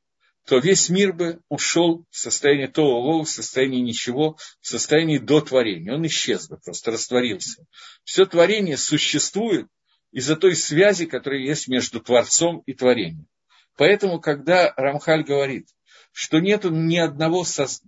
то 0.47 0.59
весь 0.59 0.89
мир 0.89 1.13
бы 1.13 1.41
ушел 1.49 2.05
в 2.09 2.17
состояние 2.17 2.69
того, 2.69 3.25
в 3.25 3.29
состояние 3.29 3.81
ничего, 3.83 4.37
в 4.61 4.67
состоянии 4.67 5.19
до 5.19 5.41
творения. 5.41 5.93
Он 5.93 6.07
исчез 6.07 6.49
бы, 6.49 6.59
просто 6.59 6.93
растворился. 6.93 7.67
Все 8.05 8.27
творение 8.27 8.77
существует 8.77 9.67
из-за 10.13 10.37
той 10.37 10.55
связи, 10.55 11.07
которая 11.07 11.41
есть 11.41 11.67
между 11.67 12.01
Творцом 12.01 12.63
и 12.65 12.75
творением. 12.75 13.27
Поэтому, 13.77 14.21
когда 14.21 14.73
Рамхаль 14.77 15.25
говорит, 15.25 15.69
что 16.13 16.39
нет 16.39 16.63
ни 16.65 16.97
одного, 16.97 17.45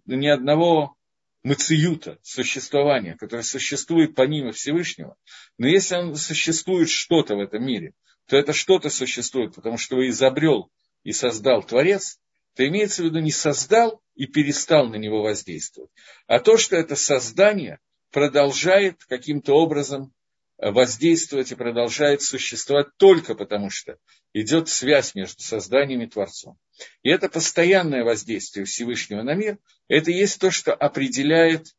ни 0.06 0.26
одного 0.26 0.96
мациюта, 1.44 2.18
существования, 2.22 3.16
которое 3.16 3.44
существует 3.44 4.16
помимо 4.16 4.50
Всевышнего, 4.50 5.16
но 5.58 5.68
если 5.68 5.94
он 5.94 6.16
существует 6.16 6.90
что-то 6.90 7.36
в 7.36 7.40
этом 7.40 7.64
мире, 7.64 7.92
то 8.26 8.36
это 8.36 8.52
что-то 8.52 8.90
существует, 8.90 9.54
потому 9.54 9.78
что 9.78 9.94
его 9.94 10.08
изобрел 10.08 10.70
и 11.04 11.12
создал 11.12 11.62
Творец, 11.62 12.18
то 12.58 12.66
имеется 12.66 13.02
в 13.02 13.04
виду 13.04 13.20
не 13.20 13.30
создал 13.30 14.02
и 14.16 14.26
перестал 14.26 14.88
на 14.88 14.96
него 14.96 15.22
воздействовать, 15.22 15.92
а 16.26 16.40
то, 16.40 16.56
что 16.56 16.74
это 16.74 16.96
создание 16.96 17.78
продолжает 18.10 19.04
каким-то 19.04 19.52
образом 19.52 20.12
воздействовать 20.56 21.52
и 21.52 21.54
продолжает 21.54 22.20
существовать 22.20 22.88
только 22.96 23.36
потому, 23.36 23.70
что 23.70 23.96
идет 24.32 24.68
связь 24.68 25.14
между 25.14 25.40
созданием 25.40 26.02
и 26.02 26.08
Творцом. 26.08 26.58
И 27.04 27.10
это 27.10 27.28
постоянное 27.28 28.02
воздействие 28.02 28.66
Всевышнего 28.66 29.22
на 29.22 29.34
мир, 29.34 29.58
это 29.86 30.10
есть 30.10 30.40
то, 30.40 30.50
что 30.50 30.74
определяет 30.74 31.76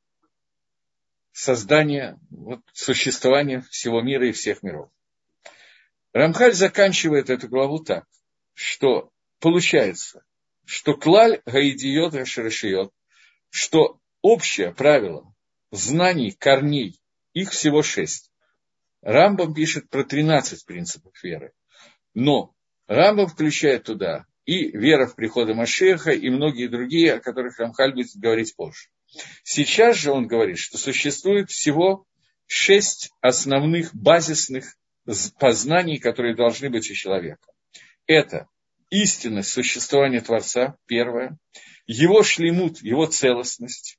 создание, 1.34 2.18
вот, 2.30 2.62
существование 2.72 3.66
всего 3.70 4.02
мира 4.02 4.30
и 4.30 4.32
всех 4.32 4.64
миров. 4.64 4.90
Рамхаль 6.14 6.54
заканчивает 6.54 7.30
эту 7.30 7.50
главу 7.50 7.80
так, 7.80 8.06
что 8.54 9.12
получается, 9.42 10.24
что 10.70 10.94
клаль 10.94 11.42
гаидиот 11.48 12.14
рашиот, 12.14 12.94
что 13.50 14.00
общее 14.22 14.72
правило 14.72 15.34
знаний, 15.72 16.32
корней, 16.32 17.02
их 17.34 17.50
всего 17.50 17.82
шесть. 17.82 18.32
Рамбам 19.02 19.56
пишет 19.56 19.90
про 19.90 20.04
13 20.04 20.64
принципов 20.68 21.24
веры. 21.24 21.54
Но 22.14 22.54
Рамбам 22.86 23.26
включает 23.26 23.86
туда 23.86 24.28
и 24.46 24.70
вера 24.70 25.08
в 25.08 25.16
прихода 25.16 25.56
Машеха, 25.56 26.12
и 26.12 26.30
многие 26.30 26.68
другие, 26.68 27.14
о 27.14 27.20
которых 27.20 27.58
Рамхаль 27.58 27.94
будет 27.94 28.16
говорить 28.16 28.56
позже. 28.56 28.90
Сейчас 29.44 29.98
же 29.98 30.12
он 30.12 30.28
говорит, 30.28 30.60
что 30.60 30.78
существует 30.78 31.50
всего 31.50 32.06
шесть 32.46 33.10
основных 33.22 33.96
базисных 33.96 34.76
познаний, 35.40 35.98
которые 35.98 36.36
должны 36.36 36.70
быть 36.70 36.92
у 36.92 36.94
человека. 36.94 37.52
Это 38.06 38.48
истинность 38.90 39.52
существования 39.52 40.22
Творца, 40.22 40.76
первое, 40.86 41.38
его 41.86 42.24
шлемут, 42.24 42.82
его 42.82 43.06
целостность, 43.06 43.98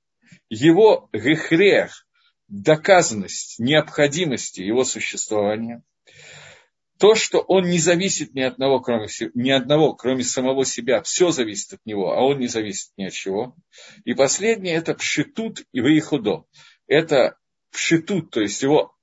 его 0.49 1.09
гехрех, 1.13 2.07
доказанность 2.49 3.59
необходимости 3.59 4.61
его 4.61 4.85
существования, 4.85 5.83
то, 7.01 7.15
что 7.15 7.41
он 7.41 7.65
не 7.71 7.79
зависит 7.79 8.35
ни 8.35 8.43
одного, 8.43 8.81
кроме, 8.81 9.09
ни 9.33 9.51
одного, 9.51 9.95
кроме 9.95 10.23
самого 10.23 10.67
себя, 10.67 11.01
все 11.03 11.31
зависит 11.31 11.73
от 11.73 11.87
него, 11.87 12.13
а 12.13 12.21
он 12.21 12.39
не 12.39 12.47
зависит 12.47 12.91
ни 12.99 13.05
от 13.05 13.15
чего. 13.15 13.57
И 14.05 14.13
последнее– 14.13 14.75
это 14.77 14.95
пшитут 14.95 15.63
и 15.73 15.81
выихудо. 15.81 16.45
Это 16.87 17.39
пшитут, 17.73 18.31
то 18.31 18.43
есть 18.43 18.63
его 18.63 18.95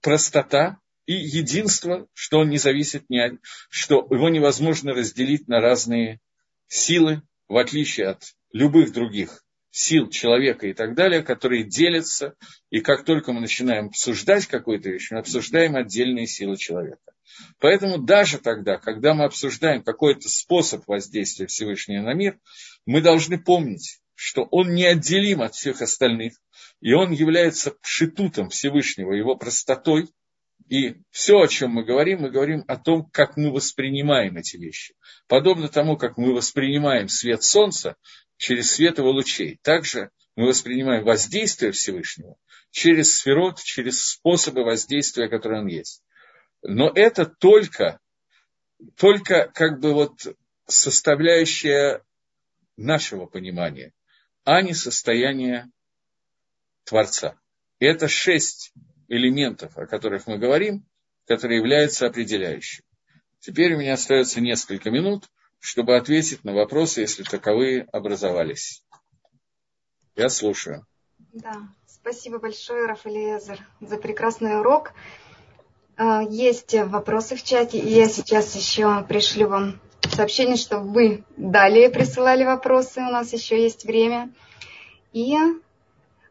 простота 0.00 0.80
и 1.06 1.14
единство, 1.14 2.06
что 2.14 2.40
он 2.40 2.50
не 2.50 2.58
зависит 2.58 3.08
ни 3.08 3.18
от... 3.18 3.34
что 3.68 4.06
его 4.10 4.28
невозможно 4.28 4.92
разделить 4.92 5.48
на 5.48 5.60
разные 5.60 6.20
силы, 6.66 7.22
в 7.48 7.56
отличие 7.56 8.08
от 8.08 8.22
любых 8.52 8.92
других 8.92 9.44
сил 9.70 10.08
человека 10.08 10.68
и 10.68 10.72
так 10.72 10.94
далее, 10.94 11.22
которые 11.22 11.64
делятся, 11.64 12.34
и 12.70 12.80
как 12.80 13.04
только 13.04 13.32
мы 13.32 13.40
начинаем 13.40 13.86
обсуждать 13.86 14.46
какую-то 14.46 14.88
вещь, 14.88 15.10
мы 15.10 15.18
обсуждаем 15.18 15.74
отдельные 15.74 16.28
силы 16.28 16.56
человека. 16.56 17.12
Поэтому 17.58 17.98
даже 17.98 18.38
тогда, 18.38 18.78
когда 18.78 19.14
мы 19.14 19.24
обсуждаем 19.24 19.82
какой-то 19.82 20.28
способ 20.28 20.86
воздействия 20.86 21.48
Всевышнего 21.48 22.02
на 22.02 22.14
мир, 22.14 22.38
мы 22.86 23.00
должны 23.00 23.36
помнить, 23.36 23.98
что 24.14 24.44
он 24.52 24.74
неотделим 24.74 25.42
от 25.42 25.54
всех 25.54 25.82
остальных, 25.82 26.34
и 26.80 26.92
он 26.92 27.10
является 27.10 27.74
шитутом 27.82 28.50
Всевышнего, 28.50 29.12
его 29.12 29.34
простотой, 29.34 30.08
и 30.68 30.96
все, 31.10 31.40
о 31.40 31.48
чем 31.48 31.72
мы 31.72 31.84
говорим, 31.84 32.22
мы 32.22 32.30
говорим 32.30 32.64
о 32.68 32.76
том, 32.76 33.08
как 33.10 33.36
мы 33.36 33.52
воспринимаем 33.52 34.36
эти 34.36 34.56
вещи. 34.56 34.94
Подобно 35.28 35.68
тому, 35.68 35.96
как 35.96 36.16
мы 36.16 36.32
воспринимаем 36.32 37.08
свет 37.08 37.42
солнца, 37.42 37.96
через 38.36 38.72
свет 38.72 38.98
его 38.98 39.10
лучей. 39.10 39.58
Также 39.62 40.10
мы 40.36 40.46
воспринимаем 40.46 41.04
воздействие 41.04 41.72
Всевышнего 41.72 42.36
через 42.70 43.16
сферот, 43.16 43.62
через 43.62 44.04
способы 44.04 44.64
воздействия, 44.64 45.28
которые 45.28 45.60
он 45.60 45.68
есть. 45.68 46.02
Но 46.62 46.90
это 46.92 47.24
только, 47.26 48.00
только 48.96 49.50
как 49.54 49.80
бы 49.80 49.92
вот 49.92 50.36
составляющая 50.66 52.02
нашего 52.76 53.26
понимания, 53.26 53.92
а 54.44 54.60
не 54.62 54.74
состояние 54.74 55.70
Творца. 56.84 57.38
Это 57.78 58.08
шесть 58.08 58.72
элементов, 59.14 59.76
о 59.78 59.86
которых 59.86 60.26
мы 60.26 60.38
говорим, 60.38 60.84
которые 61.26 61.58
являются 61.58 62.06
определяющими. 62.06 62.86
Теперь 63.40 63.74
у 63.74 63.78
меня 63.78 63.94
остается 63.94 64.40
несколько 64.40 64.90
минут– 64.90 65.28
чтобы 65.64 65.96
ответить 65.96 66.44
на 66.44 66.52
вопросы, 66.52 67.00
если 67.00 67.22
таковые 67.22 67.88
образовались. 67.90 68.84
Я 70.14 70.28
слушаю. 70.28 70.86
Да, 71.32 71.54
спасибо 71.86 72.38
большое, 72.38 72.84
Рафаэлезер, 72.84 73.66
за 73.80 73.96
прекрасный 73.96 74.60
урок. 74.60 74.92
А, 75.96 76.20
есть 76.22 76.74
вопросы 76.74 77.34
в 77.34 77.42
чате, 77.42 77.78
и 77.78 77.88
я 77.88 78.10
сейчас 78.10 78.54
еще 78.54 79.04
пришлю 79.04 79.48
вам 79.48 79.80
сообщение, 80.02 80.56
что 80.56 80.80
вы 80.80 81.24
далее 81.38 81.88
присылали 81.88 82.44
вопросы, 82.44 83.00
у 83.00 83.10
нас 83.10 83.32
еще 83.32 83.62
есть 83.62 83.84
время. 83.84 84.30
И 85.14 85.34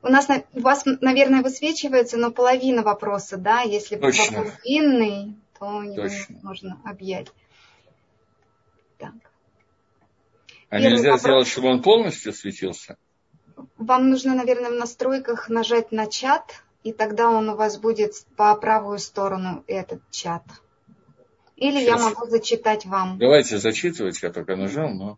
у 0.04 0.10
нас, 0.10 0.28
у 0.54 0.60
вас, 0.60 0.84
наверное, 0.86 1.42
высвечивается, 1.42 2.18
но 2.18 2.32
половина 2.32 2.84
вопроса, 2.84 3.38
да, 3.38 3.62
если 3.62 3.96
Точно. 3.96 4.38
вопрос 4.38 4.54
длинный, 4.64 5.36
то 5.58 5.82
его 5.82 6.08
можно 6.42 6.80
объять. 6.84 7.28
Так. 8.98 9.14
А 10.70 10.78
Первый 10.78 10.92
нельзя 10.92 11.12
вопрос. 11.12 11.22
сделать, 11.22 11.48
чтобы 11.48 11.70
он 11.70 11.82
полностью 11.82 12.34
светился? 12.34 12.98
Вам 13.78 14.10
нужно, 14.10 14.36
наверное, 14.36 14.72
в 14.72 14.76
настройках 14.76 15.48
нажать 15.48 15.92
на 15.92 16.08
чат, 16.08 16.64
и 16.84 16.92
тогда 16.92 17.30
он 17.30 17.50
у 17.50 17.56
вас 17.56 17.78
будет 17.78 18.14
по 18.36 18.54
правую 18.56 19.00
сторону 19.00 19.64
этот 19.68 20.02
чат. 20.12 20.44
Или 21.56 21.80
Сейчас. 21.80 22.02
я 22.02 22.10
могу 22.10 22.26
зачитать 22.28 22.86
вам. 22.86 23.18
Давайте 23.20 23.58
зачитывать, 23.58 24.22
я 24.22 24.32
пока 24.32 24.56
нажал, 24.58 24.90
но... 24.90 25.18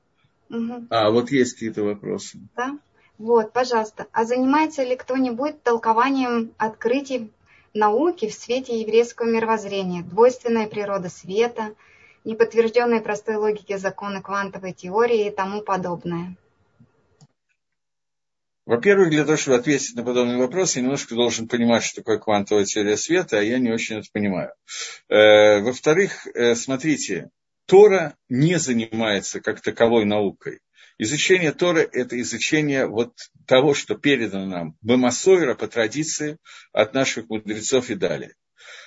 Угу. 0.49 0.87
А, 0.91 1.09
вот 1.09 1.31
есть 1.31 1.53
какие-то 1.53 1.83
вопросы. 1.83 2.39
Да? 2.55 2.77
Вот, 3.17 3.53
пожалуйста. 3.53 4.07
А 4.11 4.25
занимается 4.25 4.83
ли 4.83 4.95
кто-нибудь 4.95 5.63
толкованием 5.63 6.53
открытий 6.57 7.31
науки 7.73 8.29
в 8.29 8.33
свете 8.33 8.79
еврейского 8.81 9.27
мировоззрения? 9.27 10.03
Двойственная 10.03 10.67
природа 10.67 11.09
света– 11.09 11.73
неподтвержденные 12.25 13.01
простой 13.01 13.35
логике 13.35 13.77
законы 13.77 14.21
квантовой 14.21 14.73
теории 14.73 15.27
и 15.27 15.31
тому 15.31 15.61
подобное? 15.61 16.35
Во-первых, 18.65 19.11
для 19.11 19.23
того, 19.23 19.37
чтобы 19.37 19.57
ответить 19.57 19.95
на 19.95 20.03
подобный 20.03 20.37
вопрос, 20.37 20.75
я 20.75 20.81
немножко 20.81 21.13
должен 21.13 21.47
понимать, 21.47 21.83
что 21.83 21.97
такое 21.97 22.17
квантовая 22.17 22.65
теория 22.65 22.97
света, 22.97 23.37
а 23.37 23.43
я 23.43 23.59
не 23.59 23.71
очень 23.71 23.97
это 23.97 24.07
понимаю. 24.11 24.53
Э, 25.07 25.61
во-вторых, 25.61 26.25
э, 26.33 26.55
смотрите, 26.55 27.29
Тора 27.67 28.15
не 28.27 28.57
занимается 28.57 29.39
как 29.39 29.61
таковой 29.61 30.05
наукой. 30.05 30.61
Изучение 30.97 31.51
Торы– 31.51 31.87
это 31.91 32.19
изучение 32.21 32.87
вот 32.87 33.13
того, 33.45 33.73
что 33.73 33.95
передано 33.95 34.45
нам 34.45 34.77
Бамасойра 34.81 35.53
по 35.53 35.67
традиции 35.67 36.37
от 36.71 36.93
наших 36.93 37.29
мудрецов 37.29 37.89
и 37.89 37.95
далее. 37.95 38.35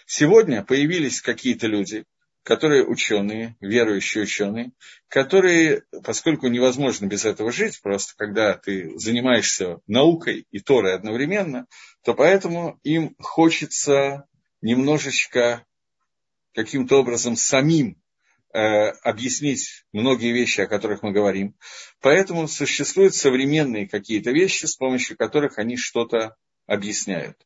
Сегодня 0.06 0.64
появились 0.64 1.20
какие-то 1.20 1.66
люди, 1.66 2.04
которые 2.44 2.86
ученые, 2.86 3.56
верующие 3.60 4.24
ученые, 4.24 4.72
которые, 5.08 5.82
поскольку 6.02 6.48
невозможно 6.48 7.04
без 7.04 7.26
этого 7.26 7.52
жить, 7.52 7.78
просто 7.82 8.14
когда 8.16 8.54
ты 8.54 8.98
занимаешься 8.98 9.80
наукой 9.86 10.46
и 10.50 10.60
Торой 10.60 10.94
одновременно, 10.94 11.66
то 12.04 12.14
поэтому 12.14 12.80
им 12.84 13.16
хочется 13.18 14.24
немножечко 14.62 15.66
каким-то 16.54 17.00
образом 17.00 17.36
самим 17.36 18.00
объяснить 18.50 19.84
многие 19.92 20.32
вещи, 20.32 20.62
о 20.62 20.66
которых 20.66 21.02
мы 21.02 21.12
говорим. 21.12 21.54
Поэтому 22.00 22.48
существуют 22.48 23.14
современные 23.14 23.88
какие-то 23.88 24.30
вещи, 24.30 24.64
с 24.64 24.76
помощью 24.76 25.16
которых 25.16 25.58
они 25.58 25.76
что-то 25.76 26.36
объясняют. 26.66 27.36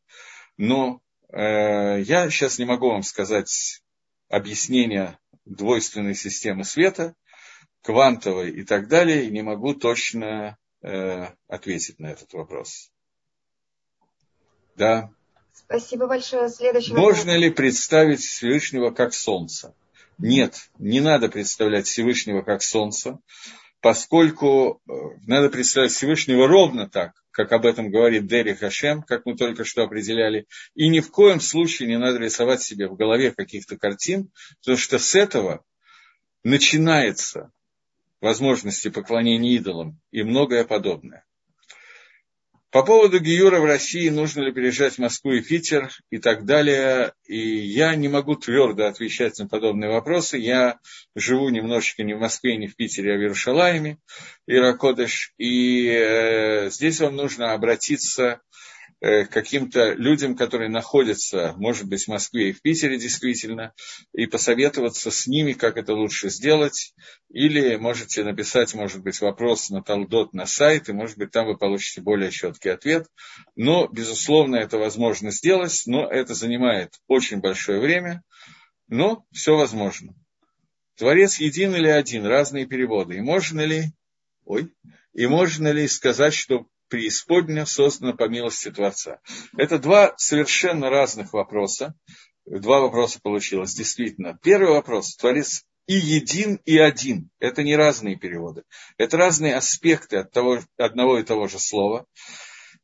Но 0.56 1.00
э, 1.32 2.02
я 2.02 2.28
сейчас 2.30 2.58
не 2.58 2.66
могу 2.66 2.90
вам 2.90 3.02
сказать 3.02 3.82
объяснения 4.28 5.18
двойственной 5.44 6.14
системы 6.14 6.64
света, 6.64 7.14
квантовой 7.82 8.50
и 8.50 8.64
так 8.64 8.88
далее, 8.88 9.24
и 9.24 9.30
не 9.30 9.42
могу 9.42 9.74
точно 9.74 10.56
э, 10.82 11.26
ответить 11.48 11.98
на 11.98 12.06
этот 12.06 12.32
вопрос. 12.32 12.90
Да. 14.76 15.10
Спасибо 15.52 16.06
большое. 16.06 16.48
Следующий 16.48 16.94
Можно 16.94 17.32
вопрос. 17.32 17.42
ли 17.42 17.50
представить 17.50 18.20
Всевышнего 18.20 18.90
как 18.90 19.14
Солнце? 19.14 19.74
Нет, 20.18 20.70
не 20.78 21.00
надо 21.00 21.28
представлять 21.28 21.86
Всевышнего 21.86 22.42
как 22.42 22.62
Солнце. 22.62 23.18
поскольку 23.80 24.80
э, 24.88 24.92
надо 25.26 25.50
представить 25.50 25.90
Всевышнего 25.90 26.46
ровно 26.46 26.88
так, 26.88 27.12
как 27.32 27.50
об 27.50 27.66
этом 27.66 27.90
говорит 27.90 28.26
Дери 28.26 28.54
Хашем, 28.54 29.02
как 29.02 29.26
мы 29.26 29.36
только 29.36 29.64
что 29.64 29.82
определяли, 29.82 30.46
и 30.76 30.88
ни 30.88 31.00
в 31.00 31.10
коем 31.10 31.40
случае 31.40 31.88
не 31.88 31.98
надо 31.98 32.18
рисовать 32.18 32.62
себе 32.62 32.86
в 32.86 32.94
голове 32.94 33.32
каких-то 33.32 33.76
картин, 33.76 34.30
потому 34.60 34.78
что 34.78 35.00
с 35.00 35.16
этого 35.16 35.64
начинается 36.44 37.50
возможности 38.20 38.88
поклонения 38.88 39.56
идолам 39.56 39.98
и 40.12 40.22
многое 40.22 40.64
подобное. 40.64 41.24
По 42.72 42.82
поводу 42.82 43.20
Гиюра 43.20 43.60
в 43.60 43.66
России, 43.66 44.08
нужно 44.08 44.44
ли 44.44 44.52
переезжать 44.52 44.94
в 44.94 44.98
Москву 44.98 45.32
и 45.32 45.42
Питер 45.42 45.90
и 46.10 46.16
так 46.16 46.46
далее, 46.46 47.12
и 47.26 47.38
я 47.38 47.94
не 47.94 48.08
могу 48.08 48.34
твердо 48.34 48.86
отвечать 48.86 49.38
на 49.38 49.46
подобные 49.46 49.90
вопросы. 49.90 50.38
Я 50.38 50.78
живу 51.14 51.50
немножечко 51.50 52.02
не 52.02 52.14
в 52.14 52.20
Москве, 52.20 52.56
не 52.56 52.68
в 52.68 52.74
Питере, 52.74 53.12
а 53.12 53.18
в 53.18 53.20
Иерушалайме, 53.20 53.98
Иракодыш, 54.46 55.34
и 55.36 55.86
э, 55.86 56.70
здесь 56.70 56.98
вам 57.00 57.14
нужно 57.14 57.52
обратиться 57.52 58.40
Э, 58.52 58.61
каким-то 59.02 59.94
людям, 59.94 60.36
которые 60.36 60.70
находятся, 60.70 61.54
может 61.56 61.88
быть, 61.88 62.04
в 62.04 62.08
Москве 62.08 62.50
и 62.50 62.52
в 62.52 62.62
Питере 62.62 62.98
действительно, 62.98 63.74
и 64.12 64.26
посоветоваться 64.26 65.10
с 65.10 65.26
ними, 65.26 65.54
как 65.54 65.76
это 65.76 65.92
лучше 65.92 66.30
сделать. 66.30 66.94
Или 67.28 67.74
можете 67.76 68.22
написать, 68.22 68.74
может 68.74 69.02
быть, 69.02 69.20
вопрос 69.20 69.70
на 69.70 69.82
Талдот 69.82 70.34
на 70.34 70.46
сайт, 70.46 70.88
и, 70.88 70.92
может 70.92 71.18
быть, 71.18 71.32
там 71.32 71.46
вы 71.46 71.56
получите 71.56 72.00
более 72.00 72.30
четкий 72.30 72.68
ответ. 72.68 73.08
Но, 73.56 73.88
безусловно, 73.88 74.56
это 74.56 74.78
возможно 74.78 75.32
сделать, 75.32 75.82
но 75.86 76.08
это 76.08 76.34
занимает 76.34 77.00
очень 77.08 77.40
большое 77.40 77.80
время, 77.80 78.22
но 78.86 79.24
все 79.32 79.56
возможно. 79.56 80.14
Творец 80.96 81.40
един 81.40 81.74
или 81.74 81.88
один, 81.88 82.24
разные 82.24 82.66
переводы. 82.66 83.16
И 83.16 83.20
можно 83.20 83.62
ли, 83.62 83.86
ой, 84.44 84.72
и 85.12 85.26
можно 85.26 85.72
ли 85.72 85.88
сказать, 85.88 86.34
что 86.34 86.66
преисподня 86.92 87.64
создана 87.64 88.12
по 88.12 88.28
милости 88.28 88.70
Творца. 88.70 89.18
Это 89.56 89.78
два 89.78 90.12
совершенно 90.18 90.90
разных 90.90 91.32
вопроса. 91.32 91.94
Два 92.44 92.80
вопроса 92.80 93.18
получилось, 93.22 93.72
действительно. 93.72 94.38
Первый 94.42 94.72
вопрос. 94.72 95.16
Творец 95.16 95.64
и 95.86 95.94
един, 95.94 96.56
и 96.66 96.76
один. 96.76 97.30
Это 97.38 97.62
не 97.62 97.76
разные 97.76 98.16
переводы. 98.16 98.64
Это 98.98 99.16
разные 99.16 99.54
аспекты 99.54 100.18
от 100.18 100.32
того, 100.32 100.60
одного 100.76 101.18
и 101.18 101.22
того 101.22 101.48
же 101.48 101.58
слова. 101.58 102.04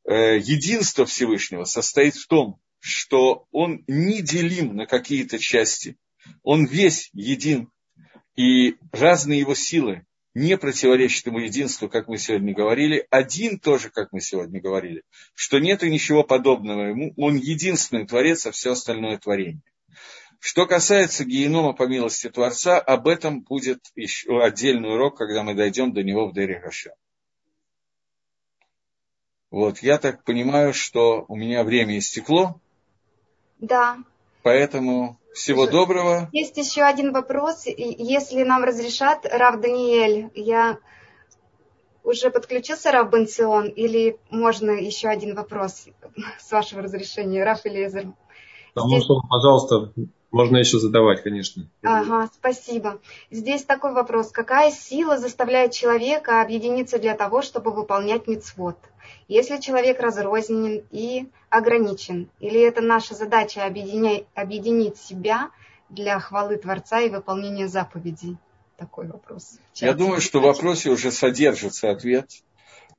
Э, 0.08 0.38
единство 0.38 1.04
Всевышнего 1.04 1.64
состоит 1.64 2.14
в 2.14 2.26
том, 2.28 2.58
что 2.78 3.46
он 3.50 3.84
не 3.86 4.22
делим 4.22 4.74
на 4.74 4.86
какие-то 4.86 5.38
части. 5.38 5.98
Он 6.42 6.64
весь 6.64 7.10
един. 7.12 7.70
И 8.36 8.76
разные 8.90 9.40
его 9.40 9.54
силы 9.54 10.06
не 10.38 10.56
противоречит 10.56 11.26
ему 11.26 11.40
единству, 11.40 11.88
как 11.88 12.08
мы 12.08 12.16
сегодня 12.16 12.54
говорили, 12.54 13.06
один 13.10 13.58
тоже, 13.58 13.90
как 13.90 14.12
мы 14.12 14.20
сегодня 14.20 14.60
говорили, 14.60 15.02
что 15.34 15.58
нет 15.58 15.82
ничего 15.82 16.22
подобного 16.22 16.82
ему, 16.86 17.12
он 17.16 17.36
единственный 17.36 18.06
творец, 18.06 18.46
а 18.46 18.52
все 18.52 18.72
остальное 18.72 19.18
творение. 19.18 19.62
Что 20.40 20.66
касается 20.66 21.24
генома 21.24 21.72
по 21.72 21.88
милости 21.88 22.30
Творца, 22.30 22.78
об 22.78 23.08
этом 23.08 23.40
будет 23.40 23.80
еще 23.96 24.40
отдельный 24.40 24.94
урок, 24.94 25.18
когда 25.18 25.42
мы 25.42 25.54
дойдем 25.54 25.92
до 25.92 26.04
него 26.04 26.28
в 26.28 26.32
Дере 26.32 26.60
Хаша. 26.60 26.92
Вот, 29.50 29.78
я 29.78 29.98
так 29.98 30.22
понимаю, 30.22 30.72
что 30.72 31.24
у 31.26 31.34
меня 31.34 31.64
время 31.64 31.98
истекло. 31.98 32.60
Да. 33.58 33.98
Поэтому 34.42 35.18
всего 35.38 35.66
доброго. 35.66 36.28
Есть 36.32 36.56
еще 36.56 36.82
один 36.82 37.12
вопрос. 37.12 37.64
Если 37.66 38.42
нам 38.42 38.64
разрешат, 38.64 39.24
Рав 39.24 39.60
Даниэль, 39.60 40.30
я 40.34 40.78
уже 42.04 42.30
подключился, 42.30 42.90
Рав 42.90 43.10
Бенцион, 43.10 43.68
или 43.68 44.18
можно 44.30 44.70
еще 44.70 45.08
один 45.08 45.34
вопрос 45.34 45.86
с 46.40 46.50
вашего 46.50 46.82
разрешения, 46.82 47.44
Раф 47.44 47.64
Элезер? 47.64 48.12
Потому 48.74 48.94
Здесь... 48.94 49.04
что, 49.04 49.20
пожалуйста, 49.28 49.92
можно 50.30 50.58
еще 50.58 50.78
задавать, 50.78 51.22
конечно. 51.22 51.68
Ага, 51.82 52.28
спасибо. 52.34 53.00
Здесь 53.30 53.64
такой 53.64 53.92
вопрос. 53.92 54.30
Какая 54.30 54.70
сила 54.70 55.16
заставляет 55.18 55.72
человека 55.72 56.42
объединиться 56.42 56.98
для 56.98 57.14
того, 57.14 57.42
чтобы 57.42 57.72
выполнять 57.72 58.26
мицвод? 58.26 58.76
Если 59.28 59.58
человек 59.58 60.00
разрознен 60.00 60.84
и 60.90 61.28
ограничен, 61.50 62.30
или 62.40 62.60
это 62.60 62.80
наша 62.80 63.14
задача 63.14 63.64
объединять, 63.64 64.24
объединить 64.34 64.96
себя 64.96 65.50
для 65.88 66.18
хвалы 66.20 66.56
Творца 66.56 67.00
и 67.00 67.10
выполнения 67.10 67.68
заповедей? 67.68 68.36
Такой 68.76 69.08
вопрос. 69.08 69.58
Я 69.74 69.92
думаю, 69.92 70.20
что 70.20 70.38
в 70.38 70.44
вопросе 70.44 70.90
уже 70.90 71.10
содержится 71.10 71.90
ответ. 71.90 72.30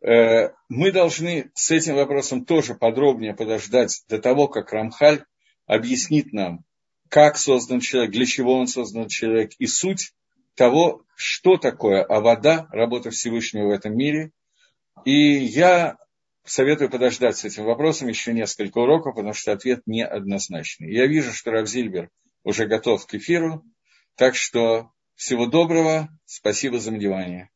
Э, 0.02 0.52
мы 0.68 0.92
должны 0.92 1.52
с 1.54 1.72
этим 1.72 1.96
вопросом 1.96 2.46
тоже 2.46 2.76
подробнее 2.76 3.34
подождать 3.34 4.04
до 4.10 4.20
того, 4.20 4.48
как 4.48 4.72
Рамхаль 4.74 5.24
объяснит 5.68 6.34
нам, 6.34 6.64
как 7.10 7.38
создан 7.38 7.80
человек, 7.80 8.12
для 8.12 8.26
чего 8.26 8.58
он 8.58 8.68
создан 8.68 9.08
человек 9.08 9.52
и 9.60 9.68
суть 9.68 10.14
того, 10.56 11.04
что 11.16 11.58
такое 11.58 12.04
а 12.04 12.20
вода, 12.22 12.68
работа 12.72 13.12
Всевышнего 13.12 13.68
в 13.68 13.72
этом 13.72 13.96
мире. 13.96 14.32
И 15.06 15.12
я 15.12 15.98
советую 16.50 16.90
подождать 16.90 17.38
с 17.38 17.46
этим 17.46 17.66
вопросом 17.66 18.08
еще 18.08 18.34
несколько 18.34 18.80
уроков, 18.80 19.16
потому 19.16 19.34
что 19.34 19.52
ответ 19.52 19.82
неоднозначный. 19.86 20.92
Я 20.92 21.06
вижу, 21.06 21.32
что 21.32 21.52
Равзильбер 21.52 22.10
уже 22.44 22.66
готов 22.66 23.06
к 23.06 23.14
эфиру, 23.14 23.64
так 24.16 24.36
что 24.36 24.92
всего 25.16 25.46
доброго, 25.46 26.10
спасибо 26.26 26.80
за 26.80 26.92
внимание. 26.92 27.50